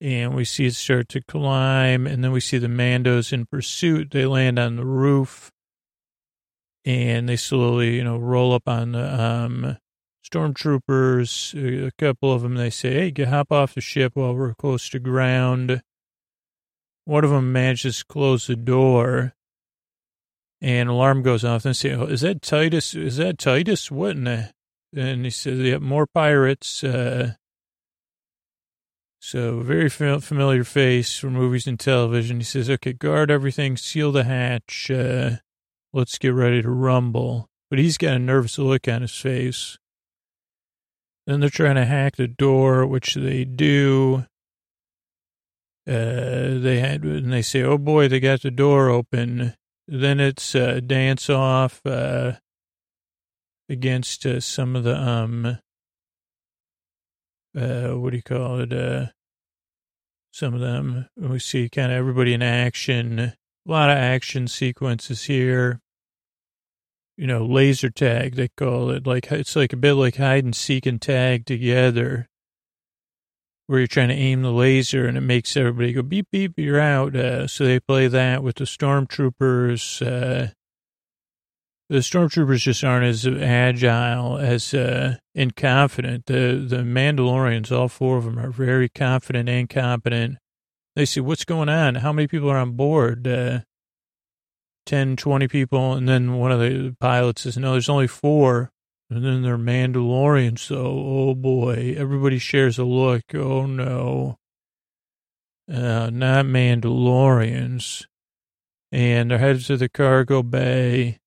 And 0.00 0.34
we 0.34 0.44
see 0.44 0.66
it 0.66 0.74
start 0.74 1.08
to 1.10 1.20
climb. 1.22 2.06
And 2.06 2.22
then 2.22 2.30
we 2.30 2.40
see 2.40 2.58
the 2.58 2.68
Mandos 2.68 3.32
in 3.32 3.46
pursuit. 3.46 4.10
They 4.10 4.26
land 4.26 4.58
on 4.58 4.76
the 4.76 4.84
roof. 4.84 5.50
And 6.84 7.28
they 7.28 7.36
slowly, 7.36 7.96
you 7.96 8.04
know, 8.04 8.16
roll 8.16 8.52
up 8.52 8.68
on 8.68 8.92
the 8.92 9.22
um, 9.22 9.76
stormtroopers. 10.30 11.86
A 11.86 11.90
couple 11.92 12.32
of 12.32 12.42
them, 12.42 12.54
they 12.54 12.70
say, 12.70 12.94
hey, 12.94 13.10
get, 13.10 13.28
hop 13.28 13.52
off 13.52 13.74
the 13.74 13.80
ship 13.80 14.12
while 14.14 14.34
we're 14.34 14.54
close 14.54 14.88
to 14.90 14.98
ground. 14.98 15.82
One 17.04 17.24
of 17.24 17.30
them 17.30 17.52
manages 17.52 17.98
to 17.98 18.04
close 18.06 18.46
the 18.46 18.56
door. 18.56 19.34
And 20.60 20.88
alarm 20.88 21.22
goes 21.22 21.44
off. 21.44 21.64
And 21.64 21.70
they 21.70 21.78
say, 21.78 21.92
oh, 21.94 22.04
is 22.04 22.22
that 22.22 22.42
Titus? 22.42 22.94
Is 22.94 23.16
that 23.18 23.38
Titus? 23.38 23.90
What 23.90 24.16
in 24.16 24.24
the 24.24 24.50
and 24.94 25.24
he 25.24 25.30
says, 25.30 25.58
yeah, 25.58 25.78
more 25.78 26.06
pirates. 26.06 26.82
Uh, 26.82 27.34
so 29.20 29.60
very 29.60 29.88
familiar 29.88 30.64
face 30.64 31.18
from 31.18 31.34
movies 31.34 31.66
and 31.66 31.78
television. 31.78 32.38
He 32.38 32.44
says, 32.44 32.70
okay, 32.70 32.92
guard 32.92 33.30
everything, 33.30 33.76
seal 33.76 34.12
the 34.12 34.24
hatch. 34.24 34.90
Uh, 34.90 35.36
let's 35.92 36.18
get 36.18 36.32
ready 36.32 36.62
to 36.62 36.70
rumble. 36.70 37.48
But 37.68 37.78
he's 37.78 37.98
got 37.98 38.14
a 38.14 38.18
nervous 38.18 38.58
look 38.58 38.88
on 38.88 39.02
his 39.02 39.14
face. 39.14 39.78
Then 41.28 41.38
they're 41.38 41.48
trying 41.48 41.76
to 41.76 41.84
hack 41.84 42.16
the 42.16 42.26
door, 42.26 42.84
which 42.84 43.14
they 43.14 43.44
do. 43.44 44.26
Uh, 45.86 46.58
they 46.58 46.80
had, 46.80 47.04
and 47.04 47.32
they 47.32 47.42
say, 47.42 47.62
oh 47.62 47.78
boy, 47.78 48.08
they 48.08 48.18
got 48.18 48.42
the 48.42 48.50
door 48.50 48.88
open. 48.88 49.54
Then 49.86 50.18
it's 50.18 50.56
a 50.56 50.80
dance 50.80 51.30
off. 51.30 51.80
Uh, 51.86 52.32
against 53.68 54.24
uh, 54.24 54.40
some 54.40 54.74
of 54.74 54.84
the 54.84 54.96
um 54.96 55.58
uh 57.56 57.88
what 57.88 58.10
do 58.10 58.16
you 58.16 58.22
call 58.22 58.60
it 58.60 58.72
uh 58.72 59.06
some 60.32 60.54
of 60.54 60.60
them 60.60 61.06
we 61.16 61.38
see 61.38 61.68
kind 61.68 61.92
of 61.92 61.98
everybody 61.98 62.32
in 62.32 62.42
action 62.42 63.18
a 63.18 63.34
lot 63.66 63.90
of 63.90 63.96
action 63.96 64.48
sequences 64.48 65.24
here 65.24 65.80
you 67.18 67.26
know 67.26 67.44
laser 67.44 67.90
tag 67.90 68.36
they 68.36 68.48
call 68.56 68.90
it 68.90 69.06
like 69.06 69.30
it's 69.30 69.56
like 69.56 69.72
a 69.72 69.76
bit 69.76 69.94
like 69.94 70.16
hide 70.16 70.44
and 70.44 70.56
seek 70.56 70.86
and 70.86 71.02
tag 71.02 71.44
together 71.44 72.26
where 73.66 73.80
you're 73.80 73.86
trying 73.86 74.08
to 74.08 74.14
aim 74.14 74.40
the 74.40 74.52
laser 74.52 75.06
and 75.06 75.18
it 75.18 75.22
makes 75.22 75.56
everybody 75.56 75.92
go 75.92 76.00
beep 76.00 76.28
beep 76.30 76.54
you're 76.56 76.80
out 76.80 77.14
uh, 77.14 77.46
so 77.46 77.64
they 77.64 77.80
play 77.80 78.06
that 78.06 78.42
with 78.42 78.56
the 78.56 78.64
stormtroopers 78.64 80.00
uh 80.00 80.48
the 81.88 81.98
stormtroopers 81.98 82.60
just 82.60 82.84
aren't 82.84 83.06
as 83.06 83.26
agile 83.26 84.36
as 84.36 84.74
uh, 84.74 85.16
and 85.34 85.56
confident. 85.56 86.26
The 86.26 86.64
the 86.68 86.82
Mandalorians, 86.82 87.72
all 87.72 87.88
four 87.88 88.18
of 88.18 88.24
them, 88.24 88.38
are 88.38 88.50
very 88.50 88.88
confident 88.88 89.48
and 89.48 89.68
competent. 89.68 90.36
They 90.96 91.06
say, 91.06 91.20
what's 91.20 91.44
going 91.44 91.68
on? 91.68 91.96
How 91.96 92.12
many 92.12 92.28
people 92.28 92.50
are 92.50 92.58
on 92.58 92.72
board? 92.72 93.26
Uh, 93.26 93.60
10, 94.88 95.16
20 95.16 95.48
people. 95.48 95.92
And 95.92 96.08
then 96.08 96.38
one 96.38 96.50
of 96.50 96.60
the 96.60 96.96
pilots 96.98 97.42
says, 97.42 97.58
no, 97.58 97.72
there's 97.72 97.90
only 97.90 98.06
four. 98.06 98.72
And 99.10 99.24
then 99.24 99.42
they're 99.42 99.58
Mandalorians. 99.58 100.60
So, 100.60 100.76
oh 100.76 101.34
boy, 101.34 101.94
everybody 101.96 102.38
shares 102.38 102.78
a 102.78 102.84
look. 102.84 103.22
Oh 103.34 103.66
no. 103.66 104.38
Uh, 105.70 106.08
not 106.10 106.46
Mandalorians. 106.46 108.06
And 108.90 109.30
they're 109.30 109.38
headed 109.38 109.64
to 109.66 109.76
the 109.76 109.90
cargo 109.90 110.42
bay. 110.42 111.18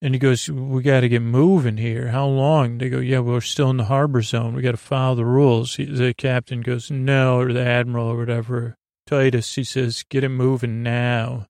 And 0.00 0.14
he 0.14 0.18
goes, 0.18 0.48
we 0.48 0.82
got 0.82 1.00
to 1.00 1.08
get 1.08 1.22
moving 1.22 1.76
here. 1.76 2.08
How 2.08 2.26
long? 2.26 2.78
They 2.78 2.88
go, 2.88 3.00
yeah, 3.00 3.18
we're 3.18 3.40
still 3.42 3.68
in 3.68 3.78
the 3.78 3.84
harbor 3.84 4.22
zone. 4.22 4.54
We 4.54 4.62
got 4.62 4.70
to 4.70 4.76
follow 4.78 5.16
the 5.16 5.26
rules. 5.26 5.74
He, 5.74 5.84
the 5.84 6.14
captain 6.14 6.62
goes, 6.62 6.90
no, 6.90 7.40
or 7.40 7.52
the 7.52 7.64
admiral 7.64 8.06
or 8.06 8.16
whatever. 8.16 8.76
Titus, 9.06 9.56
he 9.56 9.64
says, 9.64 10.04
get 10.08 10.24
it 10.24 10.28
moving 10.28 10.82
now. 10.82 11.46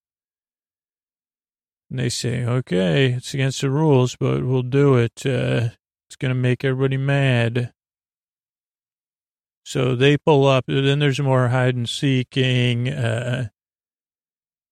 And 1.91 1.99
they 1.99 2.09
say, 2.11 2.45
okay, 2.45 3.13
it's 3.13 3.33
against 3.33 3.63
the 3.63 3.71
rules, 3.71 4.15
but 4.17 4.45
we'll 4.45 4.63
do 4.63 4.97
it. 4.97 5.25
Uh, 5.25 5.71
it's 6.09 6.17
going 6.17 6.31
to 6.31 6.35
make 6.35 6.65
everybody 6.65 6.99
mad. 6.99 7.73
So 9.65 9.95
they 9.95 10.17
pull 10.17 10.47
up. 10.47 10.65
Then 10.67 10.99
there's 10.99 11.21
more 11.21 11.49
hide 11.49 11.77
and 11.77 11.89
seeking. 11.89 12.89
Uh, 12.89 13.49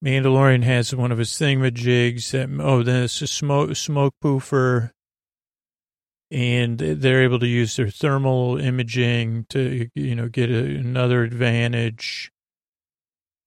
Mandalorian 0.04 0.62
has 0.62 0.94
one 0.94 1.12
of 1.12 1.18
his 1.18 1.30
thingamajigs. 1.30 2.30
That, 2.30 2.48
oh, 2.62 2.82
then 2.82 3.04
it's 3.04 3.22
a 3.22 3.26
smoke, 3.26 3.76
smoke 3.76 4.14
poofer. 4.22 4.92
And 6.30 6.78
they're 6.78 7.22
able 7.22 7.38
to 7.38 7.46
use 7.46 7.76
their 7.76 7.88
thermal 7.88 8.58
imaging 8.58 9.46
to, 9.50 9.88
you 9.94 10.14
know, 10.14 10.28
get 10.28 10.50
a, 10.50 10.58
another 10.58 11.22
advantage. 11.22 12.32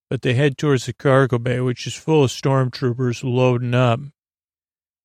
But 0.10 0.24
they 0.24 0.34
head 0.34 0.58
towards 0.58 0.86
the 0.86 0.94
cargo 0.94 1.38
bay, 1.38 1.60
which 1.60 1.86
is 1.86 1.94
full 1.94 2.24
of 2.24 2.32
stormtroopers 2.32 3.24
loading 3.24 3.76
up. 3.76 4.00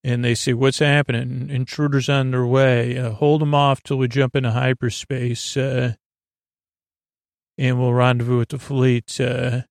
And 0.02 0.24
they 0.24 0.34
say, 0.34 0.52
what's 0.52 0.78
happening? 0.78 1.50
Intruders 1.50 2.08
on 2.08 2.30
their 2.30 2.46
way. 2.46 2.98
Uh, 2.98 3.10
hold 3.10 3.40
them 3.40 3.54
off 3.54 3.82
till 3.82 3.98
we 3.98 4.08
jump 4.08 4.36
into 4.36 4.50
hyperspace. 4.50 5.56
Uh, 5.56 5.94
and 7.56 7.78
we'll 7.78 7.92
rendezvous 7.92 8.38
with 8.38 8.48
the 8.48 8.58
fleet. 8.58 9.20
Uh, 9.20 9.62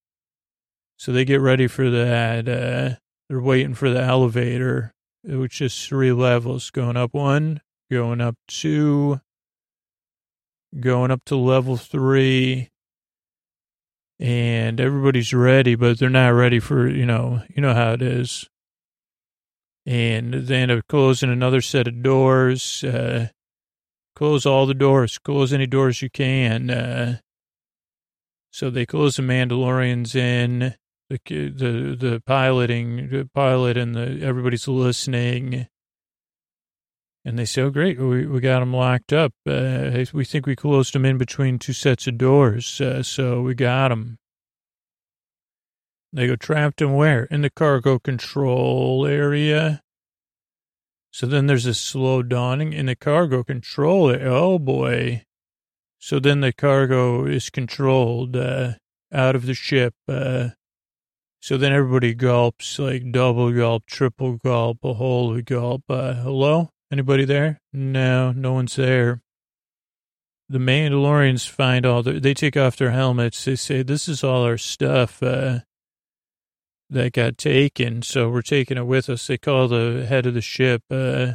so 0.97 1.11
they 1.11 1.25
get 1.25 1.41
ready 1.41 1.67
for 1.67 1.89
that. 1.89 2.47
Uh, 2.47 2.95
they're 3.27 3.41
waiting 3.41 3.73
for 3.73 3.89
the 3.89 4.01
elevator, 4.01 4.93
which 5.23 5.61
is 5.61 5.85
three 5.85 6.11
levels 6.11 6.69
going 6.69 6.97
up 6.97 7.13
one, 7.13 7.61
going 7.91 8.21
up 8.21 8.35
two, 8.47 9.19
going 10.79 11.11
up 11.11 11.23
to 11.25 11.35
level 11.35 11.77
three. 11.77 12.69
And 14.19 14.79
everybody's 14.79 15.33
ready, 15.33 15.75
but 15.75 15.99
they're 15.99 16.09
not 16.09 16.29
ready 16.29 16.59
for, 16.59 16.87
you 16.87 17.05
know, 17.05 17.41
you 17.49 17.61
know 17.61 17.73
how 17.73 17.93
it 17.93 18.01
is. 18.01 18.47
And 19.85 20.33
then 20.33 20.45
they 20.45 20.55
end 20.57 20.71
up 20.71 20.87
closing 20.87 21.31
another 21.31 21.61
set 21.61 21.87
of 21.87 22.01
doors. 22.01 22.83
Uh, 22.83 23.29
close 24.15 24.45
all 24.45 24.65
the 24.65 24.73
doors, 24.73 25.17
close 25.17 25.51
any 25.51 25.67
doors 25.67 26.01
you 26.01 26.09
can. 26.09 26.69
Uh, 26.69 27.17
so 28.51 28.69
they 28.69 28.85
close 28.85 29.15
the 29.15 29.23
Mandalorians 29.23 30.15
in 30.15 30.75
the 31.09 31.19
the 31.27 31.97
the 31.99 32.23
piloting 32.25 33.09
the 33.09 33.29
pilot 33.33 33.77
and 33.77 33.95
the 33.95 34.21
everybody's 34.21 34.67
listening 34.67 35.67
and 37.25 37.39
they 37.39 37.45
say 37.45 37.61
oh 37.61 37.69
great 37.69 37.99
we, 37.99 38.25
we 38.25 38.39
got 38.39 38.59
them 38.59 38.73
locked 38.73 39.13
up 39.13 39.33
uh, 39.47 40.05
we 40.13 40.25
think 40.25 40.45
we 40.45 40.55
closed 40.55 40.93
them 40.93 41.05
in 41.05 41.17
between 41.17 41.57
two 41.57 41.73
sets 41.73 42.07
of 42.07 42.17
doors 42.17 42.81
uh, 42.81 43.01
so 43.01 43.41
we 43.41 43.53
got 43.53 43.89
them 43.89 44.17
they 46.11 46.27
go 46.27 46.35
trapped 46.35 46.81
in 46.81 46.93
where 46.93 47.25
in 47.25 47.41
the 47.41 47.49
cargo 47.49 47.99
control 47.99 49.05
area 49.05 49.81
so 51.11 51.25
then 51.25 51.47
there's 51.47 51.65
a 51.65 51.73
slow 51.73 52.23
dawning 52.23 52.73
in 52.73 52.87
the 52.87 52.95
cargo 52.95 53.43
control 53.43 54.09
area 54.09 54.29
oh 54.29 54.59
boy 54.59 55.23
so 55.99 56.19
then 56.19 56.41
the 56.41 56.51
cargo 56.51 57.25
is 57.25 57.49
controlled 57.49 58.35
uh, 58.35 58.73
out 59.13 59.35
of 59.35 59.45
the 59.45 59.53
ship 59.53 59.93
uh, 60.07 60.49
so 61.43 61.57
then 61.57 61.73
everybody 61.73 62.13
gulps, 62.13 62.79
like 62.79 63.11
double 63.11 63.51
gulp, 63.51 63.85
triple 63.85 64.37
gulp, 64.37 64.77
a 64.81 64.93
whole 64.93 65.41
gulp. 65.41 65.83
Uh, 65.89 66.13
hello? 66.13 66.69
Anybody 66.93 67.25
there? 67.25 67.59
No, 67.73 68.31
no 68.33 68.53
one's 68.53 68.75
there. 68.75 69.23
The 70.47 70.59
Mandalorians 70.59 71.49
find 71.49 71.87
all 71.87 72.03
the, 72.03 72.19
they 72.19 72.35
take 72.35 72.55
off 72.55 72.77
their 72.77 72.91
helmets. 72.91 73.43
They 73.43 73.55
say, 73.55 73.81
this 73.81 74.07
is 74.07 74.23
all 74.23 74.43
our 74.43 74.59
stuff, 74.59 75.23
uh, 75.23 75.61
that 76.91 77.13
got 77.13 77.39
taken. 77.39 78.03
So 78.03 78.29
we're 78.29 78.43
taking 78.43 78.77
it 78.77 78.85
with 78.85 79.09
us. 79.09 79.25
They 79.25 79.39
call 79.39 79.67
the 79.69 80.05
head 80.07 80.27
of 80.27 80.35
the 80.35 80.41
ship, 80.41 80.83
uh, 80.91 81.31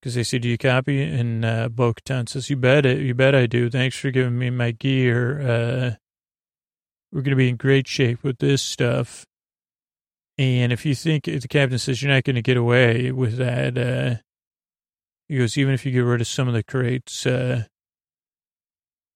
because 0.00 0.14
they 0.14 0.22
say, 0.22 0.38
do 0.38 0.48
you 0.48 0.56
copy? 0.56 1.02
And, 1.02 1.44
uh, 1.44 1.68
Bo-Katan 1.68 2.26
says, 2.26 2.48
you 2.48 2.56
bet 2.56 2.86
it. 2.86 3.02
You 3.02 3.14
bet 3.14 3.34
I 3.34 3.44
do. 3.44 3.68
Thanks 3.68 3.98
for 3.98 4.10
giving 4.10 4.38
me 4.38 4.48
my 4.48 4.70
gear. 4.70 5.42
Uh, 5.42 5.90
we're 7.12 7.20
to 7.20 7.36
be 7.36 7.50
in 7.50 7.56
great 7.56 7.86
shape 7.86 8.24
with 8.24 8.38
this 8.38 8.62
stuff. 8.62 9.26
And 10.38 10.72
if 10.72 10.86
you 10.86 10.94
think, 10.94 11.24
the 11.24 11.46
captain 11.48 11.78
says 11.78 12.02
you're 12.02 12.12
not 12.12 12.24
going 12.24 12.36
to 12.36 12.42
get 12.42 12.56
away 12.56 13.12
with 13.12 13.36
that, 13.36 13.76
uh, 13.76 14.20
he 15.28 15.38
goes, 15.38 15.56
even 15.56 15.74
if 15.74 15.86
you 15.86 15.92
get 15.92 16.00
rid 16.00 16.20
of 16.20 16.26
some 16.26 16.48
of 16.48 16.54
the 16.54 16.62
crates, 16.64 17.24
uh, 17.24 17.64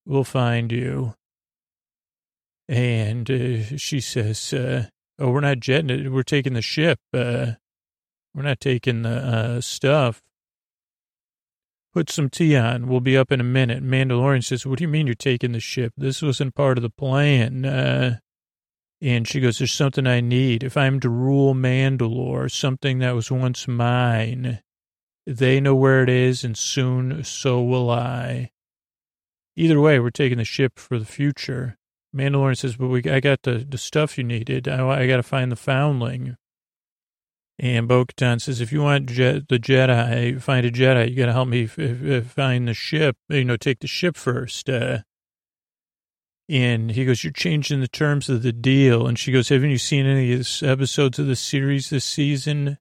we'll 0.07 0.23
find 0.23 0.71
you. 0.71 1.15
And 2.69 3.29
uh, 3.31 3.77
she 3.77 4.01
says, 4.01 4.53
uh, 4.53 4.87
oh, 5.19 5.31
we're 5.31 5.41
not 5.41 5.61
jetting 5.61 5.91
it. 5.91 6.13
We're 6.13 6.23
taking 6.23 6.55
the 6.55 6.63
ship. 6.63 7.01
Uh, 7.13 7.53
we're 8.35 8.43
not 8.43 8.61
taking 8.61 9.03
the 9.03 9.11
uh, 9.11 9.61
stuff. 9.61 10.23
Put 11.93 12.11
some 12.11 12.29
tea 12.29 12.57
on. 12.57 12.89
We'll 12.89 13.01
be 13.01 13.17
up 13.17 13.31
in 13.31 13.41
a 13.41 13.45
minute. 13.45 13.83
Mandalorian 13.83 14.45
says, 14.45 14.67
What 14.67 14.79
do 14.79 14.85
you 14.85 14.89
mean 14.89 15.07
you're 15.07 15.15
taking 15.15 15.53
the 15.53 15.61
ship? 15.61 15.93
This 15.97 16.23
wasn't 16.23 16.55
part 16.55 16.79
of 16.79 16.83
the 16.83 16.91
plan. 16.91 17.65
Uh, 17.65 18.19
and 19.05 19.29
she 19.29 19.39
goes, 19.39 19.59
There's 19.59 19.71
something 19.71 20.07
I 20.07 20.21
need. 20.23 20.65
If 20.65 20.79
I'm 20.79 20.99
to 21.01 21.11
rule 21.11 21.55
Mandalore, 21.55 22.51
something 22.51 23.01
that 23.01 23.15
was 23.15 23.31
once 23.31 23.69
mine, 23.69 24.61
they 25.27 25.61
know 25.61 25.75
where 25.75 26.03
it 26.03 26.09
is, 26.09 26.43
and 26.43 26.57
soon 26.57 27.23
so 27.23 27.63
will 27.63 27.91
I. 27.91 28.51
Either 29.57 29.79
way, 29.79 30.01
we're 30.01 30.11
taking 30.11 30.39
the 30.39 30.45
ship 30.45 30.79
for 30.79 30.99
the 30.99 31.05
future. 31.05 31.77
Mandalorian 32.17 32.57
says, 32.57 32.77
But 32.77 32.89
we, 32.89 33.03
I 33.05 33.21
got 33.21 33.43
the, 33.43 33.67
the 33.69 33.77
stuff 33.77 34.17
you 34.17 34.25
needed. 34.25 34.69
I, 34.69 35.03
I 35.03 35.07
got 35.07 35.19
to 35.19 35.23
find 35.23 35.53
the 35.53 35.57
foundling. 35.57 36.37
And 37.59 37.87
Bo-Katan 37.87 38.41
says, 38.41 38.61
if 38.61 38.73
you 38.73 38.83
want 38.83 39.07
jet, 39.07 39.49
the 39.49 39.61
Jedi, 39.61 40.43
find 40.43 40.67
a 40.67 40.73
Jedi, 40.73 41.11
you 41.11 41.17
got 41.17 41.27
to 41.27 41.33
help 41.33 41.47
me 41.47 41.65
f- 41.65 41.79
f- 41.79 42.27
find 42.27 42.67
the 42.67 42.75
ship, 42.75 43.17
you 43.29 43.45
know, 43.45 43.57
take 43.57 43.79
the 43.79 43.87
ship 43.87 44.17
first. 44.17 44.69
Uh, 44.69 45.03
and 46.49 46.91
he 46.91 47.05
goes, 47.05 47.25
you're 47.25 47.33
changing 47.33 47.81
the 47.81 47.89
terms 47.89 48.29
of 48.29 48.43
the 48.43 48.53
deal. 48.53 49.07
And 49.07 49.19
she 49.19 49.33
goes, 49.33 49.49
haven't 49.49 49.71
you 49.71 49.79
seen 49.79 50.07
any 50.07 50.33
of 50.33 50.41
the 50.41 50.69
episodes 50.69 51.19
of 51.19 51.27
the 51.27 51.37
series 51.37 51.91
this 51.91 52.05
season? 52.05 52.79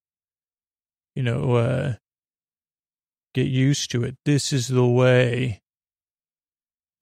You 1.15 1.23
know, 1.23 1.55
uh, 1.55 1.93
get 3.33 3.47
used 3.47 3.91
to 3.91 4.03
it. 4.03 4.17
This 4.25 4.51
is 4.51 4.67
the 4.67 4.85
way. 4.85 5.61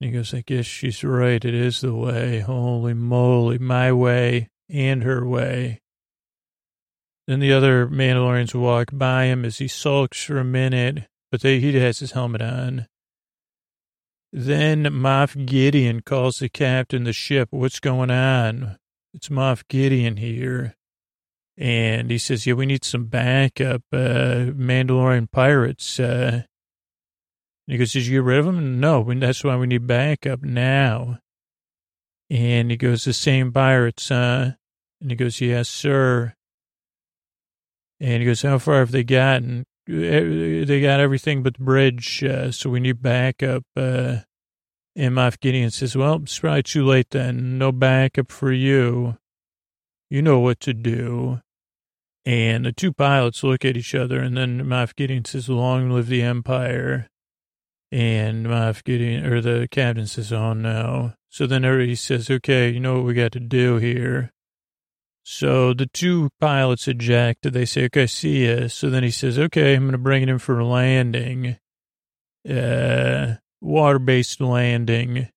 And 0.00 0.10
he 0.10 0.16
goes, 0.16 0.34
I 0.34 0.42
guess 0.46 0.66
she's 0.66 1.02
right. 1.02 1.44
It 1.44 1.54
is 1.54 1.80
the 1.80 1.94
way. 1.94 2.40
Holy 2.40 2.94
moly, 2.94 3.58
my 3.58 3.92
way 3.92 4.50
and 4.68 5.02
her 5.02 5.26
way. 5.26 5.80
Then 7.26 7.40
the 7.40 7.52
other 7.52 7.86
Mandalorians 7.86 8.54
walk 8.54 8.90
by 8.92 9.26
him 9.26 9.44
as 9.44 9.58
he 9.58 9.68
sulks 9.68 10.24
for 10.24 10.38
a 10.38 10.44
minute, 10.44 11.06
but 11.30 11.40
they, 11.40 11.60
he 11.60 11.72
has 11.78 12.00
his 12.00 12.12
helmet 12.12 12.42
on. 12.42 12.86
Then 14.32 14.84
Moff 14.84 15.46
Gideon 15.46 16.00
calls 16.00 16.38
the 16.38 16.48
captain 16.48 17.02
of 17.02 17.06
the 17.06 17.12
ship. 17.12 17.48
What's 17.50 17.80
going 17.80 18.10
on? 18.10 18.78
It's 19.12 19.28
Moff 19.28 19.68
Gideon 19.68 20.16
here. 20.16 20.74
And 21.58 22.10
he 22.10 22.16
says, 22.16 22.46
yeah, 22.46 22.54
we 22.54 22.64
need 22.64 22.82
some 22.82 23.04
backup, 23.04 23.82
uh, 23.92 24.48
Mandalorian 24.56 25.30
pirates. 25.30 26.00
Uh, 26.00 26.44
he 27.66 27.76
goes, 27.76 27.92
did 27.92 28.06
you 28.06 28.20
get 28.20 28.24
rid 28.24 28.38
of 28.38 28.46
them? 28.46 28.80
No, 28.80 29.04
that's 29.04 29.44
why 29.44 29.56
we 29.56 29.66
need 29.66 29.86
backup 29.86 30.42
now. 30.42 31.18
And 32.30 32.70
he 32.70 32.78
goes, 32.78 33.04
the 33.04 33.12
same 33.12 33.52
pirates, 33.52 34.10
uh, 34.10 34.54
and 35.00 35.10
he 35.10 35.16
goes, 35.16 35.42
yes, 35.42 35.68
sir. 35.68 36.34
And 38.00 38.22
he 38.22 38.26
goes, 38.26 38.40
how 38.40 38.58
far 38.58 38.78
have 38.78 38.90
they 38.90 39.04
gotten? 39.04 39.66
They 39.86 40.80
got 40.80 41.00
everything 41.00 41.42
but 41.42 41.54
the 41.54 41.64
bridge, 41.64 42.22
uh, 42.22 42.52
so 42.52 42.70
we 42.70 42.80
need 42.80 43.02
backup. 43.02 43.64
Uh, 43.76 44.18
and 44.94 45.14
Moff 45.14 45.40
Gideon 45.40 45.70
says, 45.70 45.96
well, 45.96 46.20
it's 46.22 46.38
probably 46.38 46.62
too 46.62 46.84
late 46.84 47.10
then. 47.10 47.58
No 47.58 47.72
backup 47.72 48.30
for 48.30 48.52
you. 48.52 49.16
You 50.10 50.22
know 50.22 50.38
what 50.38 50.60
to 50.60 50.74
do. 50.74 51.40
And 52.24 52.64
the 52.64 52.72
two 52.72 52.92
pilots 52.92 53.42
look 53.42 53.64
at 53.64 53.76
each 53.76 53.94
other, 53.94 54.20
and 54.20 54.36
then 54.36 54.60
Moff 54.64 54.94
Gideon 54.94 55.24
says, 55.24 55.48
long 55.48 55.90
live 55.90 56.06
the 56.06 56.22
Empire. 56.22 57.08
And 57.90 58.46
Moff 58.46 58.84
Gideon, 58.84 59.26
or 59.26 59.40
the 59.40 59.66
captain 59.70 60.06
says, 60.06 60.32
oh 60.32 60.52
no. 60.52 61.14
So 61.28 61.46
then 61.46 61.64
he 61.80 61.94
says, 61.94 62.30
okay, 62.30 62.70
you 62.70 62.78
know 62.78 62.96
what 62.96 63.04
we 63.04 63.14
got 63.14 63.32
to 63.32 63.40
do 63.40 63.78
here. 63.78 64.30
So 65.24 65.72
the 65.72 65.86
two 65.86 66.30
pilots 66.40 66.88
eject. 66.88 67.52
They 67.52 67.64
say, 67.64 67.84
okay, 67.84 68.06
see 68.06 68.46
ya. 68.48 68.68
So 68.68 68.90
then 68.90 69.02
he 69.02 69.10
says, 69.10 69.38
okay, 69.38 69.74
I'm 69.74 69.82
going 69.82 69.92
to 69.92 69.98
bring 69.98 70.22
it 70.22 70.28
in 70.28 70.38
for 70.38 70.58
a 70.58 70.66
landing. 70.66 71.58
Uh, 72.48 73.34
water-based 73.60 74.40
landing. 74.40 75.28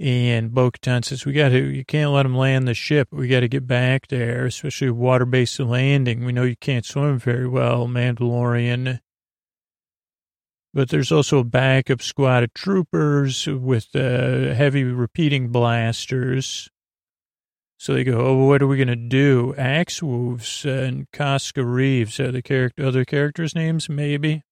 And 0.00 0.52
Bo-Katan 0.52 1.04
says, 1.04 1.24
we 1.24 1.34
got 1.34 1.50
to, 1.50 1.58
you 1.58 1.84
can't 1.84 2.10
let 2.10 2.26
him 2.26 2.36
land 2.36 2.66
the 2.66 2.74
ship. 2.74 3.08
We 3.12 3.28
got 3.28 3.40
to 3.40 3.48
get 3.48 3.66
back 3.66 4.08
there, 4.08 4.46
especially 4.46 4.90
water-based 4.90 5.60
landing. 5.60 6.24
We 6.24 6.32
know 6.32 6.42
you 6.42 6.56
can't 6.56 6.84
swim 6.84 7.18
very 7.18 7.46
well, 7.46 7.86
Mandalorian. 7.86 9.00
But 10.72 10.88
there's 10.88 11.12
also 11.12 11.38
a 11.38 11.44
backup 11.44 12.02
squad 12.02 12.42
of 12.42 12.54
troopers 12.54 13.46
with 13.46 13.94
uh, 13.94 14.54
heavy 14.54 14.82
repeating 14.82 15.50
blasters. 15.50 16.68
So 17.84 17.92
they 17.92 18.02
go, 18.02 18.18
oh, 18.18 18.46
what 18.46 18.62
are 18.62 18.66
we 18.66 18.78
going 18.78 18.88
to 18.88 18.96
do? 18.96 19.54
Axe 19.58 20.02
Woves 20.02 20.64
and 20.64 21.06
Koska 21.12 21.62
Reeves 21.62 22.18
are 22.18 22.32
the 22.32 22.40
character, 22.40 22.82
other 22.82 23.04
characters' 23.04 23.54
names, 23.54 23.90
maybe? 23.90 24.42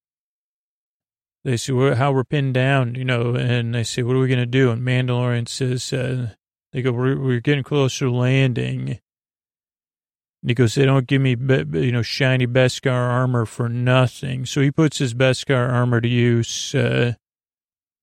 They 1.43 1.57
say, 1.57 1.72
well, 1.72 1.95
how 1.95 2.12
we're 2.12 2.24
pinned 2.24 2.53
down, 2.53 2.95
you 2.95 3.07
know, 3.07 3.35
and 3.35 3.74
they 3.74 3.85
say, 3.85 4.03
what 4.03 4.16
are 4.16 4.18
we 4.18 4.28
going 4.28 4.39
to 4.39 4.45
do? 4.45 4.70
And 4.70 4.83
Mandalorian 4.83 5.49
says, 5.49 5.95
uh, 5.95 6.35
they 6.72 6.83
go, 6.83 6.93
we're, 6.93 7.18
we're 7.18 7.41
getting 7.41 7.64
closer 7.64 8.05
to 8.05 8.12
landing. 8.12 9.01
And 10.43 10.51
he 10.51 10.53
goes, 10.53 10.74
they 10.74 10.85
don't 10.85 11.07
give 11.07 11.22
me, 11.22 11.35
you 11.72 11.91
know, 11.91 12.03
shiny 12.03 12.47
Beskar 12.47 12.93
armor 12.93 13.47
for 13.47 13.66
nothing. 13.66 14.45
So 14.45 14.61
he 14.61 14.70
puts 14.70 14.99
his 14.99 15.14
Beskar 15.14 15.70
armor 15.70 16.03
to 16.03 16.09
use, 16.09 16.74
uh, 16.74 17.14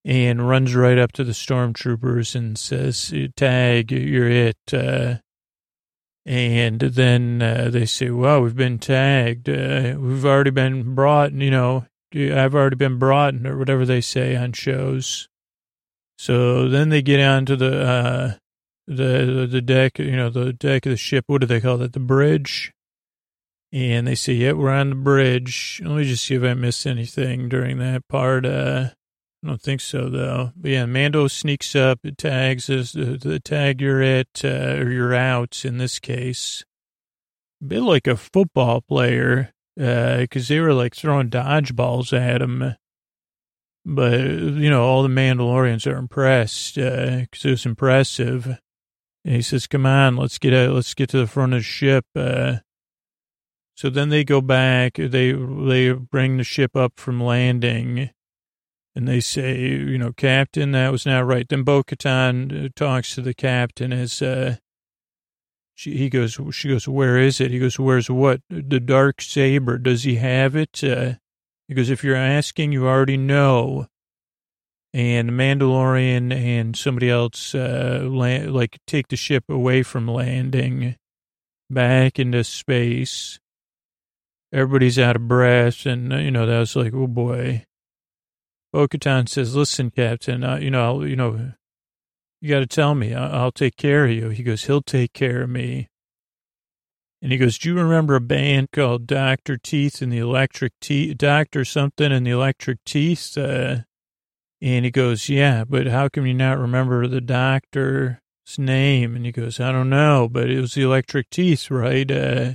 and 0.05 0.47
runs 0.47 0.75
right 0.75 0.97
up 0.97 1.11
to 1.13 1.23
the 1.23 1.33
stormtroopers 1.33 2.35
and 2.35 2.57
says, 2.57 3.13
tag, 3.35 3.91
you're 3.91 4.29
it. 4.29 4.57
Uh, 4.71 5.15
and 6.25 6.79
then 6.79 7.41
uh, 7.41 7.69
they 7.71 7.85
say, 7.85 8.09
well, 8.09 8.41
we've 8.41 8.55
been 8.55 8.79
tagged. 8.79 9.49
Uh, 9.49 9.95
we've 9.99 10.25
already 10.25 10.51
been 10.51 10.95
brought, 10.95 11.31
you 11.33 11.51
know, 11.51 11.85
I've 12.13 12.55
already 12.55 12.75
been 12.75 12.97
brought, 12.97 13.35
or 13.45 13.57
whatever 13.57 13.85
they 13.85 14.01
say 14.01 14.35
on 14.35 14.53
shows. 14.53 15.27
So 16.17 16.67
then 16.67 16.89
they 16.89 17.01
get 17.01 17.21
onto 17.21 17.55
the 17.55 17.81
uh, 17.81 18.33
the 18.87 19.47
the 19.49 19.61
deck, 19.61 19.99
you 19.99 20.15
know, 20.15 20.29
the 20.29 20.51
deck 20.51 20.85
of 20.85 20.91
the 20.91 20.97
ship. 20.97 21.25
What 21.27 21.41
do 21.41 21.47
they 21.47 21.61
call 21.61 21.77
that? 21.77 21.93
The 21.93 21.99
bridge. 21.99 22.73
And 23.71 24.07
they 24.07 24.15
say, 24.15 24.33
"Yeah, 24.33 24.53
we're 24.53 24.71
on 24.71 24.89
the 24.89 24.95
bridge." 24.95 25.79
Let 25.83 25.97
me 25.97 26.03
just 26.03 26.25
see 26.25 26.35
if 26.35 26.43
I 26.43 26.55
missed 26.55 26.87
anything 26.87 27.47
during 27.47 27.77
that 27.77 28.07
part. 28.07 28.45
Uh, 28.45 28.89
I 29.43 29.47
don't 29.47 29.61
think 29.61 29.81
so 29.81 30.09
though. 30.09 30.51
But 30.55 30.71
yeah, 30.71 30.85
Mando 30.85 31.27
sneaks 31.27 31.75
up, 31.75 31.99
tags 32.17 32.69
us, 32.69 32.91
the, 32.91 33.41
tag 33.43 33.79
you're 33.79 34.01
at 34.01 34.43
uh, 34.43 34.77
or 34.79 34.91
you're 34.91 35.15
out 35.15 35.63
in 35.63 35.77
this 35.77 35.99
case. 35.99 36.63
A 37.61 37.65
bit 37.65 37.81
like 37.81 38.07
a 38.07 38.17
football 38.17 38.81
player 38.81 39.53
because 39.75 40.51
uh, 40.51 40.53
they 40.53 40.59
were 40.59 40.73
like 40.73 40.95
throwing 40.95 41.29
dodgeballs 41.29 42.11
at 42.11 42.41
him. 42.41 42.75
But, 43.85 44.19
you 44.19 44.69
know, 44.69 44.83
all 44.83 45.03
the 45.03 45.09
Mandalorians 45.09 45.89
are 45.89 45.97
impressed 45.97 46.75
because 46.75 47.45
uh, 47.45 47.47
it 47.47 47.51
was 47.51 47.65
impressive. 47.65 48.59
And 49.25 49.35
he 49.35 49.41
says, 49.41 49.67
come 49.67 49.85
on, 49.85 50.17
let's 50.17 50.37
get 50.37 50.53
out, 50.53 50.73
let's 50.73 50.93
get 50.93 51.09
to 51.09 51.17
the 51.17 51.27
front 51.27 51.53
of 51.53 51.59
the 51.59 51.63
ship. 51.63 52.05
Uh, 52.13 52.57
so 53.75 53.89
then 53.89 54.09
they 54.09 54.25
go 54.25 54.41
back, 54.41 54.95
they, 54.95 55.31
they 55.31 55.93
bring 55.93 56.37
the 56.37 56.43
ship 56.43 56.75
up 56.75 56.93
from 56.97 57.23
landing 57.23 58.09
and 58.95 59.07
they 59.07 59.19
say, 59.19 59.59
you 59.59 59.97
know, 59.97 60.11
Captain, 60.11 60.71
that 60.71 60.91
was 60.91 61.05
not 61.05 61.25
right. 61.25 61.47
Then 61.47 61.63
Bo-Katan 61.63 62.65
uh, 62.65 62.69
talks 62.75 63.15
to 63.15 63.21
the 63.21 63.33
captain 63.33 63.93
as, 63.93 64.21
uh, 64.21 64.57
she, 65.75 65.95
he 65.95 66.09
goes, 66.09 66.37
she 66.51 66.67
goes, 66.67 66.87
where 66.87 67.17
is 67.17 67.39
it? 67.39 67.51
He 67.51 67.59
goes, 67.59 67.79
where's 67.79 68.09
what? 68.09 68.41
The 68.49 68.81
dark 68.81 69.21
saber. 69.21 69.77
Does 69.77 70.03
he 70.03 70.15
have 70.15 70.55
it? 70.55 70.83
Uh, 70.83 71.13
he 71.69 71.73
goes, 71.73 71.89
if 71.89 72.03
you're 72.03 72.15
asking, 72.15 72.73
you 72.73 72.87
already 72.87 73.15
know. 73.15 73.87
And 74.91 75.29
Mandalorian 75.29 76.33
and 76.33 76.75
somebody 76.75 77.11
else, 77.11 77.53
uh, 77.53 78.01
land, 78.03 78.53
like 78.53 78.79
take 78.87 79.07
the 79.07 79.15
ship 79.15 79.43
away 79.47 79.83
from 79.83 80.07
landing 80.07 80.95
back 81.69 82.17
into 82.17 82.43
space. 82.43 83.39
Everybody's 84.51 84.97
out 84.97 85.15
of 85.15 85.27
breath. 85.27 85.85
And, 85.85 86.11
uh, 86.11 86.17
you 86.17 86.31
know, 86.31 86.47
that 86.47 86.59
was 86.59 86.75
like, 86.75 86.93
oh 86.93 87.07
boy. 87.07 87.65
Bo-Katan 88.71 89.27
says, 89.27 89.55
listen, 89.55 89.89
Captain, 89.91 90.43
uh, 90.43 90.57
you 90.57 90.69
know, 90.69 90.83
I'll, 90.83 91.07
you 91.07 91.15
know, 91.15 91.53
you 92.41 92.49
got 92.49 92.59
to 92.59 92.67
tell 92.67 92.95
me. 92.95 93.13
I'll 93.13 93.51
take 93.51 93.75
care 93.75 94.05
of 94.05 94.11
you. 94.11 94.29
He 94.29 94.43
goes, 94.43 94.65
he'll 94.65 94.81
take 94.81 95.13
care 95.13 95.41
of 95.41 95.49
me. 95.49 95.89
And 97.21 97.31
he 97.31 97.37
goes, 97.37 97.57
do 97.57 97.69
you 97.69 97.75
remember 97.75 98.15
a 98.15 98.21
band 98.21 98.71
called 98.71 99.05
Dr. 99.05 99.57
Teeth 99.57 100.01
and 100.01 100.11
the 100.11 100.19
Electric 100.19 100.71
Teeth, 100.79 101.17
Dr. 101.17 101.65
something 101.65 102.11
and 102.11 102.25
the 102.25 102.31
Electric 102.31 102.83
Teeth? 102.85 103.37
Uh, 103.37 103.79
and 104.61 104.85
he 104.85 104.91
goes, 104.91 105.27
yeah, 105.27 105.65
but 105.65 105.87
how 105.87 106.07
can 106.07 106.25
you 106.25 106.33
not 106.33 106.57
remember 106.57 107.07
the 107.07 107.19
doctor's 107.19 108.17
name? 108.57 109.15
And 109.15 109.25
he 109.25 109.33
goes, 109.33 109.59
I 109.59 109.73
don't 109.73 109.89
know, 109.89 110.29
but 110.31 110.49
it 110.49 110.61
was 110.61 110.75
the 110.75 110.83
Electric 110.83 111.29
Teeth, 111.29 111.69
right? 111.69 112.09
Uh, 112.09 112.53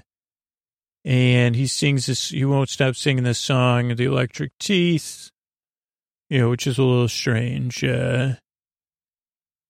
and 1.05 1.55
he 1.55 1.67
sings 1.67 2.07
this, 2.07 2.31
he 2.31 2.47
won't 2.47 2.71
stop 2.71 2.97
singing 2.97 3.25
this 3.25 3.39
song, 3.39 3.95
The 3.95 4.05
Electric 4.05 4.53
Teeth, 4.59 5.31
you 6.29 6.39
know, 6.39 6.51
which 6.51 6.67
is 6.67 6.79
a 6.79 6.83
little 6.83 7.09
strange. 7.09 7.83
Uh, 7.85 8.35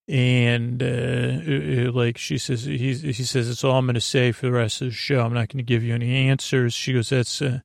and 0.07 0.83
uh, 0.83 0.87
it, 0.87 1.79
it, 1.79 1.95
like 1.95 2.19
she 2.19 2.37
says, 2.37 2.65
he 2.65 2.95
he 2.95 3.13
says 3.13 3.49
it's 3.49 3.65
all 3.65 3.79
I'm 3.79 3.87
going 3.87 3.95
to 3.95 4.01
say 4.01 4.33
for 4.33 4.47
the 4.47 4.53
rest 4.53 4.83
of 4.83 4.89
the 4.89 4.95
show. 4.95 5.21
I'm 5.21 5.33
not 5.33 5.49
going 5.49 5.59
to 5.59 5.63
give 5.63 5.83
you 5.83 5.95
any 5.95 6.29
answers. 6.29 6.75
She 6.75 6.93
goes, 6.93 7.09
that's. 7.09 7.41
Uh, 7.41 7.61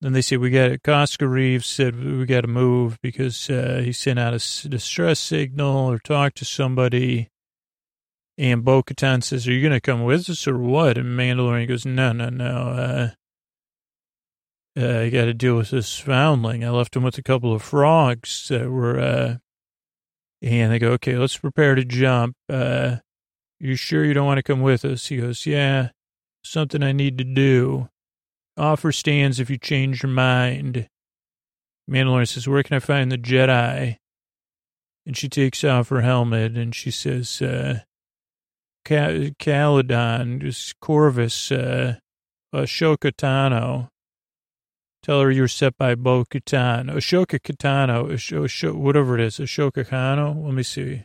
then 0.00 0.14
they 0.14 0.22
say 0.22 0.38
we 0.38 0.48
got 0.48 0.70
it. 0.70 0.82
Koska 0.82 1.28
Reeves 1.28 1.66
said 1.66 2.02
we 2.02 2.24
got 2.24 2.40
to 2.40 2.46
move 2.46 2.98
because 3.02 3.50
uh, 3.50 3.82
he 3.84 3.92
sent 3.92 4.18
out 4.18 4.32
a 4.32 4.68
distress 4.68 5.20
signal 5.20 5.90
or 5.90 5.98
talked 5.98 6.38
to 6.38 6.46
somebody. 6.46 7.28
And 8.38 8.64
Bo 8.64 8.82
Katan 8.82 9.22
says, 9.22 9.46
Are 9.46 9.52
you 9.52 9.60
going 9.60 9.74
to 9.74 9.80
come 9.80 10.04
with 10.04 10.30
us 10.30 10.48
or 10.48 10.56
what? 10.56 10.96
And 10.96 11.18
Mandalorian 11.18 11.68
goes, 11.68 11.84
No, 11.84 12.12
no, 12.12 12.30
no. 12.30 12.44
Uh, 12.46 13.10
uh, 14.80 15.00
I 15.00 15.10
got 15.10 15.26
to 15.26 15.34
deal 15.34 15.56
with 15.56 15.70
this 15.70 15.98
foundling. 15.98 16.64
I 16.64 16.70
left 16.70 16.96
him 16.96 17.02
with 17.02 17.18
a 17.18 17.22
couple 17.22 17.52
of 17.52 17.62
frogs 17.62 18.48
that 18.48 18.70
were 18.70 18.98
uh, 18.98 19.36
and 20.42 20.72
they 20.72 20.78
go, 20.78 20.92
okay, 20.92 21.16
let's 21.16 21.36
prepare 21.36 21.74
to 21.74 21.84
jump. 21.84 22.34
Uh, 22.48 22.96
you 23.58 23.76
sure 23.76 24.04
you 24.04 24.14
don't 24.14 24.26
want 24.26 24.38
to 24.38 24.42
come 24.42 24.62
with 24.62 24.84
us? 24.84 25.06
He 25.06 25.18
goes, 25.18 25.44
yeah, 25.44 25.90
something 26.42 26.82
I 26.82 26.92
need 26.92 27.18
to 27.18 27.24
do. 27.24 27.88
Offer 28.56 28.92
stands 28.92 29.38
if 29.38 29.50
you 29.50 29.58
change 29.58 30.02
your 30.02 30.10
mind. 30.10 30.88
Mandalorian 31.90 32.28
says, 32.28 32.48
where 32.48 32.62
can 32.62 32.76
I 32.76 32.80
find 32.80 33.12
the 33.12 33.18
Jedi? 33.18 33.96
And 35.06 35.16
she 35.16 35.28
takes 35.28 35.64
off 35.64 35.88
her 35.88 36.00
helmet 36.00 36.56
and 36.56 36.74
she 36.74 36.90
says, 36.90 37.42
uh, 37.42 37.80
Calodan, 38.86 40.40
just 40.40 40.78
Corvus, 40.80 41.52
uh, 41.52 41.96
Ahsoka 42.54 43.12
Tano. 43.12 43.88
Tell 45.10 45.22
her 45.22 45.30
you 45.32 45.42
were 45.42 45.48
set 45.48 45.76
by 45.76 45.96
Bo 45.96 46.24
Katan. 46.24 46.88
Ahsoka 46.88 47.40
Katano, 47.40 48.12
Ahsoka, 48.12 48.72
whatever 48.72 49.18
it 49.18 49.20
is, 49.20 49.38
Ahsoka 49.40 49.84
Kano. 49.84 50.40
Let 50.40 50.54
me 50.54 50.62
see. 50.62 51.02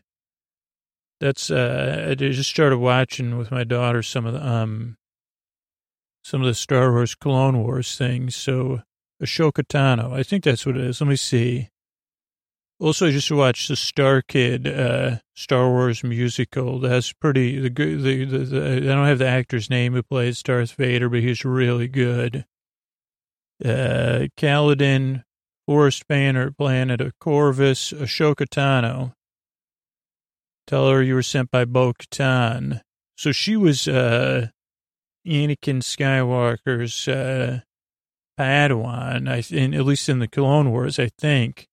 That's, 1.19 1.49
uh, 1.49 2.09
I 2.11 2.13
just 2.13 2.51
started 2.51 2.77
watching 2.77 3.35
with 3.35 3.49
my 3.49 3.63
daughter 3.63 4.03
some 4.03 4.27
of 4.27 4.33
the, 4.33 4.47
um, 4.47 4.97
some 6.23 6.41
of 6.41 6.45
the 6.45 6.53
Star 6.53 6.91
Wars 6.91 7.15
Clone 7.15 7.63
Wars 7.63 7.97
things. 7.97 8.35
So 8.35 8.83
Ahsoka 9.19 9.65
Tano, 9.65 10.13
I 10.13 10.21
think 10.21 10.43
that's 10.43 10.67
what 10.67 10.77
it 10.77 10.83
is. 10.83 11.01
Let 11.01 11.07
me 11.07 11.15
see. 11.15 11.69
Also, 12.79 13.07
I 13.07 13.11
just 13.11 13.31
watched 13.31 13.69
the 13.69 13.75
Star 13.75 14.21
Kid, 14.21 14.67
uh, 14.67 15.15
Star 15.33 15.67
Wars 15.67 16.03
musical. 16.03 16.79
That's 16.79 17.11
pretty, 17.11 17.59
the, 17.59 17.69
the, 17.69 18.25
the, 18.25 18.37
the, 18.37 18.75
I 18.75 18.79
don't 18.81 19.07
have 19.07 19.17
the 19.17 19.27
actor's 19.27 19.67
name 19.67 19.93
who 19.93 20.03
plays 20.03 20.43
Darth 20.43 20.73
Vader, 20.73 21.09
but 21.09 21.21
he's 21.21 21.43
really 21.43 21.87
good 21.87 22.45
uh, 23.63 24.27
Calodan, 24.37 25.23
Forest 25.67 26.07
Banner, 26.07 26.51
Planet 26.51 27.01
of 27.01 27.17
Corvus, 27.19 27.91
Ahsoka 27.91 28.47
Tano. 28.47 29.13
Tell 30.67 30.89
her 30.89 31.01
you 31.01 31.15
were 31.15 31.23
sent 31.23 31.51
by 31.51 31.65
Bo-Katan. 31.65 32.81
So 33.17 33.31
she 33.31 33.55
was, 33.55 33.87
uh, 33.87 34.47
Anakin 35.27 35.81
Skywalker's, 35.81 37.07
uh, 37.07 37.61
Padawan, 38.37 39.29
I 39.29 39.43
in, 39.55 39.73
at 39.73 39.85
least 39.85 40.09
in 40.09 40.19
the 40.19 40.27
Clone 40.27 40.71
Wars, 40.71 40.99
I 40.99 41.09
think. 41.17 41.67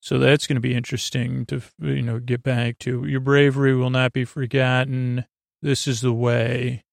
So 0.00 0.18
that's 0.18 0.46
going 0.46 0.56
to 0.56 0.60
be 0.60 0.74
interesting 0.74 1.44
to, 1.46 1.60
you 1.78 2.00
know, 2.02 2.18
get 2.18 2.42
back 2.42 2.78
to. 2.78 3.04
Your 3.04 3.20
bravery 3.20 3.74
will 3.74 3.90
not 3.90 4.14
be 4.14 4.24
forgotten. 4.24 5.26
This 5.60 5.86
is 5.86 6.00
the 6.00 6.12
way. 6.12 6.84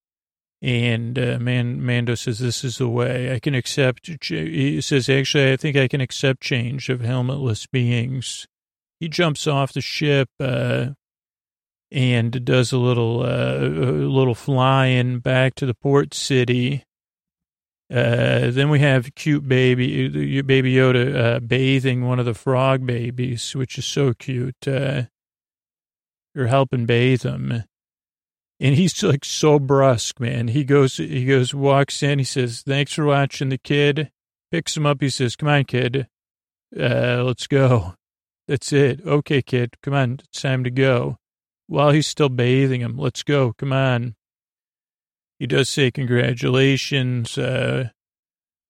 And 0.61 1.19
uh, 1.19 1.37
Man, 1.39 1.85
Mando 1.85 2.15
says, 2.15 2.39
this 2.39 2.63
is 2.63 2.79
the 2.79 2.89
way 2.89 3.33
I 3.33 3.39
can 3.39 3.53
accept. 3.53 4.09
He 4.23 4.81
says, 4.81 5.07
actually, 5.07 5.51
I 5.51 5.55
think 5.57 5.77
I 5.77 5.87
can 5.87 6.01
accept 6.01 6.41
change 6.41 6.89
of 6.89 7.01
helmetless 7.01 7.67
beings. 7.71 8.47
he 8.99 9.07
jumps 9.07 9.45
off 9.45 9.73
the 9.73 9.81
ship, 9.81 10.29
uh, 10.39 10.87
and 11.91 12.43
does 12.43 12.71
a 12.71 12.77
little, 12.77 13.21
uh, 13.21 13.59
little 13.59 14.35
flying 14.35 15.19
back 15.19 15.55
to 15.55 15.65
the 15.65 15.75
port 15.75 16.13
city. 16.13 16.83
Uh, 17.89 18.51
then 18.51 18.69
we 18.69 18.79
have 18.79 19.15
cute 19.15 19.47
baby, 19.47 20.41
baby 20.41 20.73
Yoda, 20.73 21.35
uh, 21.35 21.39
bathing 21.39 22.05
one 22.05 22.19
of 22.19 22.25
the 22.25 22.33
frog 22.33 22.85
babies, 22.85 23.55
which 23.55 23.77
is 23.77 23.85
so 23.85 24.13
cute. 24.13 24.67
Uh, 24.67 25.03
you're 26.35 26.47
helping 26.47 26.85
bathe 26.85 27.23
him. 27.23 27.63
And 28.59 28.75
he's 28.75 29.03
like 29.03 29.23
so 29.23 29.59
brusque, 29.59 30.19
man. 30.19 30.47
He 30.47 30.63
goes, 30.63 30.97
he 30.97 31.25
goes, 31.25 31.53
walks 31.53 32.01
in. 32.01 32.17
He 32.17 32.25
says, 32.25 32.63
thanks 32.63 32.93
for 32.93 33.05
watching 33.05 33.49
the 33.49 33.59
kid. 33.59 34.11
Picks 34.51 34.75
him 34.75 34.85
up. 34.85 34.99
He 35.01 35.09
says, 35.09 35.35
come 35.35 35.49
on, 35.49 35.65
kid. 35.65 36.07
Uh, 36.77 37.23
let's 37.23 37.45
go. 37.45 37.93
That's 38.47 38.73
it. 38.73 39.01
Okay, 39.05 39.41
kid. 39.41 39.75
Come 39.83 39.93
on. 39.93 40.19
It's 40.23 40.41
time 40.41 40.63
to 40.63 40.71
go. 40.71 41.17
While 41.67 41.91
he's 41.91 42.07
still 42.07 42.29
bathing 42.29 42.81
him, 42.81 42.97
let's 42.97 43.21
go. 43.21 43.53
Come 43.57 43.73
on. 43.73 44.15
He 45.37 45.45
does 45.45 45.69
say 45.69 45.91
congratulations. 45.91 47.37
Uh, 47.37 47.89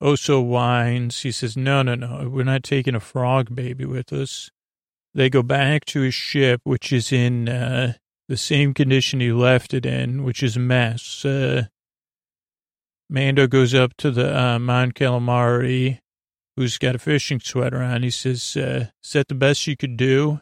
Oso 0.03 0.45
whines. 0.45 1.21
He 1.21 1.31
says, 1.31 1.55
no, 1.55 1.81
no, 1.81 1.95
no. 1.95 2.27
We're 2.29 2.43
not 2.43 2.63
taking 2.63 2.95
a 2.95 2.99
frog 2.99 3.55
baby 3.55 3.85
with 3.85 4.11
us. 4.11 4.51
They 5.13 5.29
go 5.29 5.43
back 5.43 5.85
to 5.85 6.01
his 6.01 6.13
ship, 6.13 6.59
which 6.65 6.91
is 6.91 7.13
in, 7.13 7.47
uh, 7.47 7.93
the 8.28 8.38
same 8.38 8.73
condition 8.73 9.19
he 9.19 9.32
left 9.32 9.73
it 9.73 9.86
in, 9.86 10.23
which 10.23 10.43
is 10.43 10.57
a 10.57 10.59
mess. 10.59 11.23
Uh, 11.23 11.67
Mando 13.09 13.47
goes 13.47 13.73
up 13.73 13.95
to 13.97 14.11
the 14.11 14.38
uh, 14.38 14.59
Mon 14.59 14.91
Calamari, 14.91 15.99
who's 16.55 16.78
got 16.78 16.95
a 16.95 16.99
fishing 16.99 17.39
sweater 17.39 17.82
on. 17.82 18.03
He 18.03 18.09
says, 18.09 18.57
uh, 18.57 18.88
"Is 19.03 19.13
that 19.13 19.30
the 19.30 19.36
best 19.36 19.65
you 19.67 19.78
could 19.78 19.95
do? 19.95 20.41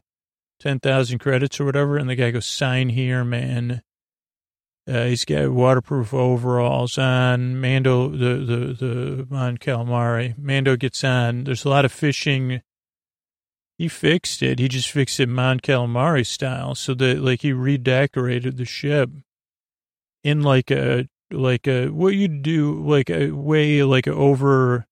Ten 0.60 0.80
thousand 0.80 1.20
credits 1.20 1.60
or 1.60 1.66
whatever?" 1.66 1.98
And 1.98 2.10
the 2.10 2.16
guy 2.16 2.32
goes, 2.32 2.48
"Sign 2.48 2.90
here, 2.90 3.24
man." 3.24 3.84
Uh, 4.88 5.06
he's 5.06 5.26
got 5.26 5.50
waterproof 5.50 6.14
overalls 6.14 6.98
on. 6.98 7.60
Mando, 7.60 8.10
the 8.10 8.36
the 8.38 8.74
the 8.74 9.28
Mon 9.30 9.58
Calamari. 9.58 10.38
Mando 10.38 10.76
gets 10.76 11.04
on. 11.04 11.44
There's 11.44 11.66
a 11.66 11.70
lot 11.70 11.86
of 11.86 11.92
fishing 11.92 12.62
he 13.78 13.88
fixed 13.88 14.42
it. 14.42 14.60
He 14.60 14.68
just 14.68 14.90
fixed 14.90 15.20
it 15.20 15.30
Mon 15.30 15.60
Calamari 15.60 16.26
style, 16.26 16.76
so 16.76 16.94
that 16.96 17.20
like 17.20 17.42
he 17.42 17.54
redecorated 17.54 18.58
the 18.58 18.66
ship 18.66 19.10
in 20.24 20.42
like 20.42 20.72
a 20.72 21.08
like 21.32 21.68
a 21.68 21.90
what 21.90 22.16
you 22.16 22.28
do 22.28 22.82
like 22.88 23.10
a 23.10 23.32
way 23.32 23.84
like 23.84 24.08
a 24.08 24.14
over 24.14 24.86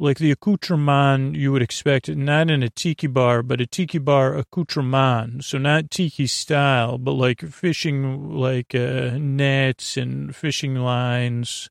like 0.00 0.16
the 0.16 0.30
accoutrement 0.30 1.36
you 1.36 1.52
would 1.52 1.60
expect 1.60 2.08
not 2.08 2.50
in 2.50 2.62
a 2.62 2.70
tiki 2.70 3.06
bar, 3.06 3.42
but 3.42 3.60
a 3.60 3.66
tiki 3.66 3.98
bar 3.98 4.34
accoutrement. 4.34 5.44
So 5.44 5.58
not 5.58 5.90
tiki 5.90 6.26
style, 6.26 6.96
but 6.96 7.12
like 7.12 7.42
fishing, 7.42 8.34
like 8.34 8.74
uh, 8.74 9.18
nets 9.18 9.98
and 9.98 10.34
fishing 10.34 10.74
lines, 10.76 11.68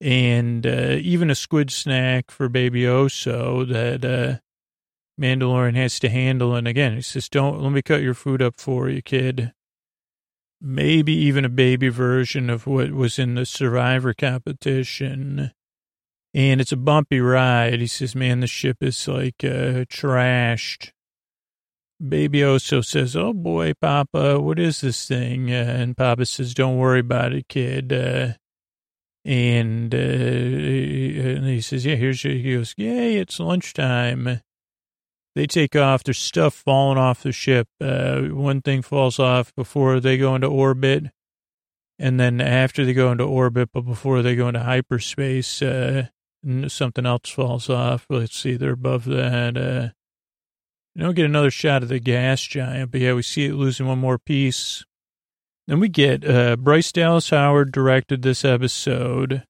and 0.00 0.64
uh, 0.66 0.98
even 1.00 1.28
a 1.28 1.34
squid 1.34 1.72
snack 1.72 2.30
for 2.30 2.48
Baby 2.48 2.82
Oso 2.82 3.66
that 3.68 4.04
uh, 4.04 4.38
Mandalorian 5.20 5.74
has 5.76 5.98
to 6.00 6.08
handle. 6.08 6.54
And 6.54 6.68
again, 6.68 6.94
he 6.94 7.02
says, 7.02 7.28
don't, 7.28 7.62
let 7.62 7.72
me 7.72 7.82
cut 7.82 8.02
your 8.02 8.14
food 8.14 8.42
up 8.42 8.60
for 8.60 8.88
you, 8.88 9.02
kid. 9.02 9.52
Maybe 10.60 11.12
even 11.12 11.44
a 11.44 11.50
baby 11.50 11.88
version 11.88 12.48
of 12.50 12.66
what 12.66 12.92
was 12.92 13.18
in 13.18 13.34
the 13.34 13.46
Survivor 13.46 14.14
competition. 14.14 15.52
And 16.34 16.60
it's 16.60 16.72
a 16.72 16.76
bumpy 16.76 17.20
ride. 17.20 17.80
He 17.80 17.86
says, 17.86 18.14
man, 18.14 18.40
the 18.40 18.46
ship 18.46 18.78
is 18.82 19.06
like 19.08 19.36
uh, 19.42 19.84
trashed. 19.88 20.92
Baby 22.06 22.40
Oso 22.40 22.84
says, 22.84 23.16
oh 23.16 23.32
boy, 23.32 23.72
Papa, 23.80 24.38
what 24.38 24.58
is 24.58 24.82
this 24.82 25.08
thing? 25.08 25.50
Uh, 25.50 25.54
and 25.54 25.96
Papa 25.96 26.26
says, 26.26 26.52
don't 26.52 26.76
worry 26.76 27.00
about 27.00 27.32
it, 27.32 27.48
kid. 27.48 27.90
Uh, 27.90 28.34
and, 29.24 29.94
uh, 29.94 29.98
and 29.98 31.46
he 31.46 31.62
says, 31.62 31.86
yeah, 31.86 31.94
here's 31.94 32.22
your, 32.22 32.34
he 32.34 32.54
goes, 32.54 32.74
yay, 32.76 33.16
it's 33.16 33.40
lunchtime. 33.40 34.42
They 35.36 35.46
take 35.46 35.76
off. 35.76 36.02
There's 36.02 36.16
stuff 36.16 36.54
falling 36.54 36.96
off 36.96 37.22
the 37.22 37.30
ship. 37.30 37.68
Uh, 37.78 38.22
one 38.22 38.62
thing 38.62 38.80
falls 38.80 39.18
off 39.18 39.54
before 39.54 40.00
they 40.00 40.16
go 40.16 40.34
into 40.34 40.46
orbit, 40.46 41.10
and 41.98 42.18
then 42.18 42.40
after 42.40 42.86
they 42.86 42.94
go 42.94 43.12
into 43.12 43.24
orbit, 43.24 43.68
but 43.70 43.82
before 43.82 44.22
they 44.22 44.34
go 44.34 44.48
into 44.48 44.60
hyperspace, 44.60 45.60
uh, 45.60 46.06
something 46.68 47.04
else 47.04 47.28
falls 47.28 47.68
off. 47.68 48.06
Let's 48.08 48.34
see, 48.34 48.56
they're 48.56 48.72
above 48.72 49.04
that. 49.04 49.58
Uh, 49.58 49.88
you 50.94 51.02
don't 51.02 51.14
get 51.14 51.26
another 51.26 51.50
shot 51.50 51.82
of 51.82 51.90
the 51.90 52.00
gas 52.00 52.40
giant, 52.40 52.90
but 52.90 53.02
yeah, 53.02 53.12
we 53.12 53.20
see 53.20 53.44
it 53.44 53.54
losing 53.56 53.86
one 53.86 53.98
more 53.98 54.18
piece. 54.18 54.86
Then 55.66 55.80
we 55.80 55.90
get 55.90 56.26
uh, 56.26 56.56
Bryce 56.56 56.92
Dallas 56.92 57.28
Howard 57.28 57.72
directed 57.72 58.22
this 58.22 58.42
episode 58.42 59.42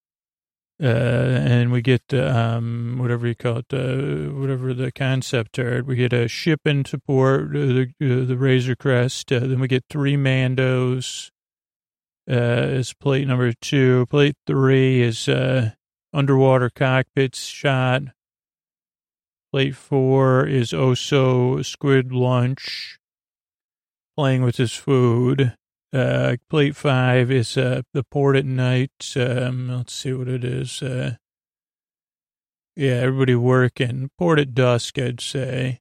and 0.78 1.72
we 1.72 1.80
get 1.80 2.12
um, 2.12 2.98
whatever 2.98 3.26
you 3.26 3.34
call 3.34 3.58
it, 3.58 3.72
uh, 3.72 4.32
whatever 4.32 4.74
the 4.74 4.92
concept 4.92 5.58
art. 5.58 5.86
We 5.86 5.96
get 5.96 6.12
a 6.12 6.28
ship 6.28 6.60
into 6.66 6.90
support, 6.90 7.48
uh, 7.48 7.52
the 7.52 7.92
uh, 8.02 8.24
the 8.26 8.36
Razor 8.36 8.76
Crest. 8.76 9.32
Uh, 9.32 9.40
then 9.40 9.60
we 9.60 9.68
get 9.68 9.84
three 9.88 10.16
Mandos. 10.16 11.30
Uh, 12.28 12.74
is 12.74 12.92
plate 12.92 13.26
number 13.28 13.52
two. 13.52 14.06
Plate 14.06 14.36
three 14.46 15.00
is 15.00 15.28
uh, 15.28 15.70
underwater 16.12 16.68
cockpits 16.68 17.44
shot. 17.44 18.02
Plate 19.52 19.76
four 19.76 20.44
is 20.44 20.72
Oso 20.72 21.64
Squid 21.64 22.12
Lunch, 22.12 22.98
playing 24.16 24.42
with 24.42 24.56
his 24.56 24.72
food. 24.72 25.54
Uh, 25.96 26.36
plate 26.50 26.76
five 26.76 27.30
is 27.30 27.56
uh, 27.56 27.80
the 27.94 28.02
port 28.02 28.36
at 28.36 28.44
night. 28.44 29.14
Um, 29.16 29.70
let's 29.70 29.94
see 29.94 30.12
what 30.12 30.28
it 30.28 30.44
is. 30.44 30.82
Uh, 30.82 31.16
yeah, 32.74 32.96
everybody 32.96 33.34
working. 33.34 34.10
Port 34.18 34.38
at 34.38 34.52
dusk, 34.52 34.98
I'd 34.98 35.22
say. 35.22 35.80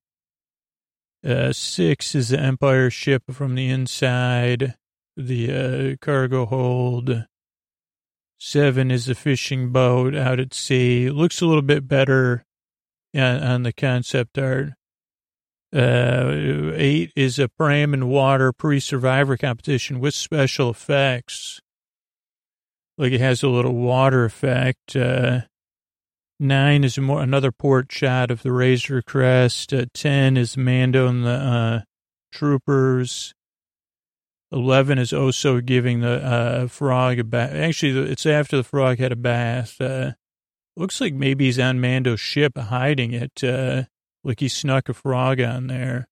Uh, 1.21 1.51
six 1.51 2.15
is 2.15 2.29
the 2.29 2.39
Empire 2.39 2.89
ship 2.89 3.23
from 3.29 3.55
the 3.55 3.67
inside, 3.67 4.75
the 5.17 5.51
uh, 5.51 5.95
cargo 5.99 6.45
hold. 6.45 7.25
Seven 8.37 8.91
is 8.91 9.07
the 9.07 9.15
fishing 9.15 9.73
boat 9.73 10.15
out 10.15 10.39
at 10.39 10.53
sea. 10.53 11.09
Looks 11.09 11.41
a 11.41 11.45
little 11.45 11.61
bit 11.61 11.89
better 11.89 12.45
on, 13.13 13.43
on 13.43 13.63
the 13.63 13.73
concept 13.73 14.37
art. 14.37 14.75
Uh, 15.75 16.71
eight 16.75 17.11
is 17.17 17.37
a 17.37 17.49
pram 17.49 17.93
and 17.93 18.07
water 18.07 18.53
pre-survivor 18.53 19.35
competition 19.35 19.99
with 19.99 20.13
special 20.13 20.69
effects. 20.69 21.59
Like 22.97 23.11
it 23.11 23.19
has 23.19 23.43
a 23.43 23.49
little 23.49 23.75
water 23.75 24.23
effect. 24.23 24.95
Uh, 24.95 25.41
nine 26.39 26.85
is 26.85 26.97
more, 26.97 27.21
another 27.21 27.51
port 27.51 27.91
shot 27.91 28.31
of 28.31 28.41
the 28.41 28.53
Razor 28.53 29.01
Crest. 29.01 29.73
Uh, 29.73 29.87
ten 29.93 30.37
is 30.37 30.55
Mando 30.55 31.07
and 31.07 31.25
the 31.25 31.29
uh, 31.29 31.81
troopers. 32.31 33.33
Eleven 34.53 34.97
is 34.97 35.11
Oso 35.11 35.65
giving 35.65 35.99
the 35.99 36.25
uh, 36.25 36.67
frog 36.67 37.19
a 37.19 37.25
bath. 37.25 37.51
Actually, 37.53 38.09
it's 38.09 38.25
after 38.25 38.55
the 38.55 38.63
frog 38.63 38.99
had 38.99 39.11
a 39.11 39.17
bath. 39.17 39.81
Uh, 39.81 40.13
looks 40.77 41.01
like 41.01 41.13
maybe 41.13 41.45
he's 41.45 41.59
on 41.59 41.81
Mando's 41.81 42.21
ship 42.21 42.57
hiding 42.57 43.11
it. 43.11 43.43
Like 44.25 44.39
he 44.39 44.47
snuck 44.47 44.89
a 44.89 44.93
frog 44.93 45.39
on 45.39 45.67
there. 45.67 46.07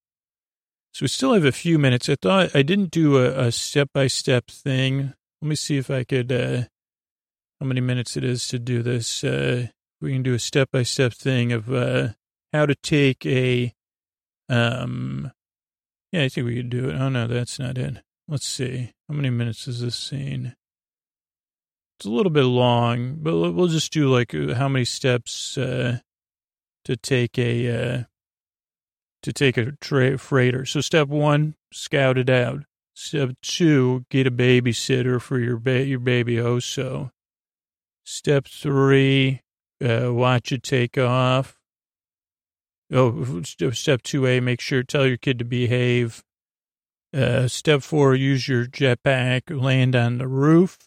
So 0.92 1.02
we 1.02 1.08
still 1.08 1.34
have 1.34 1.44
a 1.44 1.50
few 1.50 1.78
minutes. 1.80 2.08
I 2.08 2.14
thought 2.14 2.54
I 2.54 2.62
didn't 2.62 2.92
do 2.92 3.18
a, 3.18 3.50
step 3.50 3.90
by 3.92 4.06
step 4.06 4.46
thing. 4.46 5.12
Let 5.42 5.48
me 5.48 5.56
see 5.56 5.76
if 5.76 5.90
I 5.90 6.04
could, 6.04 6.30
uh, 6.30 6.62
how 7.60 7.66
many 7.66 7.80
minutes 7.80 8.16
it 8.16 8.22
is 8.22 8.46
to 8.48 8.60
do 8.60 8.80
this. 8.84 9.24
Uh, 9.24 9.66
we 10.00 10.12
can 10.12 10.22
do 10.22 10.34
a 10.34 10.38
step 10.38 10.70
by 10.70 10.84
step 10.84 11.12
thing 11.12 11.52
of, 11.52 11.72
uh, 11.72 12.10
how 12.52 12.66
to 12.66 12.76
take 12.76 13.26
a, 13.26 13.74
um, 14.48 15.32
yeah, 16.12 16.22
I 16.22 16.28
think 16.28 16.46
we 16.46 16.54
could 16.54 16.70
do 16.70 16.90
it. 16.90 16.94
Oh 16.94 17.08
no, 17.08 17.26
that's 17.26 17.58
not 17.58 17.76
it. 17.76 18.00
Let's 18.28 18.46
see. 18.46 18.92
How 19.08 19.16
many 19.16 19.30
minutes 19.30 19.66
is 19.66 19.80
this 19.80 19.96
scene? 19.96 20.54
It's 21.98 22.06
a 22.06 22.10
little 22.10 22.30
bit 22.30 22.44
long, 22.44 23.16
but 23.20 23.36
we'll 23.36 23.66
just 23.66 23.92
do 23.92 24.08
like 24.08 24.32
how 24.32 24.68
many 24.68 24.84
steps, 24.84 25.58
uh, 25.58 25.98
to 26.84 26.96
take 26.96 27.38
a 27.38 27.68
uh, 27.68 28.02
to 29.22 29.32
take 29.32 29.56
a 29.56 29.72
tra- 29.80 30.18
freighter. 30.18 30.64
So 30.64 30.80
step 30.80 31.08
one, 31.08 31.54
scout 31.72 32.18
it 32.18 32.30
out. 32.30 32.64
Step 32.94 33.30
two, 33.42 34.04
get 34.10 34.26
a 34.26 34.30
babysitter 34.30 35.20
for 35.20 35.38
your 35.38 35.56
ba- 35.56 35.84
your 35.84 35.98
baby 35.98 36.36
Oso. 36.36 37.10
Step 38.04 38.46
three, 38.46 39.40
uh, 39.82 40.12
watch 40.12 40.52
it 40.52 40.62
take 40.62 40.98
off. 40.98 41.58
Oh, 42.92 43.42
step 43.42 44.02
two 44.02 44.26
A, 44.26 44.40
make 44.40 44.60
sure 44.60 44.82
tell 44.82 45.06
your 45.06 45.16
kid 45.16 45.38
to 45.38 45.44
behave. 45.44 46.22
Uh, 47.14 47.48
step 47.48 47.82
four, 47.82 48.14
use 48.14 48.46
your 48.46 48.66
jetpack, 48.66 49.42
land 49.50 49.96
on 49.96 50.18
the 50.18 50.28
roof. 50.28 50.78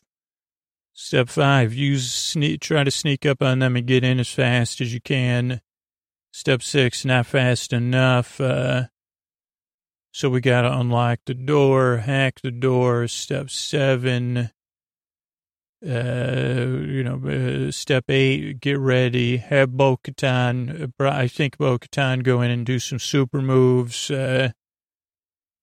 Step 0.93 1.29
five, 1.29 1.73
use 1.73 2.11
sneak, 2.11 2.61
try 2.61 2.83
to 2.83 2.91
sneak 2.91 3.25
up 3.25 3.41
on 3.41 3.59
them 3.59 3.75
and 3.75 3.87
get 3.87 4.03
in 4.03 4.19
as 4.19 4.29
fast 4.29 4.79
as 4.79 4.93
you 4.93 5.01
can. 5.01 5.61
Step 6.37 6.61
six, 6.61 7.03
not 7.03 7.25
fast 7.25 7.73
enough. 7.73 8.39
Uh, 8.39 8.83
so 10.11 10.29
we 10.29 10.39
got 10.39 10.61
to 10.61 10.71
unlock 10.71 11.17
the 11.25 11.33
door, 11.33 11.97
hack 11.97 12.41
the 12.41 12.51
door. 12.51 13.07
Step 13.07 13.49
seven, 13.49 14.51
uh, 15.83 15.89
you 15.89 17.03
know, 17.03 17.19
uh, 17.27 17.71
step 17.71 18.05
eight, 18.09 18.61
get 18.61 18.77
ready, 18.77 19.37
have 19.37 19.75
Bo 19.75 19.97
Katan. 19.97 20.93
Uh, 20.99 21.09
I 21.09 21.27
think 21.27 21.57
Bo 21.57 21.79
Katan 21.79 22.21
go 22.21 22.43
in 22.43 22.51
and 22.51 22.67
do 22.67 22.77
some 22.77 22.99
super 22.99 23.41
moves 23.41 24.11
uh, 24.11 24.51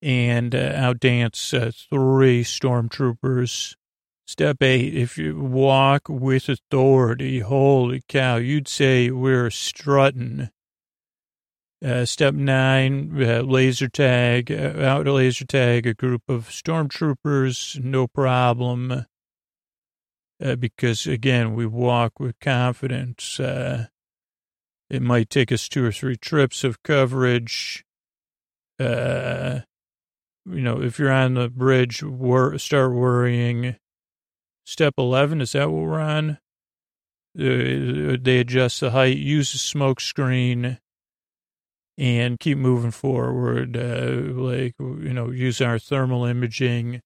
and 0.03 0.57
uh, 0.57 0.72
outdance 0.72 1.55
uh, 1.57 1.70
three 1.89 2.43
stormtroopers. 2.43 3.77
Step 4.27 4.61
eight, 4.61 4.93
if 4.97 5.16
you 5.18 5.39
walk 5.39 6.09
with 6.09 6.49
authority, 6.49 7.39
holy 7.39 8.03
cow, 8.09 8.39
you'd 8.39 8.66
say 8.66 9.09
we're 9.12 9.51
strutting. 9.51 10.51
Uh, 11.85 12.07
step 12.07 12.32
nine, 12.32 13.22
uh, 13.22 13.43
laser 13.43 13.89
tag, 13.89 14.51
uh, 14.51 14.80
out 14.80 15.07
laser 15.07 15.45
tag 15.45 15.87
a 15.87 15.93
group 15.93 16.22
of 16.28 16.49
stormtroopers, 16.49 17.78
no 17.85 18.07
problem 18.07 19.05
uh, 20.43 20.57
because 20.57 21.07
again, 21.07 21.55
we 21.55 21.66
walk 21.66 22.18
with 22.18 22.39
confidence. 22.41 23.39
Uh, 23.39 23.87
it 24.91 25.03
might 25.03 25.30
take 25.30 25.51
us 25.53 25.68
two 25.68 25.85
or 25.85 25.93
three 25.93 26.16
trips 26.16 26.64
of 26.64 26.82
coverage. 26.82 27.85
Uh, 28.78 29.61
you 30.47 30.61
know, 30.61 30.82
if 30.82 30.99
you're 30.99 31.12
on 31.12 31.35
the 31.35 31.49
bridge, 31.49 32.03
wor- 32.03 32.59
start 32.59 32.93
worrying. 32.93 33.76
Step 34.66 34.95
11, 34.97 35.41
is 35.41 35.53
that 35.53 35.70
what 35.70 35.82
we're 35.82 36.01
on? 36.01 36.39
They 37.35 38.39
adjust 38.39 38.80
the 38.80 38.93
height, 38.93 39.18
use 39.18 39.53
the 39.53 39.59
smoke 39.59 40.01
screen, 40.01 40.78
and 41.97 42.40
keep 42.40 42.59
moving 42.59 42.90
forward. 42.90 43.76
Uh, 43.76 44.32
like, 44.34 44.74
you 44.78 45.12
know, 45.12 45.30
use 45.30 45.61
our 45.61 45.78
thermal 45.78 46.24
imaging 46.24 47.01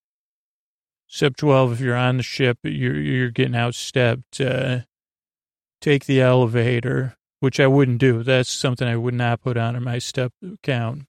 Step 1.10 1.36
12, 1.38 1.72
if 1.72 1.80
you're 1.80 1.96
on 1.96 2.18
the 2.18 2.22
ship, 2.22 2.58
you're, 2.62 3.00
you're 3.00 3.30
getting 3.30 3.54
outstepped, 3.54 4.44
uh, 4.44 4.84
take 5.80 6.04
the 6.04 6.20
elevator, 6.20 7.16
which 7.40 7.58
I 7.58 7.66
wouldn't 7.66 7.98
do. 7.98 8.22
That's 8.22 8.50
something 8.50 8.86
I 8.86 8.96
would 8.96 9.14
not 9.14 9.40
put 9.40 9.56
on 9.56 9.82
my 9.82 9.98
step 9.98 10.34
count. 10.62 11.04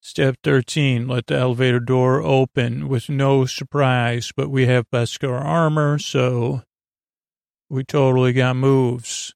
Step 0.00 0.36
13, 0.42 1.06
let 1.06 1.26
the 1.26 1.36
elevator 1.36 1.78
door 1.78 2.22
open 2.22 2.88
with 2.88 3.10
no 3.10 3.44
surprise, 3.44 4.32
but 4.34 4.48
we 4.48 4.64
have 4.64 4.88
Beskar 4.90 5.44
armor, 5.44 5.98
so 5.98 6.62
we 7.68 7.84
totally 7.84 8.32
got 8.32 8.56
moves. 8.56 9.34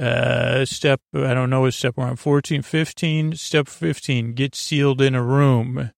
Uh, 0.00 0.64
step, 0.64 1.02
I 1.12 1.34
don't 1.34 1.50
know 1.50 1.60
what 1.60 1.74
step 1.74 1.98
on, 1.98 2.16
14, 2.16 2.62
15. 2.62 3.34
Step 3.36 3.68
15, 3.68 4.32
get 4.32 4.54
sealed 4.54 5.02
in 5.02 5.14
a 5.14 5.22
room. 5.22 5.90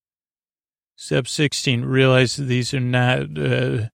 Step 0.96 1.28
16, 1.28 1.84
realize 1.84 2.34
these 2.34 2.74
are 2.74 2.80
not, 2.80 3.38
uh, 3.38 3.88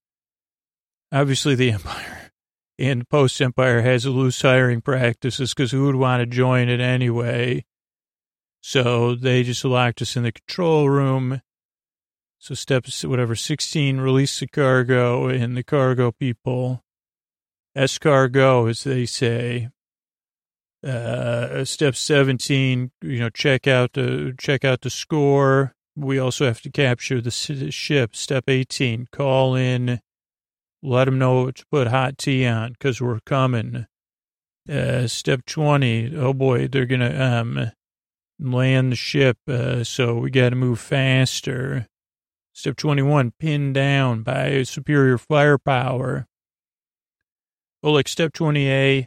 obviously 1.12 1.54
the 1.54 1.70
Empire 1.72 2.30
and 2.78 3.09
post-Empire 3.09 3.82
has 3.82 4.06
loose 4.06 4.40
hiring 4.40 4.80
practices 4.80 5.52
because 5.52 5.72
who 5.72 5.84
would 5.86 5.96
want 5.96 6.20
to 6.20 6.26
join 6.26 6.70
it 6.70 6.80
anyway? 6.80 7.64
So 8.62 9.14
they 9.14 9.42
just 9.42 9.64
locked 9.64 10.00
us 10.00 10.16
in 10.16 10.22
the 10.22 10.32
control 10.32 10.88
room. 10.88 11.42
So 12.38 12.54
step, 12.54 12.86
whatever, 13.04 13.34
16, 13.34 13.98
release 13.98 14.40
the 14.40 14.46
cargo 14.46 15.28
and 15.28 15.54
the 15.54 15.64
cargo 15.64 16.12
people. 16.12 16.82
Escargo, 17.76 18.70
as 18.70 18.84
they 18.84 19.04
say. 19.04 19.68
Uh, 20.87 21.64
step 21.64 21.97
17, 21.97 22.93
you 23.03 23.18
know, 23.18 23.31
check 23.31 23.66
out 23.66 23.95
the, 23.95 24.35
check 24.39 24.64
out 24.64 24.83
the 24.83 24.91
score 24.91 25.74
we 25.99 26.18
also 26.18 26.47
have 26.47 26.61
to 26.62 26.70
capture 26.70 27.20
the 27.20 27.31
ship. 27.31 28.14
Step 28.14 28.45
18, 28.49 29.09
call 29.11 29.55
in, 29.55 30.01
let 30.83 31.07
them 31.07 31.18
know 31.18 31.51
to 31.51 31.66
put 31.70 31.89
hot 31.89 32.18
tea 32.18 32.47
on 32.47 32.72
because 32.72 33.01
we're 33.01 33.20
coming. 33.20 33.87
Uh, 34.70 35.07
step 35.07 35.45
20, 35.47 36.16
oh 36.16 36.33
boy, 36.33 36.68
they're 36.68 36.87
going 36.87 37.01
to 37.01 37.24
um, 37.24 37.72
land 38.39 38.93
the 38.93 38.97
ship, 38.97 39.39
uh, 39.49 39.83
so 39.83 40.16
we 40.16 40.31
got 40.31 40.51
to 40.51 40.57
move 40.57 40.79
faster. 40.79 41.87
Step 42.53 42.76
21, 42.76 43.33
pinned 43.39 43.74
down 43.74 44.22
by 44.22 44.62
superior 44.62 45.16
firepower. 45.16 46.26
Well, 47.83 47.95
like 47.95 48.09
step 48.09 48.33
20A, 48.33 49.07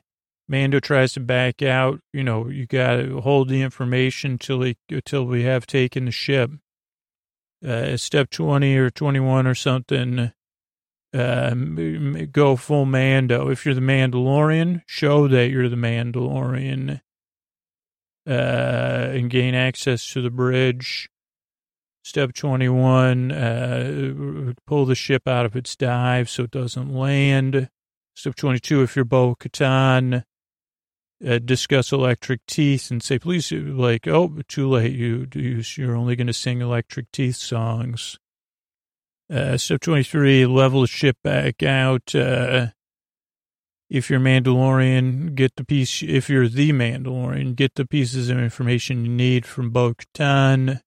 Mando 0.52 0.82
tries 0.82 1.14
to 1.14 1.22
back 1.22 1.62
out. 1.62 2.02
You 2.12 2.24
know, 2.24 2.50
you 2.50 2.68
got 2.68 2.98
to 2.98 3.22
hold 3.22 3.48
the 3.48 3.62
information 3.62 4.38
till 4.38 4.62
he, 4.62 4.76
until 4.90 5.26
we 5.26 5.44
have 5.44 5.66
taken 5.66 6.06
the 6.06 6.12
ship 6.12 6.52
uh, 7.66 7.96
step 7.96 8.30
20 8.30 8.76
or 8.76 8.90
21 8.90 9.48
or 9.48 9.56
something, 9.56 10.32
uh, 11.14 11.54
go 12.32 12.56
full 12.56 12.86
Mando. 12.86 13.50
If 13.50 13.66
you're 13.66 13.76
the 13.76 13.82
Mandalorian, 13.82 14.82
show 14.86 15.28
that 15.28 15.50
you're 15.50 15.70
the 15.70 15.76
Mandalorian 15.76 17.02
uh, 18.28 18.32
and 18.32 19.30
gain 19.30 19.56
access 19.56 20.06
to 20.14 20.22
the 20.22 20.30
bridge. 20.30 21.10
Step 22.04 22.34
21, 22.34 23.32
uh, 23.32 24.54
pull 24.66 24.86
the 24.86 24.96
ship 24.96 25.28
out 25.28 25.46
of 25.46 25.56
its 25.56 25.76
dive 25.76 26.30
so 26.30 26.44
it 26.44 26.52
doesn't 26.52 26.94
land. 26.94 27.70
Step 28.16 28.36
22, 28.36 28.82
if 28.82 28.96
you're 28.96 29.06
Bo 29.06 29.36
Katan, 29.36 30.24
uh, 31.26 31.40
discuss 31.40 31.92
electric 31.92 32.46
teeth 32.46 32.90
and 32.90 33.02
say, 33.04 33.20
please, 33.20 33.52
like, 33.52 34.08
oh, 34.08 34.40
too 34.48 34.70
late. 34.70 34.94
You, 34.94 35.28
you 35.34 35.62
you're 35.76 35.96
only 35.96 36.16
going 36.16 36.28
to 36.28 36.34
sing 36.34 36.62
electric 36.62 37.12
teeth 37.12 37.36
songs. 37.36 38.18
Uh, 39.32 39.58
step 39.58 39.82
23, 39.82 40.46
level 40.46 40.82
the 40.82 40.88
ship 40.88 41.18
back 41.24 41.64
out. 41.64 42.14
Uh, 42.14 42.68
if 43.90 44.10
you're 44.10 44.20
Mandalorian, 44.20 45.36
get 45.36 45.56
the 45.56 45.66
piece, 45.66 46.02
if 46.02 46.30
you're 46.30 46.48
the 46.48 46.72
Mandalorian, 46.72 47.56
get 47.56 47.76
the 47.76 47.86
pieces 47.86 48.30
of 48.30 48.40
information 48.40 49.06
you 49.06 49.12
need 49.12 49.46
from 49.46 49.70
Bo 49.70 49.94
Katan. 49.94 50.82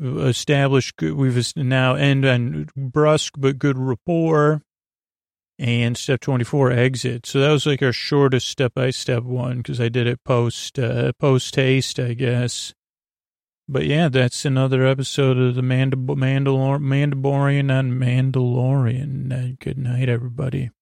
Establish, 0.00 0.92
we've 1.00 1.56
now 1.56 1.94
end 1.94 2.24
on 2.24 2.68
brusque 2.76 3.34
but 3.36 3.58
good 3.58 3.78
rapport 3.78 4.62
and 5.58 5.96
step 5.96 6.20
24 6.20 6.72
exit. 6.72 7.26
So 7.26 7.40
that 7.40 7.50
was 7.50 7.66
like 7.66 7.82
our 7.82 7.92
shortest 7.92 8.48
step 8.48 8.74
by 8.74 8.90
step 8.90 9.22
one 9.22 9.58
because 9.58 9.80
I 9.80 9.88
did 9.88 10.06
it 10.06 10.24
post 10.24 10.78
uh, 10.78 11.12
post 11.18 11.54
haste, 11.56 12.00
I 12.00 12.14
guess. 12.14 12.74
But 13.68 13.86
yeah, 13.86 14.08
that's 14.08 14.44
another 14.44 14.84
episode 14.84 15.38
of 15.38 15.54
the 15.54 15.62
Mandal- 15.62 16.16
Mandalor- 16.16 16.82
Mandalorian 16.82 17.70
on 17.70 17.92
Mandalorian. 17.92 19.32
Uh, 19.32 19.56
good 19.60 19.78
night, 19.78 20.08
everybody. 20.08 20.72